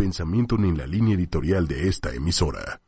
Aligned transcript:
pensamiento 0.00 0.56
ni 0.56 0.74
la 0.74 0.86
línea 0.86 1.14
editorial 1.14 1.68
de 1.68 1.86
esta 1.86 2.14
emisora. 2.14 2.80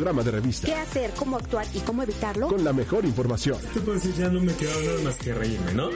Programa 0.00 0.22
de 0.22 0.30
revista 0.30 0.66
¿Qué 0.66 0.74
hacer, 0.74 1.10
cómo 1.14 1.36
actuar 1.36 1.66
y 1.74 1.80
cómo 1.80 2.02
evitarlo? 2.02 2.48
con 2.48 2.64
la 2.64 2.72
mejor 2.72 3.04
información. 3.04 3.58
Te 3.74 3.80
puedo 3.80 3.98
decir, 3.98 4.14
ya 4.14 4.30
no 4.30 4.40
me 4.40 4.54
queda 4.54 4.72
nada 4.82 5.02
más 5.04 5.16
que 5.16 5.34
reírme, 5.34 5.74
¿no? 5.74 5.90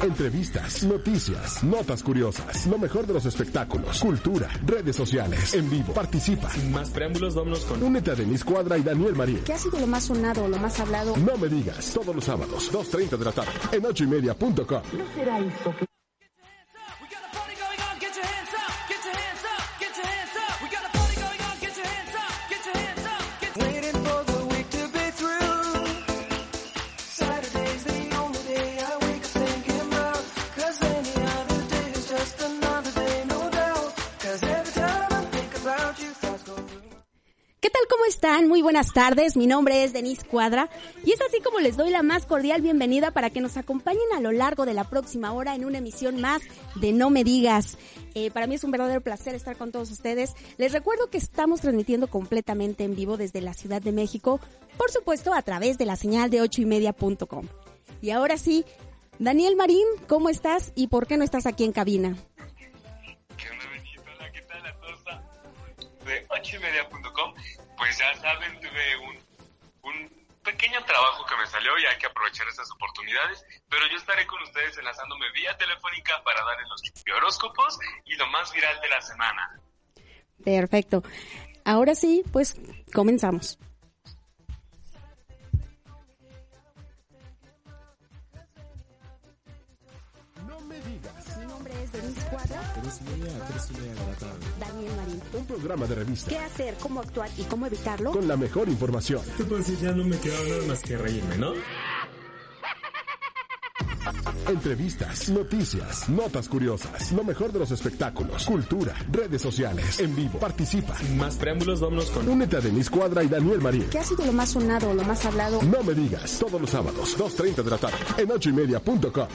Entrevistas, 0.00 0.84
noticias, 0.84 1.64
notas 1.64 2.04
curiosas, 2.04 2.68
lo 2.68 2.78
mejor 2.78 3.04
de 3.08 3.14
los 3.14 3.26
espectáculos, 3.26 3.98
cultura, 4.00 4.48
redes 4.64 4.94
sociales, 4.94 5.54
en 5.54 5.68
vivo. 5.68 5.92
Participa. 5.92 6.50
Sin 6.50 6.70
más 6.70 6.90
preámbulos, 6.90 7.34
vámonos 7.34 7.64
con... 7.64 7.82
Únete 7.82 8.12
a 8.12 8.14
Denis 8.14 8.44
Cuadra 8.44 8.78
y 8.78 8.82
Daniel 8.82 9.16
Marín. 9.16 9.40
¿Qué 9.44 9.54
ha 9.54 9.58
sido 9.58 9.80
lo 9.80 9.88
más 9.88 10.04
sonado 10.04 10.44
o 10.44 10.48
lo 10.48 10.58
más 10.58 10.78
hablado? 10.78 11.16
No 11.16 11.36
me 11.36 11.48
digas, 11.48 11.90
todos 11.92 12.14
los 12.14 12.24
sábados, 12.24 12.70
2.30 12.72 13.16
de 13.18 13.24
la 13.24 13.32
tarde, 13.32 13.50
en 13.72 13.84
ochoymedia.com. 13.84 14.82
We 15.18 15.24
got 15.24 15.42
a 15.42 15.50
party 15.64 15.87
buenas 38.68 38.92
tardes. 38.92 39.34
Mi 39.34 39.46
nombre 39.46 39.82
es 39.82 39.94
Denise 39.94 40.26
Cuadra 40.26 40.68
y 41.02 41.12
es 41.12 41.20
así 41.22 41.40
como 41.40 41.58
les 41.58 41.78
doy 41.78 41.88
la 41.88 42.02
más 42.02 42.26
cordial 42.26 42.60
bienvenida 42.60 43.12
para 43.12 43.30
que 43.30 43.40
nos 43.40 43.56
acompañen 43.56 44.02
a 44.14 44.20
lo 44.20 44.30
largo 44.30 44.66
de 44.66 44.74
la 44.74 44.84
próxima 44.84 45.32
hora 45.32 45.54
en 45.54 45.64
una 45.64 45.78
emisión 45.78 46.20
más 46.20 46.42
de 46.74 46.92
No 46.92 47.08
Me 47.08 47.24
Digas. 47.24 47.78
Eh, 48.14 48.30
para 48.30 48.46
mí 48.46 48.56
es 48.56 48.64
un 48.64 48.70
verdadero 48.70 49.00
placer 49.00 49.34
estar 49.34 49.56
con 49.56 49.72
todos 49.72 49.90
ustedes. 49.90 50.34
Les 50.58 50.70
recuerdo 50.70 51.08
que 51.08 51.16
estamos 51.16 51.62
transmitiendo 51.62 52.08
completamente 52.08 52.84
en 52.84 52.94
vivo 52.94 53.16
desde 53.16 53.40
la 53.40 53.54
Ciudad 53.54 53.80
de 53.80 53.90
México, 53.90 54.38
por 54.76 54.90
supuesto 54.90 55.32
a 55.32 55.40
través 55.40 55.78
de 55.78 55.86
la 55.86 55.96
señal 55.96 56.28
de 56.28 56.42
ocho 56.42 56.60
y 56.60 56.66
media.com. 56.66 57.46
Y 58.02 58.10
ahora 58.10 58.36
sí, 58.36 58.66
Daniel 59.18 59.56
Marín, 59.56 59.86
¿cómo 60.08 60.28
estás 60.28 60.72
y 60.74 60.88
por 60.88 61.06
qué 61.06 61.16
no 61.16 61.24
estás 61.24 61.46
aquí 61.46 61.64
en 61.64 61.72
cabina? 61.72 62.18
¿Qué 63.38 63.48
onda? 63.48 63.64
Hola, 64.14 64.30
¿qué 64.30 64.42
tal 64.42 64.66
a 64.66 64.74
todos? 64.78 65.04
De 66.04 66.26
ochoymedia.com. 66.38 67.32
Pues 67.78 67.96
ya 67.96 68.14
saben, 68.16 68.60
tuve 68.60 68.96
un, 68.96 69.18
un 69.82 70.26
pequeño 70.42 70.84
trabajo 70.84 71.24
que 71.26 71.36
me 71.36 71.46
salió 71.46 71.78
y 71.78 71.86
hay 71.86 71.96
que 71.98 72.06
aprovechar 72.06 72.46
estas 72.48 72.70
oportunidades. 72.72 73.44
Pero 73.68 73.86
yo 73.90 73.96
estaré 73.96 74.26
con 74.26 74.42
ustedes 74.42 74.76
enlazándome 74.78 75.30
vía 75.32 75.56
telefónica 75.56 76.22
para 76.24 76.44
darles 76.44 76.68
los 76.68 76.82
horóscopos 77.16 77.78
y 78.04 78.16
lo 78.16 78.26
más 78.28 78.52
viral 78.52 78.80
de 78.80 78.88
la 78.88 79.00
semana. 79.00 79.60
Perfecto. 80.44 81.02
Ahora 81.64 81.94
sí, 81.94 82.24
pues 82.32 82.56
comenzamos. 82.92 83.58
No 90.46 90.60
me 90.62 90.80
digas. 90.80 91.36
Mi 91.38 91.46
nombre 91.46 91.82
es 91.82 91.92
Denise 91.92 92.26
Cuadra, 92.30 92.74
Tres 92.80 93.00
y 93.00 93.04
media 93.04 93.46
tres 93.48 93.70
y 93.70 93.74
media 93.74 93.94
de 93.94 94.06
la 94.06 94.16
tarde. 94.16 94.46
Un 95.38 95.46
programa 95.46 95.86
de 95.86 95.94
revista 95.94 96.28
¿Qué 96.30 96.38
hacer, 96.38 96.74
cómo 96.80 97.00
actuar 97.00 97.30
y 97.38 97.42
cómo 97.44 97.66
evitarlo? 97.66 98.10
con 98.12 98.26
la 98.26 98.36
mejor 98.36 98.68
información. 98.68 99.22
Te 99.36 99.44
puedo 99.44 99.58
decir, 99.58 99.78
ya 99.78 99.92
no 99.92 100.04
me 100.04 100.18
queda 100.18 100.34
nada 100.48 100.66
más 100.66 100.80
que 100.82 100.96
reírme, 100.96 101.36
¿no? 101.38 101.52
Entrevistas, 104.48 105.28
noticias, 105.28 106.08
notas 106.08 106.48
curiosas, 106.48 107.12
lo 107.12 107.22
mejor 107.22 107.52
de 107.52 107.58
los 107.58 107.70
espectáculos, 107.70 108.46
cultura, 108.46 108.94
redes 109.12 109.42
sociales, 109.42 110.00
en 110.00 110.16
vivo. 110.16 110.38
Participa. 110.38 110.96
Sin 110.96 111.18
más 111.18 111.36
preámbulos, 111.36 111.80
vámonos 111.80 112.10
con... 112.10 112.26
Únete 112.28 112.56
a 112.56 112.60
Denis 112.60 112.88
Cuadra 112.88 113.22
y 113.22 113.28
Daniel 113.28 113.60
Marín. 113.60 113.84
¿Qué 113.90 113.98
ha 113.98 114.04
sido 114.04 114.24
lo 114.24 114.32
más 114.32 114.50
sonado 114.50 114.90
o 114.90 114.94
lo 114.94 115.04
más 115.04 115.24
hablado? 115.26 115.62
No 115.62 115.82
me 115.82 115.92
digas, 115.92 116.38
todos 116.38 116.58
los 116.60 116.70
sábados, 116.70 117.18
2.30 117.18 117.62
de 117.62 117.70
la 117.70 117.78
tarde, 117.78 117.98
en 118.16 118.30
ochoymedia.com. 118.30 119.28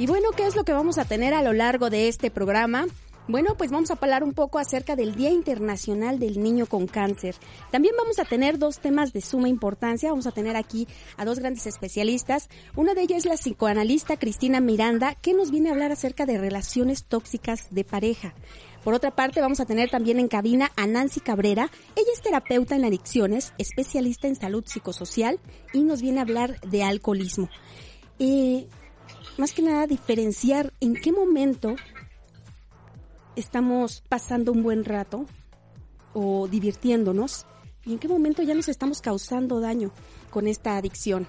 Y 0.00 0.06
bueno, 0.06 0.30
¿qué 0.34 0.46
es 0.46 0.56
lo 0.56 0.64
que 0.64 0.72
vamos 0.72 0.96
a 0.96 1.04
tener 1.04 1.34
a 1.34 1.42
lo 1.42 1.52
largo 1.52 1.90
de 1.90 2.08
este 2.08 2.30
programa? 2.30 2.86
Bueno, 3.28 3.54
pues 3.58 3.70
vamos 3.70 3.90
a 3.90 3.98
hablar 4.00 4.24
un 4.24 4.32
poco 4.32 4.58
acerca 4.58 4.96
del 4.96 5.14
Día 5.14 5.28
Internacional 5.28 6.18
del 6.18 6.42
Niño 6.42 6.64
con 6.64 6.86
Cáncer. 6.86 7.34
También 7.70 7.94
vamos 7.98 8.18
a 8.18 8.24
tener 8.24 8.58
dos 8.58 8.78
temas 8.78 9.12
de 9.12 9.20
suma 9.20 9.50
importancia. 9.50 10.08
Vamos 10.08 10.26
a 10.26 10.32
tener 10.32 10.56
aquí 10.56 10.88
a 11.18 11.26
dos 11.26 11.38
grandes 11.38 11.66
especialistas. 11.66 12.48
Una 12.76 12.94
de 12.94 13.02
ellas 13.02 13.18
es 13.18 13.24
la 13.26 13.34
psicoanalista 13.34 14.16
Cristina 14.16 14.58
Miranda, 14.60 15.16
que 15.16 15.34
nos 15.34 15.50
viene 15.50 15.68
a 15.68 15.72
hablar 15.72 15.92
acerca 15.92 16.24
de 16.24 16.38
relaciones 16.38 17.04
tóxicas 17.04 17.66
de 17.70 17.84
pareja. 17.84 18.32
Por 18.82 18.94
otra 18.94 19.10
parte, 19.10 19.42
vamos 19.42 19.60
a 19.60 19.66
tener 19.66 19.90
también 19.90 20.18
en 20.18 20.28
cabina 20.28 20.72
a 20.76 20.86
Nancy 20.86 21.20
Cabrera. 21.20 21.70
Ella 21.94 22.10
es 22.14 22.22
terapeuta 22.22 22.74
en 22.74 22.86
adicciones, 22.86 23.52
especialista 23.58 24.28
en 24.28 24.36
salud 24.36 24.64
psicosocial 24.66 25.40
y 25.74 25.82
nos 25.82 26.00
viene 26.00 26.20
a 26.20 26.22
hablar 26.22 26.58
de 26.62 26.84
alcoholismo. 26.84 27.50
Eh, 28.18 28.66
más 29.40 29.52
que 29.52 29.62
nada, 29.62 29.86
diferenciar 29.86 30.72
en 30.80 30.94
qué 30.94 31.12
momento 31.12 31.74
estamos 33.36 34.02
pasando 34.08 34.52
un 34.52 34.62
buen 34.62 34.84
rato 34.84 35.24
o 36.12 36.46
divirtiéndonos 36.46 37.46
y 37.84 37.94
en 37.94 37.98
qué 37.98 38.06
momento 38.06 38.42
ya 38.42 38.54
nos 38.54 38.68
estamos 38.68 39.00
causando 39.00 39.60
daño 39.60 39.92
con 40.28 40.46
esta 40.46 40.76
adicción. 40.76 41.26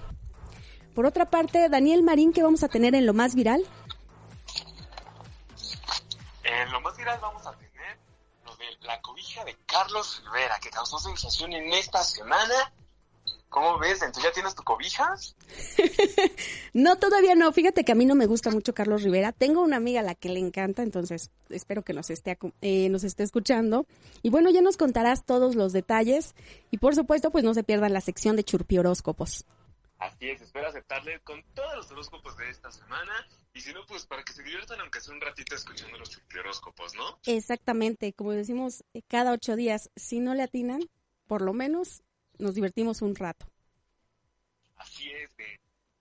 Por 0.94 1.06
otra 1.06 1.30
parte, 1.30 1.70
Daniel 1.70 2.02
Marín, 2.02 2.34
¿qué 2.34 2.42
vamos 2.42 2.62
a 2.62 2.68
tener 2.68 2.94
en 2.94 3.06
lo 3.06 3.14
más 3.14 3.34
viral? 3.34 3.64
En 6.44 6.70
lo 6.70 6.82
más 6.82 6.94
viral 6.98 7.18
vamos 7.22 7.46
a 7.46 7.52
tener 7.56 7.98
lo 8.44 8.54
de 8.56 8.66
la 8.82 9.00
cobija 9.00 9.42
de 9.44 9.56
Carlos 9.64 10.22
Rivera, 10.26 10.58
que 10.60 10.68
causó 10.68 10.98
sensación 10.98 11.54
en 11.54 11.72
esta 11.72 12.04
semana. 12.04 12.72
¿Cómo 13.52 13.78
ves? 13.78 14.00
¿Entonces 14.00 14.24
ya 14.24 14.32
tienes 14.32 14.54
tu 14.54 14.62
cobija? 14.62 15.14
No, 16.72 16.96
todavía 16.96 17.34
no. 17.34 17.52
Fíjate 17.52 17.84
que 17.84 17.92
a 17.92 17.94
mí 17.94 18.06
no 18.06 18.14
me 18.14 18.24
gusta 18.24 18.50
mucho 18.50 18.72
Carlos 18.72 19.02
Rivera. 19.02 19.30
Tengo 19.32 19.60
una 19.60 19.76
amiga 19.76 20.00
a 20.00 20.02
la 20.02 20.14
que 20.14 20.30
le 20.30 20.40
encanta, 20.40 20.82
entonces 20.82 21.30
espero 21.50 21.82
que 21.82 21.92
nos 21.92 22.08
esté, 22.08 22.38
eh, 22.62 22.88
nos 22.88 23.04
esté 23.04 23.24
escuchando. 23.24 23.86
Y 24.22 24.30
bueno, 24.30 24.48
ya 24.48 24.62
nos 24.62 24.78
contarás 24.78 25.26
todos 25.26 25.54
los 25.54 25.74
detalles. 25.74 26.34
Y 26.70 26.78
por 26.78 26.94
supuesto, 26.94 27.30
pues 27.30 27.44
no 27.44 27.52
se 27.52 27.62
pierdan 27.62 27.92
la 27.92 28.00
sección 28.00 28.36
de 28.36 28.44
Churpi 28.44 28.78
Horóscopos. 28.78 29.44
Así 29.98 30.30
es, 30.30 30.40
espero 30.40 30.68
aceptarle 30.68 31.20
con 31.20 31.44
todos 31.54 31.76
los 31.76 31.90
horóscopos 31.90 32.34
de 32.38 32.48
esta 32.48 32.72
semana. 32.72 33.12
Y 33.52 33.60
si 33.60 33.74
no, 33.74 33.84
pues 33.86 34.06
para 34.06 34.24
que 34.24 34.32
se 34.32 34.42
diviertan 34.42 34.80
aunque 34.80 35.00
sea 35.00 35.14
un 35.14 35.20
ratito 35.20 35.54
escuchando 35.54 35.98
los 35.98 36.18
horóscopos, 36.40 36.94
¿no? 36.94 37.18
Exactamente, 37.26 38.14
como 38.14 38.32
decimos 38.32 38.82
eh, 38.94 39.02
cada 39.06 39.32
ocho 39.32 39.56
días, 39.56 39.90
si 39.94 40.20
no 40.20 40.34
le 40.34 40.42
atinan, 40.42 40.80
por 41.26 41.42
lo 41.42 41.52
menos 41.52 42.02
nos 42.42 42.54
divertimos 42.54 43.00
un 43.02 43.14
rato. 43.14 43.46
Así 44.76 45.10
es. 45.10 45.30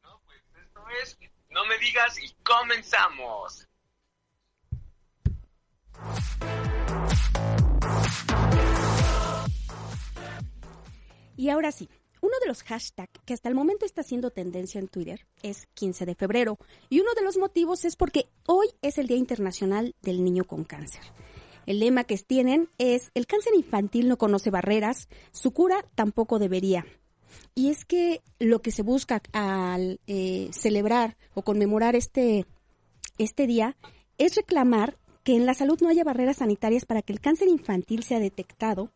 No, 0.04 0.20
pues 0.26 0.42
esto 0.62 0.82
es... 1.02 1.18
No 1.50 1.66
me 1.66 1.78
digas 1.78 2.18
y 2.22 2.34
comenzamos. 2.44 3.68
Y 11.36 11.50
ahora 11.50 11.72
sí, 11.72 11.90
uno 12.22 12.34
de 12.40 12.48
los 12.48 12.64
hashtags 12.64 13.20
que 13.26 13.34
hasta 13.34 13.50
el 13.50 13.56
momento 13.56 13.86
está 13.86 14.02
haciendo 14.02 14.32
tendencia 14.32 14.80
en 14.80 14.88
Twitter 14.88 15.28
es 15.44 15.68
15 15.74 16.06
de 16.06 16.16
febrero. 16.16 16.58
Y 16.90 17.00
uno 17.02 17.14
de 17.14 17.24
los 17.24 17.38
motivos 17.38 17.84
es 17.84 17.96
porque 17.96 18.30
hoy 18.46 18.68
es 18.82 18.98
el 18.98 19.08
Día 19.08 19.18
Internacional 19.18 19.96
del 20.02 20.24
Niño 20.24 20.46
con 20.46 20.64
Cáncer. 20.64 21.02
El 21.66 21.80
lema 21.80 22.04
que 22.04 22.18
tienen 22.18 22.70
es, 22.78 23.12
el 23.14 23.28
cáncer 23.28 23.54
infantil 23.56 24.08
no 24.08 24.18
conoce 24.18 24.50
barreras, 24.50 25.08
su 25.32 25.52
cura 25.52 25.86
tampoco 25.96 26.40
debería. 26.40 26.86
Y 27.56 27.70
es 27.70 27.86
que 27.86 28.22
lo 28.40 28.62
que 28.62 28.72
se 28.72 28.82
busca 28.82 29.22
al 29.34 30.00
eh, 30.08 30.50
celebrar 30.52 31.18
o 31.34 31.44
conmemorar 31.44 31.96
este, 31.96 32.46
este 33.18 33.48
día 33.48 33.78
es 34.18 34.36
reclamar 34.36 34.98
que 35.24 35.36
en 35.36 35.46
la 35.46 35.54
salud 35.54 35.80
no 35.82 35.90
haya 35.90 36.04
barreras 36.04 36.38
sanitarias 36.38 36.86
para 36.86 37.02
que 37.02 37.14
el 37.14 37.20
cáncer 37.20 37.48
infantil 37.48 38.04
sea 38.04 38.20
detectado 38.20 38.92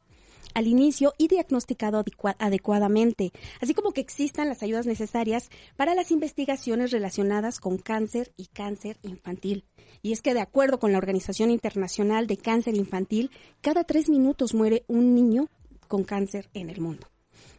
al 0.56 0.66
inicio 0.66 1.14
y 1.20 1.28
diagnosticado 1.28 2.04
adecua- 2.04 2.36
adecuadamente, 2.40 3.32
así 3.62 3.76
como 3.76 3.92
que 3.92 4.02
existan 4.02 4.50
las 4.50 4.64
ayudas 4.64 4.88
necesarias 4.88 5.50
para 5.76 5.94
las 5.94 6.10
investigaciones 6.10 6.90
relacionadas 6.90 7.60
con 7.60 7.78
cáncer 7.78 8.34
y 8.38 8.48
cáncer 8.48 8.98
infantil. 9.04 9.66
Y 10.02 10.12
es 10.12 10.22
que 10.24 10.34
de 10.34 10.42
acuerdo 10.42 10.80
con 10.80 10.92
la 10.92 10.98
Organización 10.98 11.52
Internacional 11.52 12.26
de 12.26 12.38
Cáncer 12.38 12.76
Infantil, 12.76 13.30
cada 13.62 13.84
tres 13.84 14.10
minutos 14.10 14.54
muere 14.56 14.84
un 14.88 15.14
niño 15.14 15.48
con 15.88 16.04
cáncer 16.04 16.50
en 16.54 16.70
el 16.70 16.82
mundo. 16.82 17.08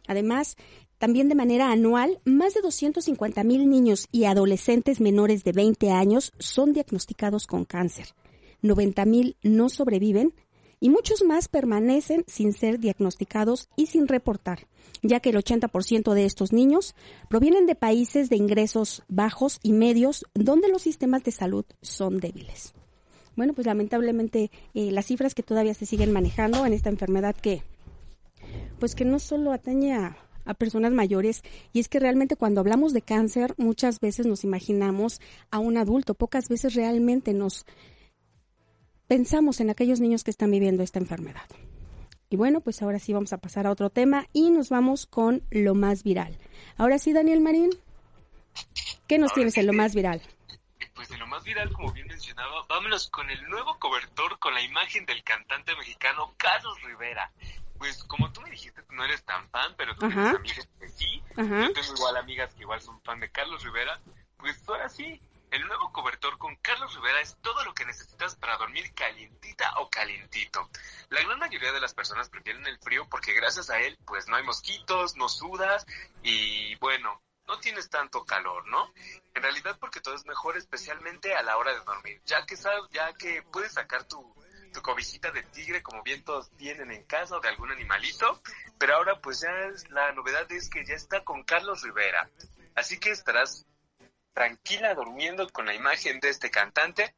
Además, 0.07 0.57
también 0.97 1.29
de 1.29 1.35
manera 1.35 1.71
anual, 1.71 2.19
más 2.25 2.53
de 2.53 2.61
250 2.61 3.43
mil 3.43 3.69
niños 3.69 4.07
y 4.11 4.23
adolescentes 4.23 4.99
menores 4.99 5.43
de 5.43 5.51
20 5.51 5.91
años 5.91 6.33
son 6.39 6.73
diagnosticados 6.73 7.45
con 7.45 7.65
cáncer. 7.65 8.07
90 8.61 9.05
mil 9.05 9.37
no 9.43 9.69
sobreviven 9.69 10.33
y 10.79 10.89
muchos 10.89 11.23
más 11.23 11.47
permanecen 11.47 12.23
sin 12.27 12.53
ser 12.53 12.79
diagnosticados 12.79 13.69
y 13.75 13.87
sin 13.87 14.07
reportar, 14.07 14.67
ya 15.01 15.19
que 15.19 15.29
el 15.29 15.37
80% 15.37 16.13
de 16.13 16.25
estos 16.25 16.53
niños 16.53 16.95
provienen 17.29 17.65
de 17.65 17.75
países 17.75 18.29
de 18.29 18.35
ingresos 18.35 19.03
bajos 19.07 19.59
y 19.63 19.73
medios 19.73 20.25
donde 20.33 20.69
los 20.69 20.81
sistemas 20.81 21.23
de 21.23 21.31
salud 21.31 21.65
son 21.81 22.19
débiles. 22.19 22.73
Bueno, 23.35 23.53
pues 23.53 23.67
lamentablemente 23.67 24.51
eh, 24.73 24.91
las 24.91 25.05
cifras 25.05 25.35
que 25.35 25.43
todavía 25.43 25.73
se 25.73 25.85
siguen 25.85 26.11
manejando 26.11 26.65
en 26.65 26.73
esta 26.73 26.89
enfermedad 26.89 27.35
que 27.35 27.61
pues 28.79 28.95
que 28.95 29.05
no 29.05 29.19
solo 29.19 29.51
atañe 29.51 29.93
a, 29.93 30.17
a 30.45 30.53
personas 30.53 30.91
mayores 30.91 31.43
y 31.73 31.79
es 31.79 31.87
que 31.87 31.99
realmente 31.99 32.35
cuando 32.35 32.61
hablamos 32.61 32.93
de 32.93 33.01
cáncer 33.01 33.53
muchas 33.57 33.99
veces 33.99 34.25
nos 34.25 34.43
imaginamos 34.43 35.21
a 35.51 35.59
un 35.59 35.77
adulto, 35.77 36.13
pocas 36.13 36.49
veces 36.49 36.73
realmente 36.73 37.33
nos 37.33 37.65
pensamos 39.07 39.59
en 39.59 39.69
aquellos 39.69 39.99
niños 39.99 40.23
que 40.23 40.31
están 40.31 40.51
viviendo 40.51 40.83
esta 40.83 40.99
enfermedad. 40.99 41.47
Y 42.29 42.35
bueno, 42.35 42.59
pues 42.59 42.81
ahora 42.81 42.99
sí 42.99 43.13
vamos 43.13 43.31
a 43.31 43.37
pasar 43.37 43.67
a 43.67 43.71
otro 43.71 43.89
tema 43.89 44.27
y 44.33 44.51
nos 44.51 44.69
vamos 44.69 45.05
con 45.05 45.43
lo 45.49 45.75
más 45.75 46.03
viral. 46.03 46.37
Ahora 46.75 46.99
sí, 46.99 47.13
Daniel 47.13 47.39
Marín, 47.39 47.69
¿qué 49.07 49.17
nos 49.17 49.31
Ahora 49.31 49.35
tienes 49.35 49.53
sí 49.53 49.59
en 49.61 49.67
lo 49.67 49.73
más 49.73 49.95
viral? 49.95 50.21
Pues 50.93 51.09
de 51.09 51.17
lo 51.17 51.27
más 51.27 51.43
viral, 51.43 51.71
como 51.71 51.91
bien 51.93 52.07
mencionaba, 52.07 52.65
vámonos 52.67 53.09
con 53.09 53.29
el 53.29 53.41
nuevo 53.47 53.77
cobertor 53.79 54.39
con 54.39 54.53
la 54.53 54.61
imagen 54.61 55.05
del 55.05 55.23
cantante 55.23 55.75
mexicano 55.77 56.33
Carlos 56.37 56.81
Rivera. 56.83 57.31
Pues 57.77 58.03
como 58.05 58.31
tú 58.33 58.41
me 58.41 58.49
dijiste, 58.49 58.81
no 58.89 59.05
eres 59.05 59.23
tan 59.23 59.47
fan, 59.49 59.73
pero 59.77 59.95
tú 59.95 60.07
tienes 60.07 60.35
amigas 60.35 60.67
que 60.79 60.89
sí. 60.89 61.21
Ajá. 61.35 61.67
Yo 61.67 61.73
tengo 61.73 61.93
igual 61.95 62.17
amigas 62.17 62.53
que 62.55 62.61
igual 62.61 62.81
son 62.81 62.99
fan 63.03 63.19
de 63.19 63.29
Carlos 63.29 63.63
Rivera. 63.63 64.01
Pues 64.37 64.67
ahora 64.67 64.89
sí, 64.89 65.21
el 65.57 65.67
nuevo 65.67 65.91
cobertor 65.91 66.37
con 66.37 66.55
Carlos 66.57 66.93
Rivera 66.93 67.19
es 67.19 67.35
todo 67.41 67.63
lo 67.65 67.73
que 67.73 67.83
necesitas 67.83 68.35
para 68.35 68.57
dormir 68.57 68.93
calientita 68.93 69.73
o 69.79 69.89
calientito. 69.89 70.69
La 71.09 71.23
gran 71.23 71.39
mayoría 71.39 71.71
de 71.71 71.81
las 71.81 71.95
personas 71.95 72.29
prefieren 72.29 72.67
el 72.67 72.77
frío 72.77 73.07
porque 73.09 73.33
gracias 73.33 73.71
a 73.71 73.79
él, 73.79 73.97
pues 74.05 74.27
no 74.27 74.35
hay 74.35 74.43
mosquitos, 74.43 75.15
no 75.15 75.27
sudas 75.27 75.87
y 76.21 76.75
bueno, 76.75 77.23
no 77.47 77.59
tienes 77.59 77.89
tanto 77.89 78.23
calor, 78.23 78.67
¿no? 78.67 78.93
En 79.33 79.41
realidad 79.41 79.77
porque 79.79 79.99
todo 79.99 80.13
es 80.13 80.27
mejor 80.27 80.57
especialmente 80.57 81.33
a 81.33 81.41
la 81.41 81.57
hora 81.57 81.73
de 81.73 81.83
dormir, 81.83 82.21
ya 82.25 82.45
que 82.45 82.55
sabes, 82.55 82.83
ya 82.91 83.11
que 83.13 83.41
puedes 83.41 83.73
sacar 83.73 84.03
tu, 84.03 84.35
tu 84.71 84.81
cobijita 84.83 85.31
de 85.31 85.41
tigre 85.41 85.81
como 85.81 86.03
bien 86.03 86.23
todos 86.23 86.51
tienen 86.51 86.91
en 86.91 87.03
casa 87.05 87.35
o 87.35 87.39
de 87.39 87.49
algún 87.49 87.71
animalito, 87.71 88.43
pero 88.77 88.95
ahora 88.95 89.19
pues 89.21 89.39
ya 89.39 89.49
la 89.89 90.11
novedad 90.11 90.51
es 90.51 90.69
que 90.69 90.85
ya 90.85 90.93
está 90.93 91.23
con 91.23 91.43
Carlos 91.43 91.81
Rivera, 91.81 92.29
así 92.75 92.99
que 92.99 93.09
estarás 93.09 93.65
tranquila 94.37 94.93
durmiendo 94.93 95.49
con 95.49 95.65
la 95.65 95.73
imagen 95.73 96.19
de 96.19 96.29
este 96.29 96.51
cantante. 96.51 97.15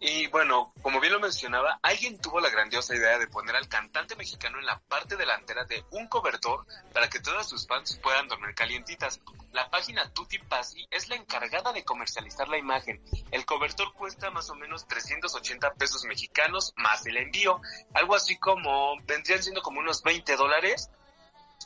Y 0.00 0.26
bueno, 0.28 0.72
como 0.82 0.98
bien 0.98 1.12
lo 1.12 1.20
mencionaba, 1.20 1.78
alguien 1.80 2.18
tuvo 2.18 2.40
la 2.40 2.50
grandiosa 2.50 2.96
idea 2.96 3.20
de 3.20 3.28
poner 3.28 3.54
al 3.54 3.68
cantante 3.68 4.16
mexicano 4.16 4.58
en 4.58 4.66
la 4.66 4.80
parte 4.88 5.14
delantera 5.14 5.64
de 5.66 5.84
un 5.92 6.08
cobertor 6.08 6.66
para 6.92 7.08
que 7.08 7.20
todas 7.20 7.48
sus 7.48 7.68
fans 7.68 8.00
puedan 8.02 8.26
dormir 8.26 8.52
calientitas. 8.56 9.20
La 9.52 9.70
página 9.70 10.12
Tutti 10.12 10.38
Pazzi 10.38 10.84
es 10.90 11.08
la 11.08 11.14
encargada 11.14 11.72
de 11.72 11.84
comercializar 11.84 12.48
la 12.48 12.58
imagen. 12.58 13.00
El 13.30 13.46
cobertor 13.46 13.92
cuesta 13.92 14.32
más 14.32 14.50
o 14.50 14.56
menos 14.56 14.88
380 14.88 15.74
pesos 15.74 16.04
mexicanos 16.04 16.72
más 16.74 17.06
el 17.06 17.16
envío. 17.16 17.60
Algo 17.94 18.16
así 18.16 18.36
como, 18.38 18.96
vendrían 19.04 19.40
siendo 19.40 19.62
como 19.62 19.78
unos 19.78 20.02
20 20.02 20.34
dólares 20.34 20.90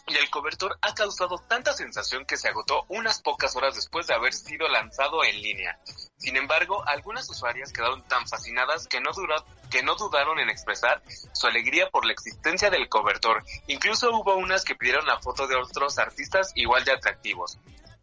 y 0.06 0.14
el 0.16 0.28
cobertor 0.30 0.76
ha 0.82 0.94
causado 0.94 1.38
tanta 1.48 1.72
sensación 1.72 2.24
que 2.26 2.36
se 2.36 2.48
agotó 2.48 2.84
unas 2.88 3.22
pocas 3.22 3.56
horas 3.56 3.74
después 3.74 4.06
de 4.06 4.14
haber 4.14 4.32
sido 4.34 4.68
lanzado 4.68 5.24
en 5.24 5.40
línea. 5.40 5.78
Sin 6.18 6.36
embargo, 6.36 6.82
algunas 6.86 7.28
usuarias 7.30 7.72
quedaron 7.72 8.02
tan 8.08 8.26
fascinadas 8.28 8.86
que 8.86 9.00
no, 9.00 9.12
dura- 9.12 9.44
que 9.70 9.82
no 9.82 9.94
dudaron 9.96 10.38
en 10.38 10.50
expresar 10.50 11.02
su 11.32 11.46
alegría 11.46 11.88
por 11.90 12.04
la 12.04 12.12
existencia 12.12 12.70
del 12.70 12.88
cobertor. 12.88 13.42
Incluso 13.66 14.10
hubo 14.14 14.36
unas 14.36 14.64
que 14.64 14.74
pidieron 14.74 15.06
la 15.06 15.18
foto 15.20 15.46
de 15.46 15.56
otros 15.56 15.98
artistas 15.98 16.52
igual 16.54 16.84
de 16.84 16.92
atractivos. 16.92 17.58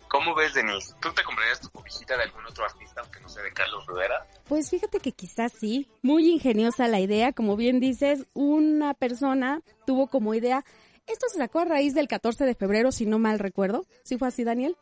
¿Cómo 0.07 0.35
ves, 0.35 0.53
Denise? 0.53 0.93
¿Tú 0.99 1.13
te 1.13 1.23
comprarías 1.23 1.61
tu 1.61 1.69
cobijita 1.69 2.17
de 2.17 2.23
algún 2.23 2.45
otro 2.45 2.65
artista, 2.65 2.99
aunque 2.99 3.21
no 3.21 3.29
sea 3.29 3.43
de 3.43 3.53
Carlos 3.53 3.85
Rivera? 3.87 4.27
Pues 4.45 4.69
fíjate 4.69 4.99
que 4.99 5.13
quizás 5.13 5.53
sí, 5.57 5.87
muy 6.01 6.29
ingeniosa 6.29 6.89
la 6.89 6.99
idea, 6.99 7.31
como 7.31 7.55
bien 7.55 7.79
dices, 7.79 8.25
una 8.33 8.93
persona 8.93 9.61
tuvo 9.87 10.07
como 10.07 10.33
idea, 10.33 10.65
esto 11.11 11.27
se 11.29 11.37
sacó 11.37 11.59
a 11.59 11.65
raíz 11.65 11.93
del 11.93 12.07
14 12.07 12.45
de 12.45 12.55
febrero, 12.55 12.91
si 12.91 13.05
no 13.05 13.19
mal 13.19 13.39
recuerdo, 13.39 13.85
¿sí 14.03 14.17
fue 14.17 14.27
así, 14.27 14.43
Daniel? 14.43 14.75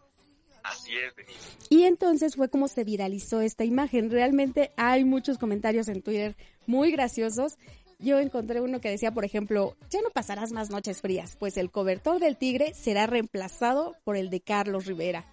Así 0.64 0.92
es, 0.96 1.16
Denise. 1.16 1.58
Y 1.70 1.84
entonces 1.84 2.36
fue 2.36 2.50
como 2.50 2.68
se 2.68 2.84
viralizó 2.84 3.42
esta 3.42 3.64
imagen. 3.64 4.10
Realmente 4.10 4.72
hay 4.78 5.06
muchos 5.06 5.38
comentarios 5.38 5.88
en 5.88 6.02
Twitter 6.02 6.36
muy 6.68 6.92
graciosos. 6.92 7.58
Yo 8.00 8.20
encontré 8.20 8.62
uno 8.62 8.80
que 8.80 8.90
decía, 8.90 9.12
por 9.12 9.26
ejemplo, 9.26 9.76
ya 9.90 10.02
no 10.02 10.10
pasarás 10.10 10.52
más 10.52 10.70
noches 10.70 11.02
frías, 11.02 11.36
pues 11.38 11.58
el 11.58 11.70
cobertor 11.70 12.20
del 12.20 12.38
tigre 12.38 12.74
será 12.74 13.08
reemplazado 13.08 13.96
por 14.04 14.16
el 14.16 14.30
de 14.30 14.42
Carlos 14.42 14.86
Rivera. 14.86 15.26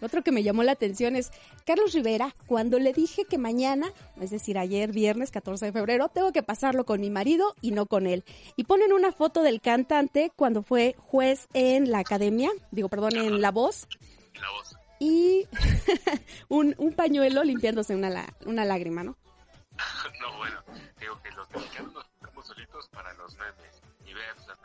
Otro 0.00 0.22
que 0.22 0.32
me 0.32 0.42
llamó 0.42 0.62
la 0.62 0.72
atención 0.72 1.16
es 1.16 1.30
Carlos 1.66 1.92
Rivera, 1.92 2.34
cuando 2.46 2.78
le 2.78 2.92
dije 2.92 3.24
que 3.24 3.38
mañana, 3.38 3.92
es 4.20 4.30
decir, 4.30 4.58
ayer 4.58 4.92
viernes 4.92 5.30
14 5.30 5.66
de 5.66 5.72
febrero, 5.72 6.08
tengo 6.08 6.32
que 6.32 6.42
pasarlo 6.42 6.84
con 6.84 7.00
mi 7.00 7.10
marido 7.10 7.54
y 7.60 7.72
no 7.72 7.86
con 7.86 8.06
él. 8.06 8.24
Y 8.56 8.64
ponen 8.64 8.92
una 8.92 9.12
foto 9.12 9.42
del 9.42 9.60
cantante 9.60 10.30
cuando 10.36 10.62
fue 10.62 10.94
juez 10.98 11.48
en 11.54 11.90
la 11.90 11.98
academia, 12.00 12.50
digo, 12.70 12.88
perdón, 12.88 13.16
en 13.16 13.40
La 13.40 13.50
Voz, 13.50 13.88
La 14.40 14.50
voz. 14.50 14.76
y 14.98 15.46
un, 16.48 16.74
un 16.78 16.92
pañuelo 16.92 17.42
limpiándose 17.44 17.94
una 17.94 18.64
lágrima, 18.64 19.02
¿no? 19.04 19.16
No, 20.20 20.36
bueno, 20.38 20.60
digo 21.00 21.20
que 21.22 21.30
los 21.32 21.48
mexicanos 21.50 21.92
nos 21.94 22.04
estamos 22.06 22.46
solitos 22.46 22.88
para 22.88 23.12
los 23.14 23.36
memes. 23.36 23.67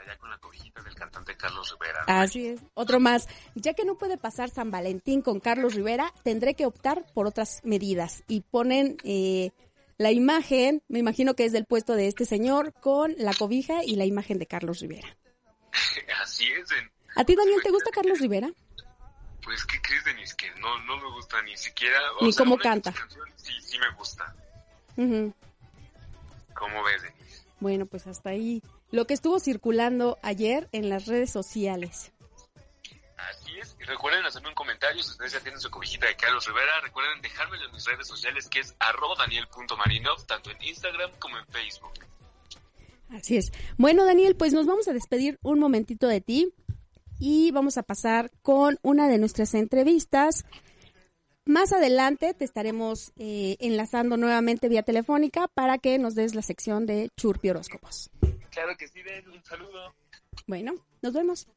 Allá 0.03 0.17
con 0.17 0.29
la 0.29 0.37
cobijita 0.37 0.81
del 0.81 0.95
cantante 0.95 1.35
Carlos 1.35 1.71
Rivera. 1.79 2.03
Así 2.07 2.47
es. 2.47 2.61
Otro 2.73 2.99
más. 2.99 3.27
Ya 3.55 3.73
que 3.73 3.85
no 3.85 3.97
puede 3.97 4.17
pasar 4.17 4.49
San 4.49 4.71
Valentín 4.71 5.21
con 5.21 5.39
Carlos 5.39 5.73
Rivera, 5.75 6.13
tendré 6.23 6.53
que 6.55 6.65
optar 6.65 7.05
por 7.13 7.27
otras 7.27 7.61
medidas. 7.63 8.23
Y 8.27 8.41
ponen 8.41 8.97
eh, 9.03 9.51
la 9.97 10.11
imagen, 10.11 10.81
me 10.87 10.99
imagino 10.99 11.35
que 11.35 11.45
es 11.45 11.51
del 11.51 11.65
puesto 11.65 11.93
de 11.95 12.07
este 12.07 12.25
señor, 12.25 12.73
con 12.73 13.15
la 13.17 13.33
cobija 13.33 13.83
y 13.83 13.95
la 13.95 14.05
imagen 14.05 14.37
de 14.39 14.45
Carlos 14.47 14.79
Rivera. 14.79 15.15
Así 16.21 16.45
es, 16.51 16.71
en- 16.71 16.91
¿A 17.15 17.23
ti, 17.25 17.35
Daniel, 17.35 17.61
te 17.63 17.69
gusta 17.71 17.91
Carlos 17.91 18.19
Rivera? 18.19 18.49
pues 19.43 19.65
¿qué 19.65 19.77
crees, 19.81 20.03
Denis? 20.05 20.33
Que 20.35 20.49
no, 20.61 20.79
no 20.85 20.95
me 20.97 21.11
gusta 21.15 21.41
ni 21.41 21.55
siquiera... 21.57 21.99
o 22.19 22.23
Ni 22.25 22.31
sea, 22.31 22.45
cómo 22.45 22.57
canta. 22.57 22.93
Sí, 23.35 23.51
sí 23.61 23.77
me 23.77 23.89
gusta. 23.97 24.33
Ujú. 24.95 25.33
¿Cómo 26.55 26.81
ves, 26.83 27.01
Denis? 27.03 27.45
Bueno, 27.59 27.85
pues 27.85 28.07
hasta 28.07 28.29
ahí. 28.29 28.63
Lo 28.93 29.07
que 29.07 29.15
estuvo 29.15 29.39
circulando 29.39 30.19
ayer 30.21 30.69
en 30.71 30.87
las 30.87 31.07
redes 31.07 31.31
sociales. 31.31 32.11
Así 33.17 33.57
es. 33.59 33.75
Y 33.81 33.85
recuerden 33.85 34.23
hacerme 34.23 34.49
un 34.49 34.53
comentario 34.53 35.01
si 35.01 35.09
ustedes 35.09 35.31
ya 35.33 35.39
tienen 35.39 35.59
su 35.59 35.71
cobijita 35.71 36.05
de 36.05 36.15
Carlos 36.15 36.45
Rivera. 36.45 36.79
Recuerden 36.81 37.19
dejármelo 37.19 37.65
en 37.65 37.71
mis 37.71 37.83
redes 37.85 38.07
sociales 38.07 38.47
que 38.47 38.59
es 38.59 38.75
arroba 38.77 39.15
daniel.marinov, 39.17 40.27
tanto 40.27 40.51
en 40.51 40.61
Instagram 40.61 41.09
como 41.17 41.39
en 41.39 41.47
Facebook. 41.47 41.93
Así 43.09 43.37
es. 43.37 43.51
Bueno, 43.79 44.05
Daniel, 44.05 44.35
pues 44.35 44.53
nos 44.53 44.67
vamos 44.67 44.87
a 44.87 44.93
despedir 44.93 45.39
un 45.41 45.57
momentito 45.57 46.07
de 46.07 46.21
ti 46.21 46.53
y 47.17 47.49
vamos 47.49 47.79
a 47.79 47.83
pasar 47.83 48.29
con 48.43 48.77
una 48.83 49.07
de 49.07 49.17
nuestras 49.17 49.55
entrevistas. 49.55 50.45
Más 51.45 51.73
adelante 51.73 52.33
te 52.33 52.45
estaremos 52.45 53.11
eh, 53.17 53.57
enlazando 53.59 54.15
nuevamente 54.15 54.69
vía 54.69 54.83
telefónica 54.83 55.49
para 55.49 55.77
que 55.77 55.97
nos 55.99 56.15
des 56.15 56.35
la 56.35 56.41
sección 56.41 56.85
de 56.85 57.09
Churpi 57.17 57.49
Horóscopos. 57.49 58.09
Claro 58.49 58.77
que 58.77 58.87
sí, 58.87 59.01
Den. 59.03 59.29
Un 59.29 59.43
saludo. 59.43 59.93
Bueno, 60.47 60.73
nos 61.01 61.13
vemos. 61.13 61.47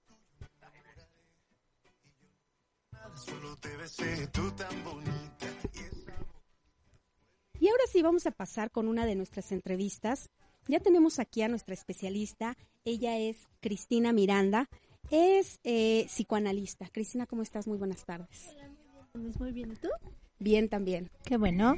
Y 7.60 7.68
ahora 7.68 7.84
sí 7.90 8.02
vamos 8.02 8.26
a 8.26 8.32
pasar 8.32 8.70
con 8.70 8.88
una 8.88 9.06
de 9.06 9.14
nuestras 9.14 9.52
entrevistas 9.52 10.30
Ya 10.66 10.80
tenemos 10.80 11.20
aquí 11.20 11.42
a 11.42 11.48
nuestra 11.48 11.74
especialista. 11.74 12.56
Ella 12.84 13.18
es 13.18 13.36
Cristina 13.60 14.12
Miranda. 14.12 14.68
Es 15.10 15.60
eh, 15.62 16.06
psicoanalista. 16.06 16.88
Cristina, 16.92 17.26
¿cómo 17.26 17.42
estás? 17.42 17.68
Muy 17.68 17.78
buenas 17.78 18.04
tardes. 18.04 18.56
Pues 19.23 19.40
muy 19.40 19.52
bien, 19.52 19.73
¿y 19.73 19.76
tú? 19.76 19.88
Bien 20.38 20.68
también. 20.68 21.11
Qué 21.25 21.37
bueno. 21.37 21.75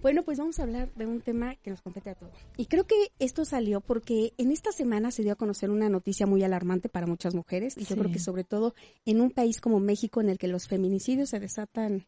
Bueno, 0.00 0.22
pues 0.22 0.38
vamos 0.38 0.58
a 0.58 0.62
hablar 0.62 0.92
de 0.94 1.06
un 1.06 1.20
tema 1.20 1.56
que 1.56 1.70
nos 1.70 1.82
compete 1.82 2.10
a 2.10 2.14
todos. 2.14 2.32
Y 2.56 2.66
creo 2.66 2.86
que 2.86 2.94
esto 3.18 3.44
salió 3.44 3.80
porque 3.80 4.32
en 4.38 4.52
esta 4.52 4.72
semana 4.72 5.10
se 5.10 5.22
dio 5.22 5.32
a 5.32 5.36
conocer 5.36 5.70
una 5.70 5.88
noticia 5.88 6.26
muy 6.26 6.42
alarmante 6.44 6.88
para 6.88 7.06
muchas 7.06 7.34
mujeres 7.34 7.76
y 7.76 7.84
yo 7.84 7.96
creo 7.96 8.12
que 8.12 8.20
sobre 8.20 8.44
todo 8.44 8.74
en 9.04 9.20
un 9.20 9.30
país 9.30 9.60
como 9.60 9.80
México 9.80 10.20
en 10.20 10.28
el 10.28 10.38
que 10.38 10.48
los 10.48 10.68
feminicidios 10.68 11.30
se 11.30 11.40
desatan 11.40 12.06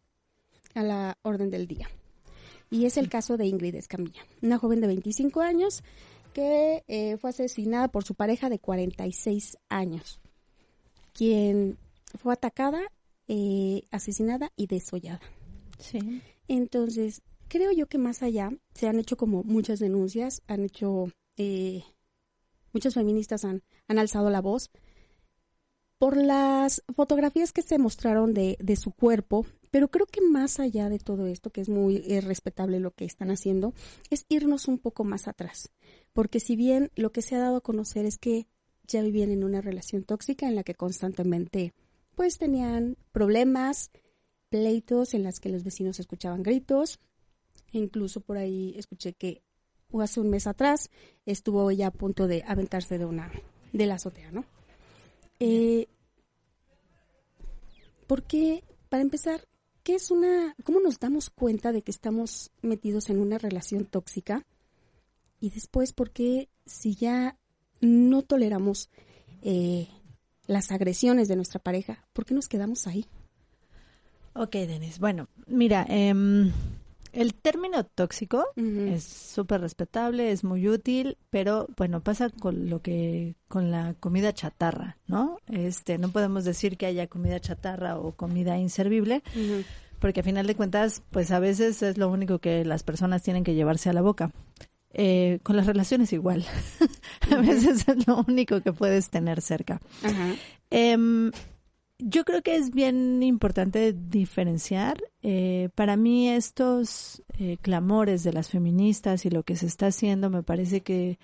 a 0.75 0.83
la 0.83 1.19
orden 1.23 1.51
del 1.51 1.67
día. 1.67 1.89
Y 2.71 2.85
es 2.85 2.97
el 2.97 3.09
caso 3.09 3.37
de 3.37 3.47
Ingrid 3.47 3.75
Escamilla, 3.75 4.23
una 4.41 4.59
joven 4.59 4.81
de 4.81 4.87
25 4.87 5.41
años 5.41 5.83
que 6.33 6.85
eh, 6.87 7.17
fue 7.17 7.31
asesinada 7.31 7.89
por 7.89 8.05
su 8.05 8.15
pareja 8.15 8.49
de 8.49 8.61
46 8.61 9.59
años, 9.69 10.21
quien 11.13 11.77
fue 12.17 12.33
atacada, 12.33 12.81
eh, 13.33 13.85
asesinada 13.93 14.51
y 14.57 14.67
desollada. 14.67 15.21
Sí. 15.79 16.21
Entonces, 16.49 17.23
creo 17.47 17.71
yo 17.71 17.87
que 17.87 17.97
más 17.97 18.25
allá 18.25 18.51
se 18.75 18.89
han 18.89 18.99
hecho 18.99 19.17
como 19.17 19.45
muchas 19.45 19.79
denuncias, 19.79 20.43
han 20.49 20.65
hecho, 20.65 21.13
eh, 21.37 21.85
muchas 22.73 22.95
feministas 22.95 23.45
han, 23.45 23.63
han 23.87 24.01
alzado 24.01 24.31
la 24.31 24.41
voz 24.41 24.73
por 25.97 26.17
las 26.17 26.83
fotografías 26.97 27.53
que 27.53 27.63
se 27.63 27.79
mostraron 27.79 28.35
de, 28.35 28.57
de 28.59 28.75
su 28.75 28.91
cuerpo, 28.91 29.47
pero 29.71 29.93
creo 29.93 30.07
que 30.07 30.23
más 30.23 30.59
allá 30.59 30.89
de 30.89 30.99
todo 30.99 31.29
esto, 31.29 31.51
que 31.51 31.61
es 31.61 31.69
muy 31.69 32.03
eh, 32.09 32.21
respetable 32.21 32.81
lo 32.81 32.91
que 32.91 33.05
están 33.05 33.31
haciendo, 33.31 33.75
es 34.11 34.27
irnos 34.29 34.67
un 34.67 34.79
poco 34.79 35.05
más 35.05 35.29
atrás. 35.29 35.71
Porque 36.13 36.41
si 36.41 36.57
bien 36.57 36.91
lo 36.97 37.13
que 37.13 37.23
se 37.23 37.37
ha 37.37 37.39
dado 37.39 37.59
a 37.59 37.61
conocer 37.61 38.07
es 38.07 38.19
que 38.19 38.49
ya 38.89 39.03
vivían 39.03 39.31
en 39.31 39.45
una 39.45 39.61
relación 39.61 40.03
tóxica 40.03 40.49
en 40.49 40.57
la 40.57 40.65
que 40.65 40.75
constantemente 40.75 41.75
pues 42.21 42.37
tenían 42.37 42.99
problemas, 43.13 43.91
pleitos 44.51 45.15
en 45.15 45.23
las 45.23 45.41
que 45.41 45.49
los 45.49 45.65
vecinos 45.65 46.01
escuchaban 46.01 46.43
gritos. 46.43 47.01
Incluso 47.73 48.21
por 48.21 48.37
ahí 48.37 48.75
escuché 48.77 49.15
que 49.15 49.43
hace 49.99 50.21
un 50.21 50.29
mes 50.29 50.47
atrás 50.47 50.91
estuvo 51.25 51.71
ella 51.71 51.87
a 51.87 51.93
punto 51.93 52.27
de 52.27 52.45
aventarse 52.47 52.99
de 52.99 53.07
una 53.07 53.33
de 53.73 53.87
la 53.87 53.95
azotea, 53.95 54.31
¿no? 54.33 54.45
Eh, 55.39 55.89
porque 58.07 58.65
para 58.91 59.01
empezar, 59.01 59.49
¿qué 59.83 59.95
es 59.95 60.11
una 60.11 60.55
cómo 60.63 60.79
nos 60.79 61.01
damos 61.01 61.31
cuenta 61.31 61.73
de 61.73 61.81
que 61.81 61.91
estamos 61.91 62.51
metidos 62.61 63.09
en 63.09 63.19
una 63.19 63.39
relación 63.39 63.87
tóxica? 63.87 64.45
Y 65.41 65.49
después, 65.49 65.95
¿por 65.95 66.11
qué 66.11 66.51
si 66.67 66.95
ya 66.95 67.39
no 67.81 68.21
toleramos 68.21 68.91
eh, 69.41 69.89
las 70.51 70.73
agresiones 70.73 71.29
de 71.29 71.37
nuestra 71.37 71.61
pareja, 71.61 72.05
por 72.13 72.27
qué 72.27 72.35
nos 72.35 72.49
quedamos 72.49 72.89
ahí? 72.89 73.07
Ok, 74.35 74.53
Denis. 74.53 74.99
Bueno, 74.99 75.29
mira, 75.47 75.87
em, 75.89 76.51
el 77.13 77.35
término 77.35 77.85
tóxico 77.85 78.47
es 78.57 79.05
súper 79.05 79.61
respetable, 79.61 80.33
es 80.33 80.43
muy 80.43 80.69
útil, 80.69 81.19
pero 81.31 81.69
bueno, 81.77 82.01
pasa 82.01 82.31
con 82.31 82.69
lo 82.69 82.83
que, 82.83 83.37
con 83.47 83.71
la 83.71 83.95
comida 84.01 84.33
chatarra, 84.33 84.99
¿no? 85.07 85.39
Este, 85.47 85.99
no 85.99 86.11
podemos 86.11 86.45
decir 86.45 86.77
que 86.77 86.87
haya 86.87 87.07
comida 87.07 87.39
chatarra 87.39 87.97
o 87.99 88.13
comida 88.13 88.59
inservible, 88.59 89.23
porque 90.01 90.21
a 90.21 90.25
final 90.25 90.49
de 90.49 90.57
cuentas, 90.57 91.03
pues 91.11 91.31
a 91.31 91.39
veces 91.39 91.81
es 91.83 91.97
lo 91.97 92.09
único 92.09 92.41
que 92.41 92.65
las 92.65 92.83
personas 92.83 93.23
tienen 93.23 93.45
que 93.45 93.55
llevarse 93.55 93.89
a 93.89 93.93
la 93.93 94.03
boca. 94.03 94.33
Eh, 94.93 95.39
con 95.43 95.57
las 95.57 95.67
relaciones 95.67 96.13
igual. 96.13 96.45
a 97.31 97.37
veces 97.37 97.87
es 97.89 98.07
lo 98.07 98.25
único 98.27 98.61
que 98.61 98.73
puedes 98.73 99.11
tener 99.11 99.41
cerca. 99.41 99.81
Ajá. 100.03 100.35
Em, 100.71 101.31
yo 102.03 102.25
creo 102.25 102.43
que 102.43 102.57
es 102.57 102.71
bien 102.71 103.23
importante 103.23 103.93
diferenciar. 103.93 105.03
Eh, 105.23 105.69
para 105.75 105.97
mí 105.97 106.29
estos 106.29 107.23
eh, 107.39 107.59
clamores 107.61 108.25
de 108.25 108.33
las 108.33 108.49
feministas 108.49 109.27
y 109.27 109.31
lo 109.31 109.43
que 109.43 109.57
se 109.57 109.67
está 109.67 109.89
haciendo 109.89 110.31
me 110.31 110.43
parece 110.43 110.81
que, 110.81 111.19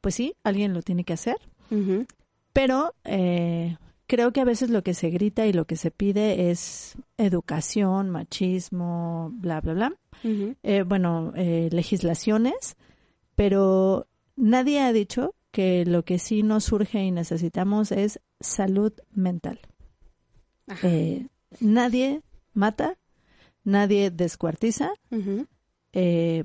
pues 0.00 0.14
sí, 0.14 0.34
alguien 0.42 0.72
lo 0.72 0.82
tiene 0.82 1.04
que 1.04 1.12
hacer. 1.12 1.36
Ujú. 1.70 2.06
Pero 2.52 2.94
eh, 3.04 3.76
creo 4.06 4.32
que 4.32 4.40
a 4.40 4.44
veces 4.44 4.70
lo 4.70 4.82
que 4.82 4.94
se 4.94 5.10
grita 5.10 5.46
y 5.46 5.52
lo 5.52 5.66
que 5.66 5.76
se 5.76 5.90
pide 5.90 6.50
es 6.50 6.96
educación, 7.18 8.10
machismo, 8.10 9.30
bla, 9.34 9.60
bla, 9.60 9.74
bla. 9.74 9.92
Eh, 10.62 10.82
bueno, 10.82 11.32
legislaciones, 11.34 12.76
pero 13.34 14.08
nadie 14.36 14.80
ha 14.80 14.92
dicho 14.92 15.34
que 15.50 15.84
lo 15.84 16.04
que 16.04 16.18
sí 16.18 16.42
nos 16.42 16.64
surge 16.64 17.02
y 17.04 17.10
necesitamos 17.10 17.92
es 17.92 18.20
salud 18.40 18.92
mental. 19.12 19.60
Eh, 20.82 21.26
nadie 21.60 22.22
mata, 22.54 22.98
nadie 23.64 24.10
descuartiza 24.10 24.92
eh, 25.92 26.44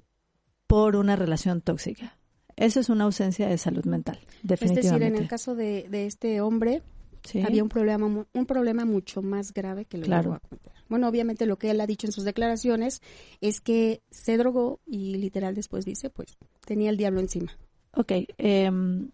por 0.68 0.96
una 0.96 1.16
relación 1.16 1.62
tóxica. 1.62 2.18
Eso 2.58 2.80
es 2.80 2.90
una 2.90 3.04
ausencia 3.06 3.48
de 3.48 3.58
salud 3.58 3.86
mental, 3.86 4.20
Es 4.28 4.40
definitivamente. 4.44 5.06
decir, 5.06 5.16
en 5.16 5.22
el 5.24 5.30
caso 5.30 5.56
de, 5.56 5.88
de 5.90 6.08
este 6.08 6.42
hombre, 6.42 6.82
Sí. 7.28 7.42
había 7.42 7.62
un 7.64 7.70
problema, 7.70 8.06
un 8.34 8.46
problema 8.46 8.86
mucho 8.86 9.22
más 9.22 9.54
grave 9.54 9.86
que 9.86 9.98
lo 9.98 10.06
Claro. 10.06 10.24
llegó 10.24 10.34
a 10.36 10.40
cometer. 10.40 10.72
Bueno, 10.90 11.08
obviamente 11.10 11.46
lo 11.46 11.58
que 11.58 11.70
él 11.72 11.82
ha 11.82 11.88
dicho 11.88 12.08
en 12.08 12.14
sus 12.14 12.24
declaraciones 12.24 13.02
es 13.42 13.60
que 13.60 14.02
se 14.10 14.38
drogó 14.38 14.80
y 14.86 15.18
literal 15.18 15.54
después 15.56 15.84
dice, 15.86 16.10
pues, 16.10 16.38
tenía 16.66 16.90
el 16.90 16.98
diablo 16.98 17.20
encima. 17.20 17.52
Ok, 17.94 18.12
em, 18.38 19.10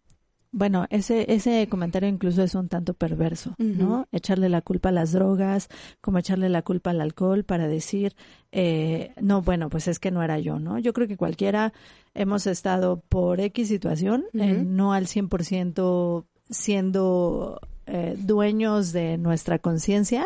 bueno, 0.52 0.86
ese, 0.92 1.26
ese 1.34 1.68
comentario 1.68 2.08
incluso 2.08 2.44
es 2.44 2.54
un 2.54 2.70
tanto 2.70 2.94
perverso, 2.94 3.56
¿no? 3.58 4.08
Echarle 4.12 4.50
la 4.50 4.62
culpa 4.62 4.90
a 4.90 4.92
las 4.92 5.12
drogas, 5.12 5.68
como 6.00 6.20
echarle 6.20 6.48
la 6.50 6.62
culpa 6.62 6.92
al 6.92 7.02
alcohol 7.02 7.44
para 7.44 7.68
decir, 7.68 8.14
eh, 8.52 9.14
no, 9.20 9.42
bueno, 9.42 9.70
pues 9.72 9.88
es 9.88 9.98
que 9.98 10.12
no 10.12 10.22
era 10.22 10.38
yo, 10.38 10.60
¿no? 10.60 10.78
Yo 10.78 10.94
creo 10.94 11.08
que 11.08 11.18
cualquiera 11.18 11.74
hemos 12.14 12.46
estado 12.46 13.02
por 13.10 13.40
X 13.40 13.68
situación, 13.68 14.26
eh, 14.34 14.62
no 14.64 14.94
al 14.94 15.08
100% 15.08 16.28
siendo 16.52 17.60
eh, 17.88 18.16
dueños 18.18 18.92
de 18.94 19.18
nuestra 19.18 19.60
conciencia, 19.60 20.26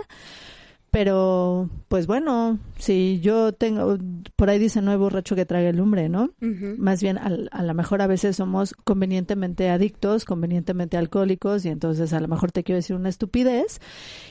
pero 0.91 1.69
pues 1.89 2.07
bueno, 2.07 2.59
si 2.77 3.19
yo 3.21 3.51
tengo, 3.51 3.97
por 4.35 4.49
ahí 4.49 4.57
dice 4.57 4.81
no 4.81 4.91
hay 4.91 4.97
borracho 4.97 5.35
que 5.35 5.45
trague 5.45 5.73
lumbre, 5.73 6.07
¿no? 6.09 6.31
Más 6.77 7.01
bien, 7.01 7.17
al- 7.17 7.49
a, 7.51 7.61
lo 7.63 7.73
mejor 7.73 8.01
a 8.01 8.07
veces 8.07 8.37
somos 8.37 8.73
convenientemente 8.83 9.69
adictos, 9.69 10.23
convenientemente 10.25 10.97
alcohólicos, 10.97 11.65
y 11.65 11.69
entonces 11.69 12.13
a 12.13 12.19
lo 12.19 12.27
mejor 12.27 12.51
te 12.51 12.63
quiero 12.63 12.77
decir 12.77 12.95
una 12.95 13.09
estupidez 13.09 13.79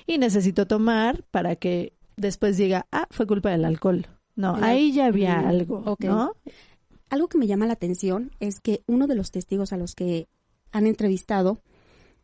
y 0.07 0.19
necesito 0.19 0.67
tomar 0.67 1.23
para 1.31 1.57
que 1.57 1.93
después 2.17 2.57
diga, 2.57 2.87
ah, 2.91 3.07
fue 3.11 3.27
culpa 3.27 3.51
del 3.51 3.65
alcohol. 3.65 4.07
No, 4.35 4.57
El 4.57 4.65
ahí 4.65 4.93
ya 4.93 5.07
había 5.07 5.39
algo. 5.49 5.83
¿no? 6.09 6.33
Algo 7.11 7.29
que 7.29 7.39
me 7.39 7.47
llama 7.47 7.67
la 7.67 7.75
atención 7.75 8.33
es 8.41 8.61
que 8.61 8.83
uno 8.87 9.07
de 9.07 9.15
los 9.15 9.31
testigos 9.31 9.73
a 9.73 9.77
los 9.77 9.95
que 9.95 10.27
han 10.73 10.87
entrevistado 10.87 11.61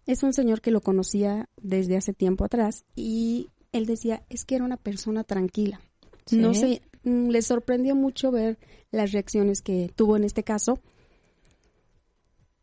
es 0.06 0.22
un 0.22 0.32
señor 0.32 0.60
que 0.60 0.70
lo 0.70 0.80
conocía 0.80 1.48
desde 1.60 1.96
hace 1.96 2.12
tiempo 2.12 2.44
atrás 2.44 2.84
y 2.94 3.50
él 3.72 3.86
decía, 3.86 4.22
es 4.28 4.44
que 4.44 4.56
era 4.56 4.64
una 4.64 4.76
persona 4.76 5.24
tranquila. 5.24 5.80
No 6.30 6.54
sé, 6.54 6.82
mm, 7.04 7.28
le 7.28 7.42
sorprendió 7.42 7.94
mucho 7.96 8.30
ver 8.30 8.58
las 8.90 9.12
reacciones 9.12 9.62
que 9.62 9.90
tuvo 9.94 10.16
en 10.16 10.24
este 10.24 10.44
caso. 10.44 10.78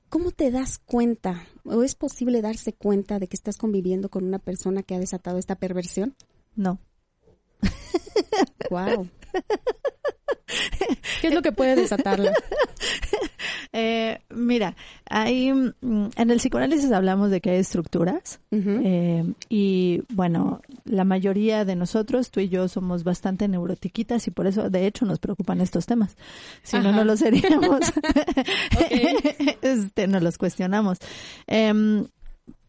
¿Cómo 0.09 0.31
te 0.31 0.49
das 0.49 0.79
cuenta 0.79 1.47
o 1.65 1.83
es 1.83 1.95
posible 1.95 2.41
darse 2.41 2.73
cuenta 2.73 3.19
de 3.19 3.27
que 3.27 3.35
estás 3.35 3.57
conviviendo 3.57 4.09
con 4.09 4.23
una 4.23 4.39
persona 4.39 4.81
que 4.81 4.95
ha 4.95 4.99
desatado 4.99 5.37
esta 5.37 5.55
perversión? 5.55 6.15
No. 6.55 6.79
Wow. 8.69 9.07
¿Qué 11.21 11.27
es 11.27 11.33
lo 11.33 11.41
que 11.41 11.51
puede 11.51 11.75
desatarla? 11.75 12.33
Eh, 13.71 14.19
mira, 14.31 14.75
ahí 15.07 15.53
mm, 15.53 15.69
en 16.15 16.31
el 16.31 16.37
psicoanálisis 16.39 16.91
hablamos 16.91 17.29
de 17.29 17.39
que 17.39 17.51
hay 17.51 17.57
estructuras 17.59 18.39
eh, 18.51 19.23
y 19.47 20.01
bueno, 20.09 20.61
la 20.85 21.03
mayoría 21.03 21.65
de 21.65 21.75
nosotros, 21.75 22.31
tú 22.31 22.39
y 22.39 22.49
yo, 22.49 22.67
somos 22.67 23.03
bastante 23.03 23.47
neurotiquitas 23.47 24.25
y 24.27 24.31
por 24.31 24.47
eso, 24.47 24.71
de 24.71 24.87
hecho, 24.87 25.05
nos 25.05 25.19
preocupan 25.19 25.61
estos 25.61 25.85
temas. 25.85 26.17
Si 26.63 26.77
no, 26.79 26.89
Ajá. 26.89 26.97
no 26.97 27.03
lo 27.03 27.15
seríamos. 27.15 27.79
este, 29.61 30.07
no 30.07 30.19
los 30.19 30.37
cuestionamos. 30.39 30.97
Em, 31.47 32.07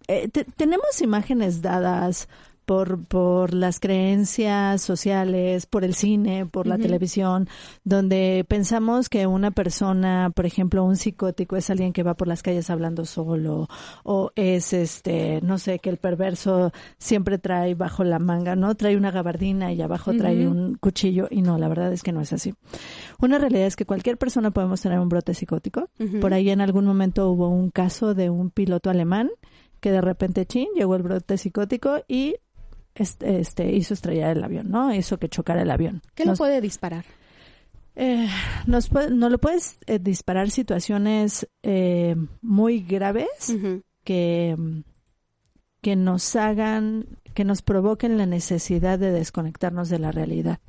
eh, 0.06 0.28
te- 0.28 0.44
tenemos 0.44 1.00
imágenes 1.00 1.62
dadas 1.62 2.28
por, 2.70 3.04
por 3.06 3.52
las 3.52 3.80
creencias 3.80 4.80
sociales, 4.80 5.66
por 5.66 5.82
el 5.82 5.92
cine, 5.92 6.46
por 6.46 6.68
la 6.68 6.78
televisión, 6.78 7.48
donde 7.82 8.46
pensamos 8.46 9.08
que 9.08 9.26
una 9.26 9.50
persona, 9.50 10.30
por 10.32 10.46
ejemplo, 10.46 10.84
un 10.84 10.94
psicótico 10.94 11.56
es 11.56 11.68
alguien 11.68 11.92
que 11.92 12.04
va 12.04 12.14
por 12.14 12.28
las 12.28 12.44
calles 12.44 12.70
hablando 12.70 13.06
solo, 13.06 13.66
o 14.04 14.30
es 14.36 14.72
este, 14.72 15.40
no 15.42 15.58
sé, 15.58 15.80
que 15.80 15.90
el 15.90 15.96
perverso 15.96 16.70
siempre 16.96 17.38
trae 17.38 17.74
bajo 17.74 18.04
la 18.04 18.20
manga, 18.20 18.54
¿no? 18.54 18.76
Trae 18.76 18.96
una 18.96 19.10
gabardina 19.10 19.72
y 19.72 19.82
abajo 19.82 20.12
trae 20.14 20.46
un 20.46 20.76
cuchillo, 20.76 21.26
y 21.28 21.42
no, 21.42 21.58
la 21.58 21.66
verdad 21.66 21.92
es 21.92 22.04
que 22.04 22.12
no 22.12 22.20
es 22.20 22.32
así. 22.32 22.54
Una 23.20 23.38
realidad 23.38 23.66
es 23.66 23.74
que 23.74 23.84
cualquier 23.84 24.16
persona 24.16 24.52
podemos 24.52 24.80
tener 24.80 25.00
un 25.00 25.08
brote 25.08 25.34
psicótico. 25.34 25.90
Por 26.20 26.34
ahí 26.34 26.50
en 26.50 26.60
algún 26.60 26.84
momento 26.84 27.32
hubo 27.32 27.48
un 27.48 27.72
caso 27.72 28.14
de 28.14 28.30
un 28.30 28.50
piloto 28.50 28.90
alemán 28.90 29.28
que 29.80 29.90
de 29.90 30.00
repente, 30.02 30.46
chin, 30.46 30.68
llegó 30.76 30.94
el 30.94 31.02
brote 31.02 31.36
psicótico 31.36 32.04
y 32.06 32.36
este, 32.94 33.40
este 33.40 33.70
hizo 33.72 33.94
estrellar 33.94 34.36
el 34.36 34.44
avión, 34.44 34.70
¿no? 34.70 34.94
Hizo 34.94 35.18
que 35.18 35.28
chocara 35.28 35.62
el 35.62 35.70
avión. 35.70 36.02
¿Qué 36.14 36.24
lo 36.24 36.34
puede 36.34 36.60
disparar? 36.60 37.04
eh, 37.96 38.28
nos 38.66 38.88
puede- 38.88 39.10
no 39.10 39.28
lo 39.28 39.38
puedes 39.38 39.78
eh, 39.86 39.98
disparar 39.98 40.50
situaciones 40.50 41.46
eh, 41.62 42.14
muy 42.40 42.80
graves 42.80 43.28
que, 44.04 44.56
que 45.82 45.96
nos 45.96 46.34
hagan, 46.36 47.06
que 47.34 47.44
nos 47.44 47.62
provoquen 47.62 48.16
la 48.16 48.26
necesidad 48.26 48.98
de 48.98 49.10
desconectarnos 49.10 49.88
de 49.88 49.98
la 49.98 50.12
realidad. 50.12 50.60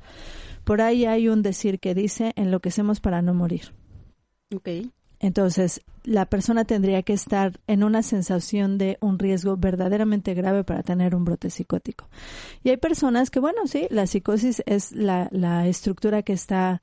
Por 0.64 0.80
ahí 0.80 1.06
hay 1.06 1.28
un 1.28 1.42
decir 1.42 1.80
que 1.80 1.94
dice, 1.94 2.32
enloquecemos 2.36 3.00
para 3.00 3.22
no 3.22 3.34
morir. 3.34 3.72
Ok. 4.54 4.68
Entonces, 5.22 5.80
la 6.02 6.26
persona 6.26 6.64
tendría 6.64 7.02
que 7.02 7.12
estar 7.12 7.58
en 7.68 7.84
una 7.84 8.02
sensación 8.02 8.76
de 8.76 8.98
un 9.00 9.20
riesgo 9.20 9.56
verdaderamente 9.56 10.34
grave 10.34 10.64
para 10.64 10.82
tener 10.82 11.14
un 11.14 11.24
brote 11.24 11.48
psicótico. 11.48 12.08
Y 12.64 12.70
hay 12.70 12.76
personas 12.76 13.30
que, 13.30 13.38
bueno, 13.38 13.66
sí, 13.66 13.86
la 13.88 14.08
psicosis 14.08 14.62
es 14.66 14.90
la, 14.92 15.28
la 15.30 15.68
estructura 15.68 16.24
que 16.24 16.32
está 16.32 16.82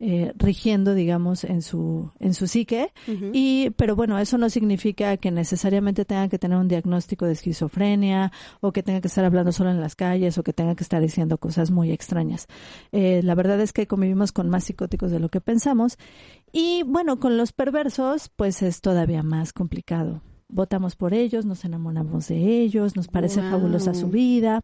eh, 0.00 0.32
rigiendo, 0.36 0.94
digamos, 0.94 1.42
en 1.44 1.60
su, 1.62 2.10
en 2.20 2.34
su 2.34 2.46
psique. 2.46 2.92
Y, 3.32 3.70
pero 3.70 3.96
bueno, 3.96 4.18
eso 4.18 4.38
no 4.38 4.48
significa 4.48 5.16
que 5.16 5.30
necesariamente 5.30 6.04
tenga 6.04 6.28
que 6.28 6.38
tener 6.38 6.56
un 6.58 6.68
diagnóstico 6.68 7.26
de 7.26 7.32
esquizofrenia 7.32 8.30
o 8.60 8.70
que 8.72 8.82
tenga 8.82 9.00
que 9.00 9.08
estar 9.08 9.24
hablando 9.24 9.50
solo 9.52 9.70
en 9.70 9.80
las 9.80 9.96
calles 9.96 10.38
o 10.38 10.42
que 10.42 10.52
tenga 10.52 10.74
que 10.76 10.84
estar 10.84 11.02
diciendo 11.02 11.38
cosas 11.38 11.70
muy 11.70 11.90
extrañas. 11.90 12.46
Eh, 12.92 13.22
la 13.24 13.34
verdad 13.34 13.60
es 13.60 13.72
que 13.72 13.86
convivimos 13.86 14.30
con 14.32 14.48
más 14.48 14.64
psicóticos 14.64 15.10
de 15.10 15.18
lo 15.20 15.28
que 15.30 15.40
pensamos. 15.40 15.98
Y 16.52 16.82
bueno, 16.84 17.18
con 17.18 17.36
los 17.36 17.52
perversos, 17.52 18.30
pues 18.36 18.62
es 18.62 18.80
todavía 18.80 19.22
más 19.22 19.52
complicado. 19.52 20.22
Votamos 20.50 20.96
por 20.96 21.12
ellos, 21.12 21.44
nos 21.44 21.64
enamoramos 21.66 22.28
de 22.28 22.62
ellos, 22.62 22.96
nos 22.96 23.08
parece 23.08 23.40
Wow. 23.42 23.50
fabulosa 23.50 23.92
su 23.92 24.08
vida. 24.08 24.62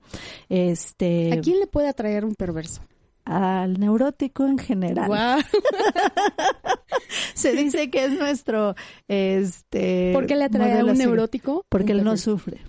Este, 0.48 1.32
¿A 1.32 1.40
quién 1.40 1.58
le 1.60 1.66
puede 1.66 1.88
atraer 1.88 2.24
un 2.24 2.34
perverso? 2.34 2.80
Al 3.24 3.78
neurótico 3.80 4.46
en 4.46 4.58
general. 4.58 5.06
Guau. 5.08 5.40
Se 7.34 7.52
dice 7.52 7.90
que 7.90 8.04
es 8.04 8.12
nuestro 8.18 8.74
este 9.08 10.10
¿Por 10.12 10.26
qué 10.26 10.36
le 10.36 10.44
atrae 10.44 10.80
a 10.80 10.84
un 10.84 10.96
neurótico? 10.98 11.64
Porque 11.68 11.92
él 11.92 12.04
no 12.04 12.16
sufre. 12.16 12.60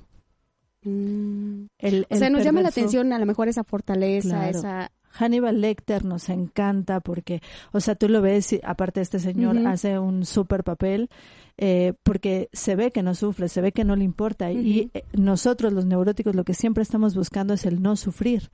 Mm. 0.84 1.66
El- 1.80 2.08
O 2.10 2.16
sea, 2.16 2.30
nos 2.30 2.44
llama 2.44 2.62
la 2.62 2.70
atención 2.70 3.12
a 3.14 3.20
lo 3.20 3.26
mejor 3.26 3.48
esa 3.48 3.64
fortaleza, 3.64 4.30
Claro. 4.30 4.58
esa... 4.58 4.92
Hannibal 5.18 5.62
Lecter 5.62 6.04
nos 6.04 6.28
encanta 6.28 7.00
porque, 7.00 7.42
o 7.72 7.80
sea, 7.80 7.96
tú 7.96 8.10
lo 8.10 8.22
ves, 8.22 8.52
y 8.52 8.60
aparte 8.66 9.00
este 9.00 9.18
señor 9.20 9.58
hace 9.66 9.98
un 9.98 10.26
súper 10.26 10.66
papel, 10.66 11.10
eh, 11.58 11.94
porque 12.04 12.50
se 12.52 12.76
ve 12.76 12.92
que 12.92 13.02
no 13.02 13.16
sufre, 13.16 13.48
se 13.48 13.62
ve 13.62 13.72
que 13.72 13.86
no 13.86 13.96
le 13.96 14.04
importa. 14.04 14.52
Y 14.52 14.92
eh, 14.94 15.06
nosotros, 15.14 15.72
los 15.72 15.86
neuróticos, 15.86 16.36
lo 16.36 16.44
que 16.44 16.54
siempre 16.54 16.84
estamos 16.84 17.16
buscando 17.16 17.54
es 17.54 17.66
el 17.66 17.82
no 17.82 17.96
sufrir. 17.96 18.52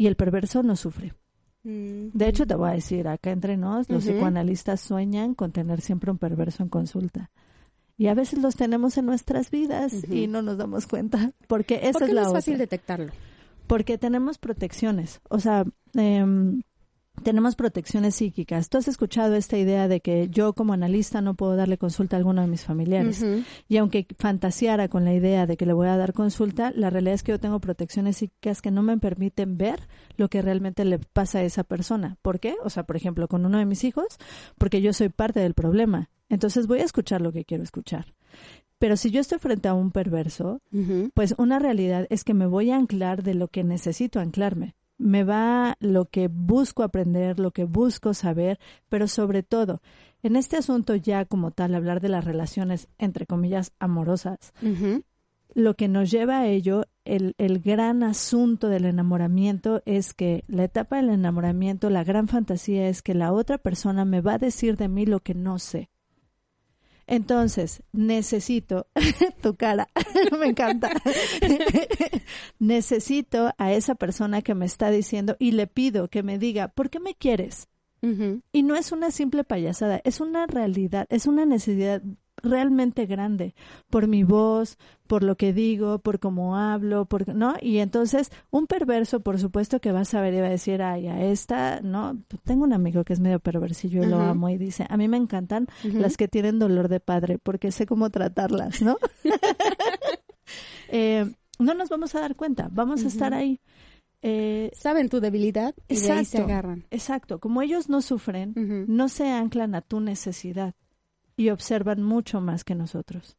Y 0.00 0.06
el 0.06 0.16
perverso 0.16 0.62
no 0.62 0.76
sufre. 0.76 1.12
De 1.62 2.26
hecho, 2.26 2.46
te 2.46 2.54
voy 2.54 2.70
a 2.70 2.72
decir, 2.72 3.06
acá 3.06 3.32
entre 3.32 3.58
nos, 3.58 3.90
los 3.90 4.02
psicoanalistas 4.04 4.80
sueñan 4.80 5.34
con 5.34 5.52
tener 5.52 5.82
siempre 5.82 6.10
un 6.10 6.16
perverso 6.16 6.62
en 6.62 6.70
consulta. 6.70 7.30
Y 7.98 8.06
a 8.06 8.14
veces 8.14 8.38
los 8.38 8.56
tenemos 8.56 8.96
en 8.96 9.04
nuestras 9.04 9.50
vidas 9.50 9.92
y 10.10 10.26
no 10.26 10.40
nos 10.40 10.56
damos 10.56 10.86
cuenta, 10.86 11.32
porque 11.48 11.80
esa 11.82 11.98
¿Por 11.98 12.00
qué 12.04 12.08
es 12.12 12.14
la 12.14 12.22
no 12.22 12.28
es 12.28 12.32
fácil 12.32 12.54
otra. 12.54 12.62
detectarlo? 12.62 13.12
Porque 13.66 13.98
tenemos 13.98 14.38
protecciones, 14.38 15.20
o 15.28 15.38
sea, 15.38 15.66
em, 15.92 16.62
tenemos 17.22 17.54
protecciones 17.54 18.14
psíquicas. 18.14 18.68
Tú 18.68 18.78
has 18.78 18.88
escuchado 18.88 19.34
esta 19.34 19.58
idea 19.58 19.88
de 19.88 20.00
que 20.00 20.28
yo 20.30 20.54
como 20.54 20.72
analista 20.72 21.20
no 21.20 21.34
puedo 21.34 21.56
darle 21.56 21.78
consulta 21.78 22.16
a 22.16 22.18
alguno 22.18 22.40
de 22.40 22.48
mis 22.48 22.64
familiares. 22.64 23.24
Y 23.68 23.76
aunque 23.76 24.06
fantaseara 24.18 24.88
con 24.88 25.04
la 25.04 25.14
idea 25.14 25.46
de 25.46 25.56
que 25.56 25.66
le 25.66 25.72
voy 25.72 25.88
a 25.88 25.96
dar 25.96 26.12
consulta, 26.12 26.72
la 26.74 26.90
realidad 26.90 27.14
es 27.14 27.22
que 27.22 27.32
yo 27.32 27.40
tengo 27.40 27.60
protecciones 27.60 28.18
psíquicas 28.18 28.62
que 28.62 28.70
no 28.70 28.82
me 28.82 28.96
permiten 28.98 29.58
ver 29.58 29.80
lo 30.16 30.28
que 30.28 30.42
realmente 30.42 30.84
le 30.84 30.98
pasa 30.98 31.38
a 31.40 31.42
esa 31.42 31.64
persona. 31.64 32.16
¿Por 32.22 32.40
qué? 32.40 32.56
O 32.64 32.70
sea, 32.70 32.84
por 32.84 32.96
ejemplo, 32.96 33.28
con 33.28 33.44
uno 33.44 33.58
de 33.58 33.66
mis 33.66 33.84
hijos, 33.84 34.06
porque 34.56 34.80
yo 34.80 34.92
soy 34.92 35.08
parte 35.08 35.40
del 35.40 35.54
problema. 35.54 36.08
Entonces 36.28 36.66
voy 36.66 36.80
a 36.80 36.84
escuchar 36.84 37.20
lo 37.20 37.32
que 37.32 37.44
quiero 37.44 37.64
escuchar. 37.64 38.14
Pero 38.78 38.96
si 38.96 39.10
yo 39.10 39.20
estoy 39.20 39.38
frente 39.38 39.68
a 39.68 39.74
un 39.74 39.90
perverso, 39.90 40.62
pues 41.12 41.34
una 41.36 41.58
realidad 41.58 42.06
es 42.08 42.24
que 42.24 42.32
me 42.32 42.46
voy 42.46 42.70
a 42.70 42.76
anclar 42.76 43.22
de 43.22 43.34
lo 43.34 43.48
que 43.48 43.62
necesito 43.62 44.20
anclarme. 44.20 44.74
Me 45.00 45.24
va 45.24 45.76
lo 45.80 46.04
que 46.04 46.28
busco 46.28 46.82
aprender, 46.82 47.40
lo 47.40 47.52
que 47.52 47.64
busco 47.64 48.12
saber, 48.12 48.60
pero 48.90 49.08
sobre 49.08 49.42
todo, 49.42 49.80
en 50.22 50.36
este 50.36 50.58
asunto 50.58 50.94
ya 50.94 51.24
como 51.24 51.52
tal, 51.52 51.74
hablar 51.74 52.00
de 52.00 52.10
las 52.10 52.24
relaciones, 52.24 52.88
entre 52.98 53.26
comillas, 53.26 53.72
amorosas, 53.78 54.52
lo 55.54 55.74
que 55.74 55.88
nos 55.88 56.10
lleva 56.10 56.40
a 56.40 56.46
ello, 56.46 56.84
el, 57.04 57.34
el 57.38 57.60
gran 57.60 58.02
asunto 58.02 58.68
del 58.68 58.84
enamoramiento 58.84 59.82
es 59.86 60.12
que 60.12 60.44
la 60.46 60.64
etapa 60.64 60.96
del 60.96 61.10
enamoramiento, 61.10 61.88
la 61.88 62.04
gran 62.04 62.28
fantasía 62.28 62.88
es 62.88 63.02
que 63.02 63.14
la 63.14 63.32
otra 63.32 63.58
persona 63.58 64.04
me 64.04 64.20
va 64.20 64.34
a 64.34 64.38
decir 64.38 64.76
de 64.76 64.88
mí 64.88 65.06
lo 65.06 65.20
que 65.20 65.34
no 65.34 65.58
sé. 65.58 65.90
Entonces, 67.10 67.82
necesito 67.90 68.86
tu 69.42 69.56
cara, 69.56 69.88
me 70.38 70.46
encanta. 70.46 70.90
necesito 72.60 73.52
a 73.58 73.72
esa 73.72 73.96
persona 73.96 74.42
que 74.42 74.54
me 74.54 74.64
está 74.64 74.92
diciendo 74.92 75.34
y 75.40 75.50
le 75.50 75.66
pido 75.66 76.08
que 76.08 76.22
me 76.22 76.38
diga, 76.38 76.68
¿por 76.68 76.88
qué 76.88 77.00
me 77.00 77.16
quieres? 77.16 77.68
Y 78.52 78.62
no 78.62 78.76
es 78.76 78.92
una 78.92 79.10
simple 79.10 79.44
payasada, 79.44 80.00
es 80.04 80.20
una 80.22 80.46
realidad, 80.46 81.06
es 81.10 81.26
una 81.26 81.44
necesidad 81.44 82.00
realmente 82.42 83.06
grande 83.06 83.54
por 83.90 84.06
mi 84.08 84.22
voz, 84.24 84.78
por 85.06 85.22
lo 85.22 85.36
que 85.36 85.52
digo, 85.52 85.98
por 85.98 86.18
cómo 86.20 86.56
hablo, 86.56 87.04
por 87.06 87.34
no 87.34 87.54
y 87.60 87.78
entonces 87.78 88.30
un 88.50 88.66
perverso 88.66 89.20
por 89.20 89.38
supuesto 89.38 89.80
que 89.80 89.92
va 89.92 90.00
a 90.00 90.04
saber 90.04 90.34
y 90.34 90.40
va 90.40 90.46
a 90.46 90.50
decir 90.50 90.82
ay 90.82 91.06
a 91.08 91.22
esta 91.24 91.80
no 91.80 92.16
tengo 92.44 92.64
un 92.64 92.72
amigo 92.72 93.04
que 93.04 93.12
es 93.12 93.20
medio 93.20 93.40
perversillo 93.40 94.02
y 94.04 94.06
lo 94.06 94.16
Ujú. 94.18 94.24
amo 94.26 94.48
y 94.50 94.58
dice 94.58 94.86
a 94.88 94.96
mí 94.96 95.08
me 95.08 95.16
encantan 95.16 95.66
las 95.82 96.16
que 96.16 96.28
tienen 96.28 96.58
dolor 96.58 96.88
de 96.88 97.00
padre 97.00 97.38
porque 97.38 97.72
sé 97.72 97.86
cómo 97.86 98.10
tratarlas 98.10 98.82
no 98.82 98.96
Eh, 100.88 101.30
no 101.58 101.74
nos 101.74 101.88
vamos 101.88 102.14
a 102.14 102.20
dar 102.20 102.34
cuenta 102.34 102.68
vamos 102.72 103.04
a 103.04 103.08
estar 103.08 103.32
ahí. 103.34 103.60
Eh, 104.22 104.70
Saben 104.74 105.08
tu 105.08 105.20
debilidad 105.20 105.74
y 105.88 105.94
de 106.00 106.12
ahí 106.12 106.24
se 106.24 106.38
Exacto. 106.38 106.52
agarran. 106.52 106.84
Exacto, 106.90 107.38
como 107.38 107.62
ellos 107.62 107.88
no 107.88 108.02
sufren, 108.02 108.54
no 108.88 109.08
se 109.08 109.28
anclan 109.30 109.74
a 109.74 109.80
tu 109.80 110.00
necesidad 110.00 110.74
y 111.40 111.48
observan 111.48 112.02
mucho 112.02 112.42
más 112.42 112.64
que 112.64 112.74
nosotros. 112.74 113.38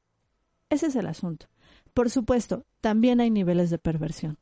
Ese 0.72 0.88
es 0.88 0.96
el 0.96 1.06
asunto. 1.06 1.46
Por 1.94 2.10
supuesto, 2.10 2.66
también 2.80 3.20
hay 3.22 3.30
niveles 3.30 3.70
de 3.70 3.78
perversión. 3.78 4.40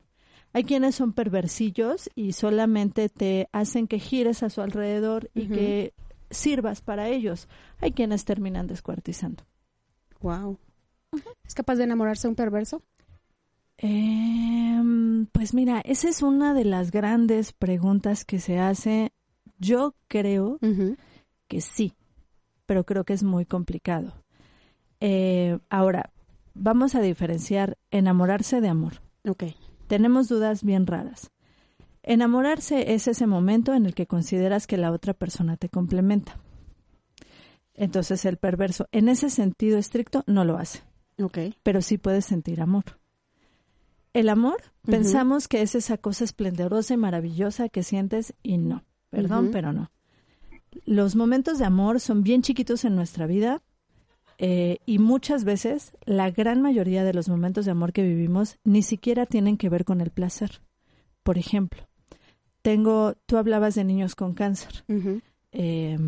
Hay 0.54 0.64
quienes 0.64 0.94
son 0.94 1.12
perversillos 1.12 2.08
y 2.14 2.32
solamente 2.32 3.10
te 3.10 3.50
hacen 3.52 3.86
que 3.86 3.98
gires 3.98 4.42
a 4.42 4.48
su 4.48 4.62
alrededor 4.62 5.30
y 5.34 5.48
que 5.48 5.92
sirvas 6.30 6.80
para 6.80 7.08
ellos. 7.08 7.48
Hay 7.82 7.92
quienes 7.92 8.24
terminan 8.24 8.66
descuartizando. 8.66 9.44
Wow. 10.20 10.58
¿Es 11.44 11.54
capaz 11.54 11.74
de 11.74 11.84
enamorarse 11.84 12.28
un 12.28 12.36
perverso? 12.36 12.82
Em, 13.76 15.26
pues 15.26 15.52
mira, 15.52 15.82
esa 15.84 16.08
es 16.08 16.22
una 16.22 16.54
de 16.54 16.64
las 16.64 16.90
grandes 16.90 17.52
preguntas 17.52 18.24
que 18.24 18.40
se 18.40 18.58
hace. 18.58 19.12
Yo 19.58 19.94
creo 20.08 20.58
que 21.46 21.60
sí, 21.60 21.94
pero 22.70 22.84
creo 22.84 23.02
que 23.02 23.14
es 23.14 23.24
muy 23.24 23.46
complicado. 23.46 24.12
Eh, 25.00 25.58
ahora, 25.70 26.12
vamos 26.54 26.94
a 26.94 27.00
diferenciar 27.00 27.78
enamorarse 27.90 28.60
de 28.60 28.68
amor. 28.68 29.02
Ok. 29.28 29.42
Tenemos 29.88 30.28
dudas 30.28 30.62
bien 30.62 30.86
raras. 30.86 31.32
Enamorarse 32.04 32.94
es 32.94 33.08
ese 33.08 33.26
momento 33.26 33.74
en 33.74 33.86
el 33.86 33.94
que 33.96 34.06
consideras 34.06 34.68
que 34.68 34.76
la 34.76 34.92
otra 34.92 35.14
persona 35.14 35.56
te 35.56 35.68
complementa. 35.68 36.38
Entonces 37.74 38.24
el 38.24 38.36
perverso, 38.36 38.86
en 38.92 39.08
ese 39.08 39.30
sentido 39.30 39.76
estricto, 39.76 40.22
no 40.28 40.44
lo 40.44 40.56
hace, 40.56 40.84
Ok. 41.20 41.38
pero 41.64 41.82
sí 41.82 41.98
puedes 41.98 42.24
sentir 42.24 42.60
amor. 42.60 42.84
El 44.12 44.28
amor, 44.28 44.62
pensamos 44.86 45.48
que 45.48 45.62
es 45.62 45.74
esa 45.74 45.98
cosa 45.98 46.22
esplendorosa 46.22 46.94
y 46.94 46.98
maravillosa 46.98 47.68
que 47.68 47.82
sientes 47.82 48.32
y 48.44 48.58
no. 48.58 48.84
Perdón, 49.10 49.48
pero 49.50 49.72
no. 49.72 49.90
Los 50.84 51.16
momentos 51.16 51.58
de 51.58 51.64
amor 51.64 52.00
son 52.00 52.22
bien 52.22 52.42
chiquitos 52.42 52.84
en 52.84 52.94
nuestra 52.96 53.26
vida. 53.26 53.62
eh, 54.42 54.78
y 54.86 54.98
muchas 54.98 55.44
veces 55.44 55.92
la 56.06 56.30
gran 56.30 56.62
mayoría 56.62 57.04
de 57.04 57.12
los 57.12 57.28
momentos 57.28 57.66
de 57.66 57.72
amor 57.72 57.92
que 57.92 58.02
vivimos 58.02 58.56
ni 58.64 58.82
siquiera 58.82 59.26
tienen 59.26 59.58
que 59.58 59.68
ver 59.68 59.84
con 59.84 60.00
el 60.00 60.10
placer. 60.10 60.62
Por 61.22 61.36
ejemplo, 61.36 61.86
tengo, 62.62 63.14
tú 63.26 63.36
hablabas 63.36 63.74
de 63.74 63.84
niños 63.84 64.14
con 64.14 64.32
cáncer. 64.32 64.84
Eh, 65.52 65.98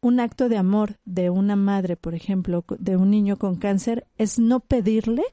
un 0.00 0.20
acto 0.20 0.48
de 0.48 0.56
amor 0.56 0.98
de 1.04 1.28
una 1.28 1.54
madre, 1.54 1.96
por 1.96 2.14
ejemplo, 2.14 2.64
de 2.78 2.96
un 2.96 3.10
niño 3.10 3.36
con 3.36 3.56
cáncer, 3.56 4.06
es 4.16 4.38
no 4.38 4.60
pedirle 4.60 5.24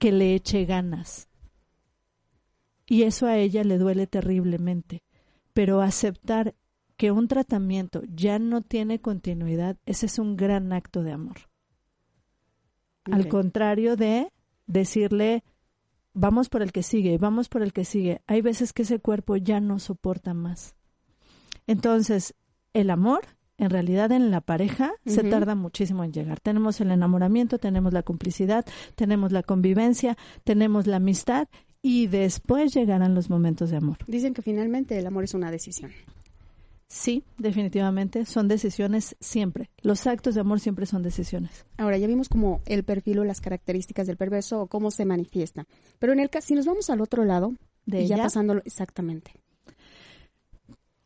que 0.00 0.12
le 0.12 0.34
eche 0.34 0.64
ganas. 0.64 1.28
Y 2.86 3.02
eso 3.02 3.26
a 3.26 3.36
ella 3.36 3.64
le 3.64 3.76
duele 3.78 4.06
terriblemente. 4.06 5.02
Pero 5.52 5.82
aceptar 5.82 6.54
que 7.02 7.10
un 7.10 7.26
tratamiento 7.26 8.02
ya 8.14 8.38
no 8.38 8.62
tiene 8.62 9.00
continuidad, 9.00 9.76
ese 9.86 10.06
es 10.06 10.20
un 10.20 10.36
gran 10.36 10.72
acto 10.72 11.02
de 11.02 11.10
amor. 11.10 11.36
Al 13.02 13.26
contrario 13.26 13.96
de 13.96 14.32
decirle, 14.68 15.42
vamos 16.14 16.48
por 16.48 16.62
el 16.62 16.70
que 16.70 16.84
sigue, 16.84 17.18
vamos 17.18 17.48
por 17.48 17.64
el 17.64 17.72
que 17.72 17.84
sigue. 17.84 18.20
Hay 18.28 18.40
veces 18.40 18.72
que 18.72 18.82
ese 18.82 19.00
cuerpo 19.00 19.36
ya 19.36 19.58
no 19.58 19.80
soporta 19.80 20.32
más. 20.32 20.76
Entonces, 21.66 22.36
el 22.72 22.88
amor, 22.88 23.22
en 23.58 23.70
realidad 23.70 24.12
en 24.12 24.30
la 24.30 24.40
pareja, 24.40 24.92
se 25.04 25.24
tarda 25.24 25.56
muchísimo 25.56 26.04
en 26.04 26.12
llegar. 26.12 26.38
Tenemos 26.38 26.80
el 26.80 26.92
enamoramiento, 26.92 27.58
tenemos 27.58 27.92
la 27.92 28.04
complicidad, 28.04 28.64
tenemos 28.94 29.32
la 29.32 29.42
convivencia, 29.42 30.16
tenemos 30.44 30.86
la 30.86 30.98
amistad 30.98 31.48
y 31.82 32.06
después 32.06 32.72
llegarán 32.72 33.16
los 33.16 33.28
momentos 33.28 33.70
de 33.70 33.78
amor. 33.78 33.98
Dicen 34.06 34.34
que 34.34 34.42
finalmente 34.42 34.96
el 34.96 35.06
amor 35.08 35.24
es 35.24 35.34
una 35.34 35.50
decisión. 35.50 35.90
Sí, 36.94 37.24
definitivamente, 37.38 38.26
son 38.26 38.48
decisiones 38.48 39.16
siempre. 39.18 39.70
Los 39.80 40.06
actos 40.06 40.34
de 40.34 40.42
amor 40.42 40.60
siempre 40.60 40.84
son 40.84 41.02
decisiones. 41.02 41.64
Ahora 41.78 41.96
ya 41.96 42.06
vimos 42.06 42.28
como 42.28 42.60
el 42.66 42.84
perfil 42.84 43.20
o 43.20 43.24
las 43.24 43.40
características 43.40 44.06
del 44.06 44.18
perverso 44.18 44.60
o 44.60 44.66
cómo 44.66 44.90
se 44.90 45.06
manifiesta. 45.06 45.66
Pero 45.98 46.12
en 46.12 46.20
el 46.20 46.28
caso, 46.28 46.48
si 46.48 46.54
nos 46.54 46.66
vamos 46.66 46.90
al 46.90 47.00
otro 47.00 47.24
lado, 47.24 47.54
De 47.86 48.02
y 48.02 48.08
ya 48.08 48.18
pasándolo 48.18 48.60
exactamente. 48.66 49.32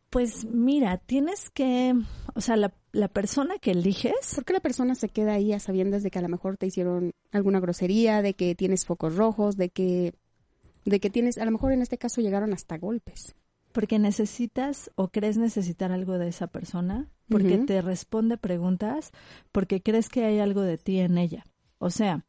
pues 0.09 0.43
mira, 0.43 0.97
tienes 0.97 1.49
que, 1.49 1.93
o 2.35 2.41
sea, 2.41 2.57
la, 2.57 2.73
la 2.91 3.07
persona 3.07 3.57
que 3.57 3.71
eliges, 3.71 4.33
¿Por 4.35 4.43
qué 4.43 4.51
la 4.51 4.59
persona 4.59 4.93
se 4.93 5.07
queda 5.07 5.35
ahí 5.35 5.53
a 5.53 5.59
sabiendas 5.61 6.03
de 6.03 6.11
que 6.11 6.19
a 6.19 6.21
lo 6.21 6.27
mejor 6.29 6.57
te 6.57 6.65
hicieron 6.65 7.11
alguna 7.31 7.61
grosería, 7.61 8.21
de 8.21 8.33
que 8.33 8.55
tienes 8.55 8.85
focos 8.85 9.15
rojos, 9.15 9.55
de 9.55 9.69
que 9.69 10.13
de 10.83 10.99
que 10.99 11.09
tienes, 11.09 11.37
a 11.37 11.45
lo 11.45 11.51
mejor 11.51 11.71
en 11.71 11.81
este 11.81 11.97
caso 11.97 12.19
llegaron 12.19 12.53
hasta 12.53 12.77
golpes? 12.77 13.35
Porque 13.79 13.99
necesitas 13.99 14.89
o 14.95 15.09
crees 15.09 15.37
necesitar 15.37 15.91
algo 15.91 16.17
de 16.17 16.27
esa 16.29 16.47
persona, 16.47 17.11
porque 17.29 17.57
te 17.65 17.79
responde 17.83 18.37
preguntas, 18.37 19.11
porque 19.51 19.83
crees 19.83 20.09
que 20.09 20.25
hay 20.25 20.39
algo 20.39 20.61
de 20.61 20.79
ti 20.79 20.99
en 20.99 21.19
ella. 21.19 21.43
O 21.77 21.91
sea, 21.91 22.25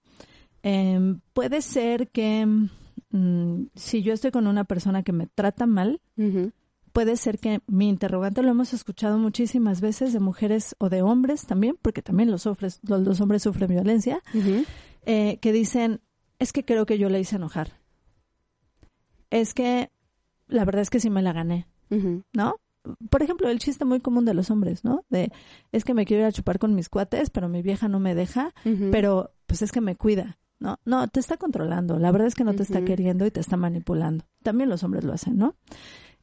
em, 0.62 1.20
puede 1.32 1.62
ser 1.62 2.08
que 2.10 2.44
mm, 3.10 3.62
si 3.74 4.02
yo 4.02 4.12
estoy 4.12 4.30
con 4.30 4.46
una 4.46 4.64
persona 4.64 5.02
que 5.02 5.12
me 5.12 5.26
trata 5.26 5.64
mal, 5.66 6.02
puede 6.92 7.16
ser 7.16 7.38
que 7.38 7.60
mi 7.66 7.88
interrogante 7.88 8.42
lo 8.42 8.50
hemos 8.50 8.74
escuchado 8.74 9.16
muchísimas 9.16 9.80
veces 9.80 10.12
de 10.12 10.20
mujeres 10.20 10.76
o 10.78 10.90
de 10.90 11.00
hombres 11.00 11.46
también, 11.46 11.78
porque 11.80 12.02
también 12.02 12.30
los, 12.30 12.44
hombres- 12.46 12.80
los, 12.82 13.00
los 13.06 13.20
hombres 13.22 13.42
sufren 13.44 13.70
violencia, 13.70 14.20
eh, 15.06 15.38
que 15.40 15.52
dicen, 15.52 16.00
es 16.38 16.52
que 16.52 16.64
creo 16.66 16.84
que 16.84 16.98
yo 16.98 17.08
le 17.08 17.20
hice 17.20 17.36
enojar. 17.36 17.72
Es 19.30 19.54
que 19.54 19.90
la 20.48 20.64
verdad 20.64 20.82
es 20.82 20.90
que 20.90 21.00
sí 21.00 21.10
me 21.10 21.22
la 21.22 21.32
gané. 21.32 21.66
¿no? 22.34 22.56
Por 23.10 23.22
ejemplo, 23.22 23.48
el 23.48 23.58
chiste 23.58 23.84
muy 23.84 24.00
común 24.00 24.24
de 24.24 24.34
los 24.34 24.50
hombres, 24.50 24.84
¿no? 24.84 25.04
De, 25.10 25.30
es 25.72 25.84
que 25.84 25.94
me 25.94 26.06
quiero 26.06 26.22
ir 26.22 26.26
a 26.28 26.32
chupar 26.32 26.58
con 26.58 26.74
mis 26.74 26.88
cuates, 26.88 27.30
pero 27.30 27.48
mi 27.48 27.62
vieja 27.62 27.88
no 27.88 28.00
me 28.00 28.14
deja, 28.14 28.54
pero 28.90 29.32
pues 29.46 29.62
es 29.62 29.72
que 29.72 29.80
me 29.80 29.96
cuida, 29.96 30.38
¿no? 30.58 30.78
No, 30.84 31.06
te 31.08 31.20
está 31.20 31.36
controlando, 31.36 31.98
la 31.98 32.10
verdad 32.12 32.28
es 32.28 32.34
que 32.34 32.44
no 32.44 32.54
te 32.54 32.62
está 32.62 32.84
queriendo 32.84 33.26
y 33.26 33.30
te 33.30 33.40
está 33.40 33.56
manipulando. 33.56 34.24
También 34.42 34.70
los 34.70 34.84
hombres 34.84 35.04
lo 35.04 35.12
hacen, 35.12 35.36
¿no? 35.36 35.54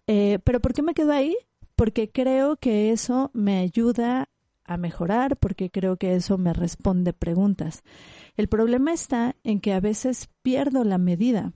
Eh, 0.08 0.40
pero 0.44 0.60
¿por 0.60 0.74
qué 0.74 0.82
me 0.82 0.94
quedo 0.94 1.12
ahí? 1.12 1.36
Porque 1.76 2.10
creo 2.10 2.56
que 2.56 2.92
eso 2.92 3.32
me 3.34 3.60
ayuda 3.60 4.30
a 4.66 4.78
mejorar, 4.78 5.38
porque 5.38 5.70
creo 5.70 5.98
que 5.98 6.16
eso 6.16 6.38
me 6.38 6.54
responde 6.54 7.14
preguntas. 7.14 7.84
El 8.36 8.48
problema 8.48 8.92
está 8.94 9.36
en 9.44 9.60
que 9.60 9.74
a 9.74 9.80
veces 9.80 10.30
pierdo 10.42 10.84
la 10.84 10.98
medida. 10.98 11.54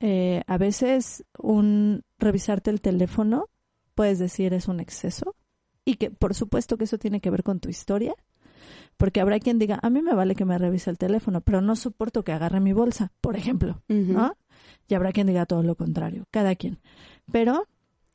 Eh, 0.00 0.42
a 0.46 0.58
veces 0.58 1.24
un 1.38 2.04
revisarte 2.18 2.70
el 2.70 2.80
teléfono 2.80 3.48
puedes 3.94 4.20
decir 4.20 4.54
es 4.54 4.68
un 4.68 4.78
exceso 4.78 5.34
y 5.84 5.94
que 5.94 6.10
por 6.10 6.34
supuesto 6.34 6.76
que 6.76 6.84
eso 6.84 6.98
tiene 6.98 7.20
que 7.20 7.30
ver 7.30 7.42
con 7.42 7.58
tu 7.60 7.68
historia, 7.68 8.14
porque 8.96 9.20
habrá 9.20 9.40
quien 9.40 9.58
diga, 9.58 9.78
a 9.82 9.90
mí 9.90 10.02
me 10.02 10.14
vale 10.14 10.34
que 10.34 10.44
me 10.44 10.58
revise 10.58 10.90
el 10.90 10.98
teléfono, 10.98 11.40
pero 11.40 11.60
no 11.60 11.76
soporto 11.76 12.24
que 12.24 12.32
agarre 12.32 12.60
mi 12.60 12.72
bolsa, 12.72 13.12
por 13.20 13.36
ejemplo. 13.36 13.82
¿no? 13.88 14.36
Y 14.86 14.94
habrá 14.94 15.12
quien 15.12 15.28
diga 15.28 15.46
todo 15.46 15.62
lo 15.62 15.76
contrario, 15.76 16.26
cada 16.30 16.54
quien. 16.56 16.78
Pero 17.32 17.66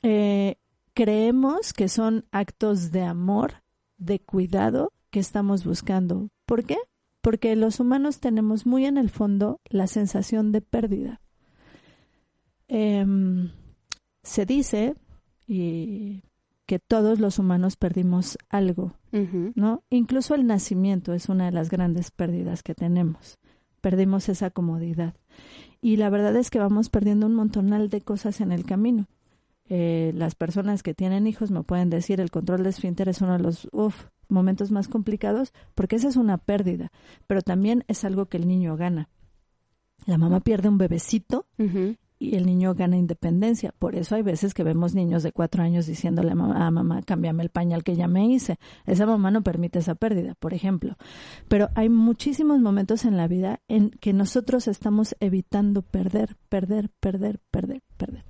eh, 0.03 0.57
creemos 0.93 1.73
que 1.73 1.87
son 1.87 2.25
actos 2.31 2.91
de 2.91 3.01
amor, 3.01 3.63
de 3.97 4.19
cuidado 4.19 4.93
que 5.09 5.19
estamos 5.19 5.65
buscando. 5.65 6.29
¿Por 6.45 6.63
qué? 6.65 6.77
Porque 7.21 7.55
los 7.55 7.79
humanos 7.79 8.19
tenemos 8.19 8.65
muy 8.65 8.85
en 8.85 8.97
el 8.97 9.09
fondo 9.09 9.61
la 9.65 9.87
sensación 9.87 10.51
de 10.51 10.61
pérdida. 10.61 11.21
Em, 12.75 13.51
se 14.23 14.47
dice 14.47 14.95
y 15.45 16.23
que 16.65 16.79
todos 16.79 17.19
los 17.19 17.37
humanos 17.37 17.75
perdimos 17.75 18.39
algo. 18.49 18.95
¿no? 19.53 19.83
Incluso 19.91 20.33
el 20.33 20.47
nacimiento 20.47 21.13
es 21.13 21.29
una 21.29 21.45
de 21.45 21.51
las 21.51 21.69
grandes 21.69 22.09
pérdidas 22.09 22.63
que 22.63 22.73
tenemos. 22.73 23.37
Perdimos 23.79 24.27
esa 24.27 24.49
comodidad. 24.49 25.13
Y 25.81 25.97
la 25.97 26.09
verdad 26.09 26.35
es 26.35 26.49
que 26.49 26.57
vamos 26.57 26.89
perdiendo 26.89 27.27
un 27.27 27.35
montonal 27.35 27.89
de 27.89 28.01
cosas 28.01 28.41
en 28.41 28.51
el 28.51 28.65
camino. 28.65 29.05
Eh, 29.69 30.11
las 30.15 30.33
personas 30.33 30.81
que 30.81 30.95
tienen 30.95 31.27
hijos 31.27 31.51
me 31.51 31.61
pueden 31.61 31.91
decir 31.91 32.19
el 32.19 32.31
control 32.31 32.63
de 32.63 32.71
esfínter 32.71 33.07
es 33.07 33.21
uno 33.21 33.33
de 33.33 33.43
los 33.43 33.67
uf, 33.71 34.05
momentos 34.29 34.71
más 34.71 34.87
complicados 34.87 35.53
porque 35.75 35.97
esa 35.97 36.07
es 36.07 36.15
una 36.15 36.39
pérdida, 36.39 36.91
pero 37.27 37.43
también 37.43 37.83
es 37.87 38.03
algo 38.03 38.25
que 38.25 38.37
el 38.37 38.47
niño 38.47 38.77
gana. 38.77 39.09
La 40.07 40.17
mamá 40.17 40.39
pierde 40.39 40.69
un 40.69 40.79
bebecito. 40.79 41.45
Y 42.23 42.35
el 42.35 42.45
niño 42.45 42.73
gana 42.73 42.97
independencia. 42.97 43.73
Por 43.77 43.95
eso 43.95 44.15
hay 44.15 44.21
veces 44.21 44.53
que 44.53 44.63
vemos 44.63 44.95
niños 44.95 45.23
de 45.23 45.31
cuatro 45.31 45.63
años 45.63 45.85
diciéndole 45.85 46.31
a 46.31 46.35
mamá, 46.35 46.65
"Ah, 46.65 46.71
mamá, 46.71 47.01
cámbiame 47.01 47.43
el 47.43 47.49
pañal 47.49 47.83
que 47.83 47.95
ya 47.95 48.07
me 48.07 48.25
hice. 48.25 48.57
Esa 48.85 49.05
mamá 49.05 49.31
no 49.31 49.43
permite 49.43 49.79
esa 49.79 49.95
pérdida, 49.95 50.35
por 50.35 50.53
ejemplo. 50.53 50.95
Pero 51.47 51.69
hay 51.75 51.89
muchísimos 51.89 52.59
momentos 52.59 53.05
en 53.05 53.17
la 53.17 53.27
vida 53.27 53.59
en 53.67 53.89
que 53.91 54.13
nosotros 54.13 54.67
estamos 54.67 55.15
evitando 55.19 55.81
perder, 55.81 56.37
perder, 56.49 56.89
perder, 56.99 57.39
perder, 57.51 57.81
perder. 57.97 58.25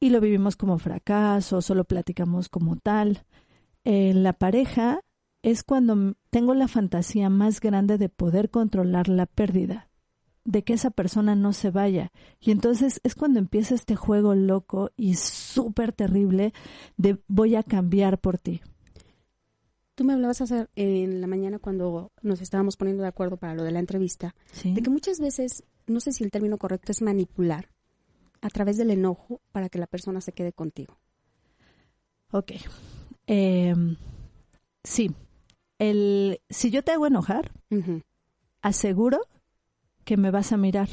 Y 0.00 0.10
lo 0.10 0.20
vivimos 0.20 0.56
como 0.56 0.78
fracaso, 0.78 1.60
solo 1.60 1.84
platicamos 1.84 2.48
como 2.48 2.76
tal. 2.76 3.24
En 3.84 4.22
la 4.22 4.32
pareja 4.32 5.00
es 5.42 5.64
cuando 5.64 6.14
tengo 6.30 6.54
la 6.54 6.68
fantasía 6.68 7.30
más 7.30 7.60
grande 7.60 7.98
de 7.98 8.08
poder 8.08 8.50
controlar 8.50 9.08
la 9.08 9.26
pérdida 9.26 9.87
de 10.48 10.64
que 10.64 10.72
esa 10.72 10.90
persona 10.90 11.34
no 11.34 11.52
se 11.52 11.70
vaya. 11.70 12.10
Y 12.40 12.52
entonces 12.52 13.00
es 13.04 13.14
cuando 13.14 13.38
empieza 13.38 13.74
este 13.74 13.96
juego 13.96 14.34
loco 14.34 14.90
y 14.96 15.14
súper 15.14 15.92
terrible 15.92 16.54
de 16.96 17.18
voy 17.28 17.54
a 17.54 17.62
cambiar 17.62 18.18
por 18.18 18.38
ti. 18.38 18.62
Tú 19.94 20.04
me 20.04 20.14
hablabas 20.14 20.40
hace, 20.40 20.66
en 20.74 21.20
la 21.20 21.26
mañana 21.26 21.58
cuando 21.58 22.12
nos 22.22 22.40
estábamos 22.40 22.78
poniendo 22.78 23.02
de 23.02 23.10
acuerdo 23.10 23.36
para 23.36 23.54
lo 23.54 23.62
de 23.62 23.72
la 23.72 23.80
entrevista, 23.80 24.34
¿sí? 24.52 24.72
de 24.72 24.80
que 24.80 24.88
muchas 24.88 25.20
veces, 25.20 25.64
no 25.86 26.00
sé 26.00 26.12
si 26.12 26.24
el 26.24 26.30
término 26.30 26.56
correcto 26.56 26.92
es 26.92 27.02
manipular 27.02 27.68
a 28.40 28.48
través 28.48 28.78
del 28.78 28.90
enojo 28.90 29.42
para 29.52 29.68
que 29.68 29.78
la 29.78 29.86
persona 29.86 30.22
se 30.22 30.32
quede 30.32 30.54
contigo. 30.54 30.96
Ok. 32.30 32.52
Eh, 33.26 33.74
sí. 34.82 35.10
El, 35.78 36.40
si 36.48 36.70
yo 36.70 36.82
te 36.82 36.92
hago 36.92 37.06
enojar, 37.06 37.52
aseguro 38.62 39.20
que 40.08 40.16
me 40.16 40.30
vas 40.30 40.52
a 40.52 40.56
mirar. 40.56 40.88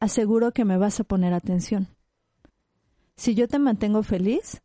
Aseguro 0.00 0.50
que 0.50 0.64
me 0.64 0.76
vas 0.78 0.98
a 0.98 1.04
poner 1.04 1.32
atención. 1.32 1.86
Si 3.14 3.36
yo 3.36 3.46
te 3.46 3.60
mantengo 3.60 4.02
feliz, 4.02 4.62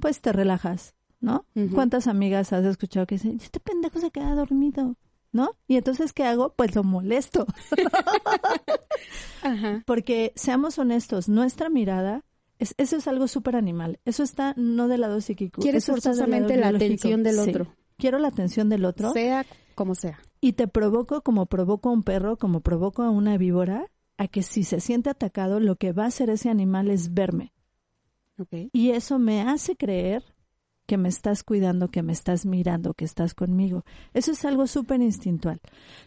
pues 0.00 0.22
te 0.22 0.32
relajas, 0.32 0.94
¿no? 1.20 1.44
¿Cuántas 1.74 2.06
amigas 2.06 2.54
has 2.54 2.64
escuchado 2.64 3.06
que 3.06 3.16
dicen, 3.16 3.36
este 3.38 3.60
pendejo 3.60 4.00
se 4.00 4.10
queda 4.10 4.34
dormido? 4.34 4.96
¿No? 5.30 5.50
Y 5.68 5.76
entonces, 5.76 6.14
¿qué 6.14 6.24
hago? 6.24 6.54
Pues 6.56 6.74
lo 6.74 6.84
molesto. 6.84 7.46
Ajá. 9.42 9.82
Porque, 9.84 10.32
seamos 10.34 10.78
honestos, 10.78 11.28
nuestra 11.28 11.68
mirada, 11.68 12.24
es, 12.58 12.74
eso 12.78 12.96
es 12.96 13.06
algo 13.08 13.28
súper 13.28 13.56
animal. 13.56 14.00
Eso 14.06 14.22
está 14.22 14.54
no 14.56 14.88
del 14.88 15.02
lado 15.02 15.20
psíquico. 15.20 15.60
Quieres 15.60 15.84
forzosamente 15.84 16.56
la 16.56 16.70
biológico. 16.70 16.86
atención 16.86 17.22
del 17.24 17.34
Sí. 17.40 17.50
otro. 17.50 17.74
Quiero 17.98 18.18
la 18.18 18.28
atención 18.28 18.70
del 18.70 18.86
otro. 18.86 19.12
Sea 19.12 19.44
como 19.74 19.94
sea. 19.94 20.18
Y 20.44 20.52
te 20.52 20.68
provoco 20.68 21.22
como 21.22 21.46
provoco 21.46 21.88
a 21.88 21.92
un 21.92 22.02
perro, 22.02 22.36
como 22.36 22.60
provoco 22.60 23.02
a 23.02 23.08
una 23.08 23.38
víbora, 23.38 23.90
a 24.18 24.28
que 24.28 24.42
si 24.42 24.62
se 24.62 24.78
siente 24.78 25.08
atacado, 25.08 25.58
lo 25.58 25.76
que 25.76 25.92
va 25.92 26.04
a 26.04 26.08
hacer 26.08 26.28
ese 26.28 26.50
animal 26.50 26.90
es 26.90 27.14
verme. 27.14 27.54
Y 28.74 28.90
eso 28.90 29.18
me 29.18 29.40
hace 29.40 29.74
creer 29.74 30.22
que 30.84 30.98
me 30.98 31.08
estás 31.08 31.44
cuidando, 31.44 31.90
que 31.90 32.02
me 32.02 32.12
estás 32.12 32.44
mirando, 32.44 32.92
que 32.92 33.06
estás 33.06 33.32
conmigo. 33.32 33.84
Eso 34.12 34.32
es 34.32 34.44
algo 34.44 34.66
súper 34.66 35.00
instintual. 35.00 35.62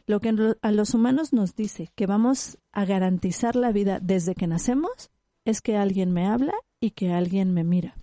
Lo 0.06 0.20
que 0.20 0.32
a 0.62 0.72
los 0.72 0.94
humanos 0.94 1.34
nos 1.34 1.56
dice 1.56 1.90
que 1.96 2.06
vamos 2.06 2.60
a 2.72 2.86
garantizar 2.86 3.56
la 3.56 3.72
vida 3.72 4.00
desde 4.00 4.36
que 4.36 4.46
nacemos 4.46 5.10
es 5.46 5.62
que 5.62 5.78
alguien 5.78 6.12
me 6.12 6.28
habla 6.28 6.54
y 6.80 6.92
que 6.92 7.12
alguien 7.12 7.56
me 7.56 7.64
mira. 7.64 7.96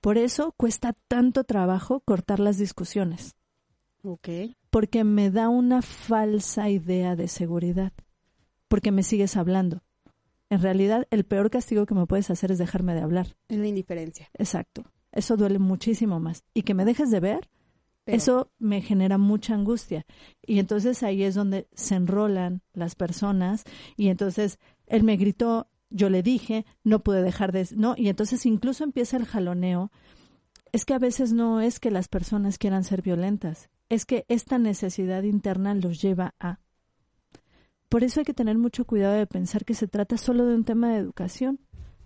Por 0.00 0.18
eso 0.18 0.54
cuesta 0.56 0.94
tanto 1.08 1.42
trabajo 1.42 1.98
cortar 1.98 2.38
las 2.38 2.58
discusiones, 2.58 3.34
Ok. 4.02 4.28
porque 4.70 5.04
me 5.04 5.30
da 5.30 5.48
una 5.48 5.82
falsa 5.82 6.68
idea 6.70 7.14
de 7.16 7.28
seguridad, 7.28 7.92
porque 8.68 8.90
me 8.90 9.02
sigues 9.02 9.36
hablando. 9.36 9.82
En 10.50 10.60
realidad, 10.60 11.06
el 11.10 11.24
peor 11.24 11.50
castigo 11.50 11.86
que 11.86 11.94
me 11.94 12.06
puedes 12.06 12.30
hacer 12.30 12.50
es 12.52 12.58
dejarme 12.58 12.94
de 12.94 13.00
hablar. 13.00 13.36
Es 13.48 13.58
la 13.58 13.66
indiferencia. 13.68 14.28
Exacto. 14.34 14.84
Eso 15.12 15.36
duele 15.36 15.58
muchísimo 15.58 16.20
más. 16.20 16.44
Y 16.52 16.62
que 16.62 16.74
me 16.74 16.84
dejes 16.84 17.10
de 17.10 17.20
ver, 17.20 17.48
Pero- 18.04 18.16
eso 18.16 18.50
me 18.58 18.82
genera 18.82 19.16
mucha 19.18 19.54
angustia. 19.54 20.04
Y 20.46 20.58
entonces 20.58 21.02
ahí 21.02 21.22
es 21.22 21.34
donde 21.34 21.68
se 21.72 21.94
enrolan 21.94 22.62
las 22.74 22.94
personas. 22.96 23.64
Y 23.96 24.08
entonces 24.08 24.58
él 24.86 25.04
me 25.04 25.16
gritó, 25.16 25.68
yo 25.90 26.10
le 26.10 26.22
dije, 26.22 26.66
no 26.84 27.02
pude 27.02 27.22
dejar 27.22 27.52
de... 27.52 27.66
No, 27.76 27.94
y 27.96 28.08
entonces 28.08 28.44
incluso 28.44 28.84
empieza 28.84 29.16
el 29.16 29.24
jaloneo. 29.26 29.90
Es 30.72 30.84
que 30.84 30.94
a 30.94 30.98
veces 30.98 31.32
no 31.32 31.60
es 31.60 31.78
que 31.80 31.90
las 31.90 32.08
personas 32.08 32.58
quieran 32.58 32.84
ser 32.84 33.02
violentas, 33.02 33.68
es 33.92 34.06
que 34.06 34.24
esta 34.28 34.58
necesidad 34.58 35.22
interna 35.22 35.74
los 35.74 36.00
lleva 36.00 36.34
a... 36.40 36.58
Por 37.88 38.04
eso 38.04 38.20
hay 38.20 38.24
que 38.24 38.32
tener 38.32 38.56
mucho 38.56 38.86
cuidado 38.86 39.14
de 39.14 39.26
pensar 39.26 39.66
que 39.66 39.74
se 39.74 39.86
trata 39.86 40.16
solo 40.16 40.46
de 40.46 40.54
un 40.54 40.64
tema 40.64 40.92
de 40.92 40.98
educación. 40.98 41.60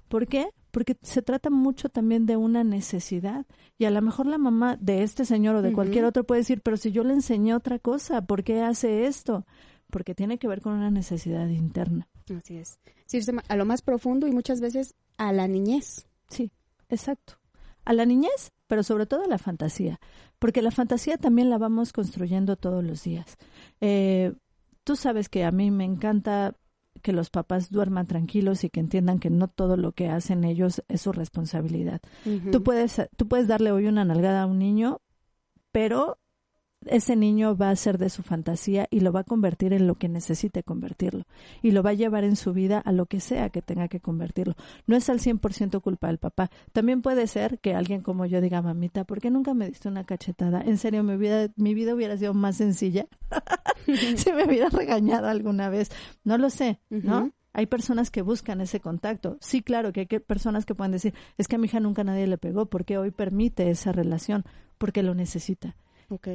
¿Por 0.08 0.26
qué? 0.26 0.48
Porque 0.72 0.96
se 1.02 1.22
trata 1.22 1.48
mucho 1.48 1.88
también 1.88 2.26
de 2.26 2.36
una 2.36 2.64
necesidad. 2.64 3.46
Y 3.78 3.84
a 3.84 3.92
lo 3.92 4.02
mejor 4.02 4.26
la 4.26 4.36
mamá 4.36 4.76
de 4.80 5.04
este 5.04 5.24
señor 5.24 5.54
o 5.54 5.62
de 5.62 5.72
cualquier 5.72 6.04
otro 6.04 6.24
puede 6.24 6.40
decir, 6.40 6.60
pero 6.60 6.76
si 6.76 6.90
yo 6.90 7.04
le 7.04 7.14
enseñé 7.14 7.54
otra 7.54 7.78
cosa, 7.78 8.26
¿por 8.26 8.42
qué 8.42 8.62
hace 8.62 9.06
esto? 9.06 9.46
Porque 9.88 10.16
tiene 10.16 10.38
que 10.38 10.48
ver 10.48 10.60
con 10.60 10.72
una 10.72 10.90
necesidad 10.90 11.46
interna. 11.48 12.08
Así 12.36 12.56
es. 12.56 12.80
Ma- 13.32 13.44
a 13.46 13.54
lo 13.54 13.64
más 13.64 13.82
profundo 13.82 14.26
y 14.26 14.32
muchas 14.32 14.60
veces 14.60 14.96
a 15.18 15.32
la 15.32 15.46
niñez. 15.46 16.08
Sí, 16.28 16.50
exacto. 16.88 17.34
A 17.84 17.92
la 17.92 18.04
niñez, 18.04 18.50
pero 18.66 18.82
sobre 18.82 19.06
todo 19.06 19.22
a 19.22 19.28
la 19.28 19.38
fantasía, 19.38 20.00
porque 20.38 20.62
la 20.62 20.70
fantasía 20.70 21.16
también 21.16 21.50
la 21.50 21.58
vamos 21.58 21.92
construyendo 21.92 22.56
todos 22.56 22.84
los 22.84 23.02
días. 23.02 23.36
Eh, 23.80 24.34
tú 24.84 24.96
sabes 24.96 25.28
que 25.28 25.44
a 25.44 25.50
mí 25.50 25.70
me 25.70 25.84
encanta 25.84 26.54
que 27.02 27.12
los 27.12 27.30
papás 27.30 27.70
duerman 27.70 28.06
tranquilos 28.06 28.64
y 28.64 28.70
que 28.70 28.80
entiendan 28.80 29.18
que 29.18 29.30
no 29.30 29.48
todo 29.48 29.76
lo 29.76 29.92
que 29.92 30.08
hacen 30.08 30.44
ellos 30.44 30.82
es 30.88 31.02
su 31.02 31.12
responsabilidad. 31.12 32.00
Tú 32.50 32.62
puedes, 32.62 33.00
tú 33.16 33.28
puedes 33.28 33.48
darle 33.48 33.70
hoy 33.70 33.86
una 33.86 34.04
nalgada 34.04 34.42
a 34.42 34.46
un 34.46 34.58
niño, 34.58 35.00
pero 35.72 36.18
ese 36.86 37.16
niño 37.16 37.56
va 37.56 37.70
a 37.70 37.76
ser 37.76 37.98
de 37.98 38.10
su 38.10 38.22
fantasía 38.22 38.86
y 38.90 39.00
lo 39.00 39.12
va 39.12 39.20
a 39.20 39.24
convertir 39.24 39.72
en 39.72 39.86
lo 39.86 39.94
que 39.96 40.08
necesite 40.08 40.62
convertirlo. 40.62 41.24
Y 41.62 41.70
lo 41.72 41.82
va 41.82 41.90
a 41.90 41.94
llevar 41.94 42.24
en 42.24 42.36
su 42.36 42.52
vida 42.52 42.78
a 42.78 42.92
lo 42.92 43.06
que 43.06 43.20
sea 43.20 43.50
que 43.50 43.62
tenga 43.62 43.88
que 43.88 44.00
convertirlo. 44.00 44.54
No 44.86 44.96
es 44.96 45.08
al 45.10 45.20
100% 45.20 45.80
culpa 45.80 46.06
del 46.08 46.18
papá. 46.18 46.50
También 46.72 47.02
puede 47.02 47.26
ser 47.26 47.58
que 47.58 47.74
alguien 47.74 48.00
como 48.02 48.26
yo 48.26 48.40
diga, 48.40 48.62
mamita, 48.62 49.04
¿por 49.04 49.20
qué 49.20 49.30
nunca 49.30 49.54
me 49.54 49.68
diste 49.68 49.88
una 49.88 50.04
cachetada? 50.04 50.60
En 50.62 50.78
serio, 50.78 51.02
mi 51.02 51.16
vida, 51.16 51.48
mi 51.56 51.74
vida 51.74 51.94
hubiera 51.94 52.16
sido 52.16 52.34
más 52.34 52.56
sencilla 52.56 53.06
si 54.16 54.32
me 54.32 54.44
hubiera 54.44 54.68
regañado 54.68 55.28
alguna 55.28 55.68
vez. 55.68 55.90
No 56.24 56.38
lo 56.38 56.50
sé, 56.50 56.80
¿no? 56.90 57.30
Hay 57.52 57.64
personas 57.66 58.10
que 58.10 58.20
buscan 58.20 58.60
ese 58.60 58.80
contacto. 58.80 59.38
Sí, 59.40 59.62
claro 59.62 59.90
que 59.92 60.00
hay 60.00 60.06
que- 60.06 60.20
personas 60.20 60.66
que 60.66 60.74
pueden 60.74 60.92
decir, 60.92 61.14
es 61.38 61.48
que 61.48 61.56
a 61.56 61.58
mi 61.58 61.66
hija 61.66 61.80
nunca 61.80 62.04
nadie 62.04 62.26
le 62.26 62.36
pegó, 62.36 62.66
porque 62.66 62.98
hoy 62.98 63.10
permite 63.12 63.70
esa 63.70 63.92
relación, 63.92 64.44
porque 64.76 65.02
lo 65.02 65.14
necesita. 65.14 65.74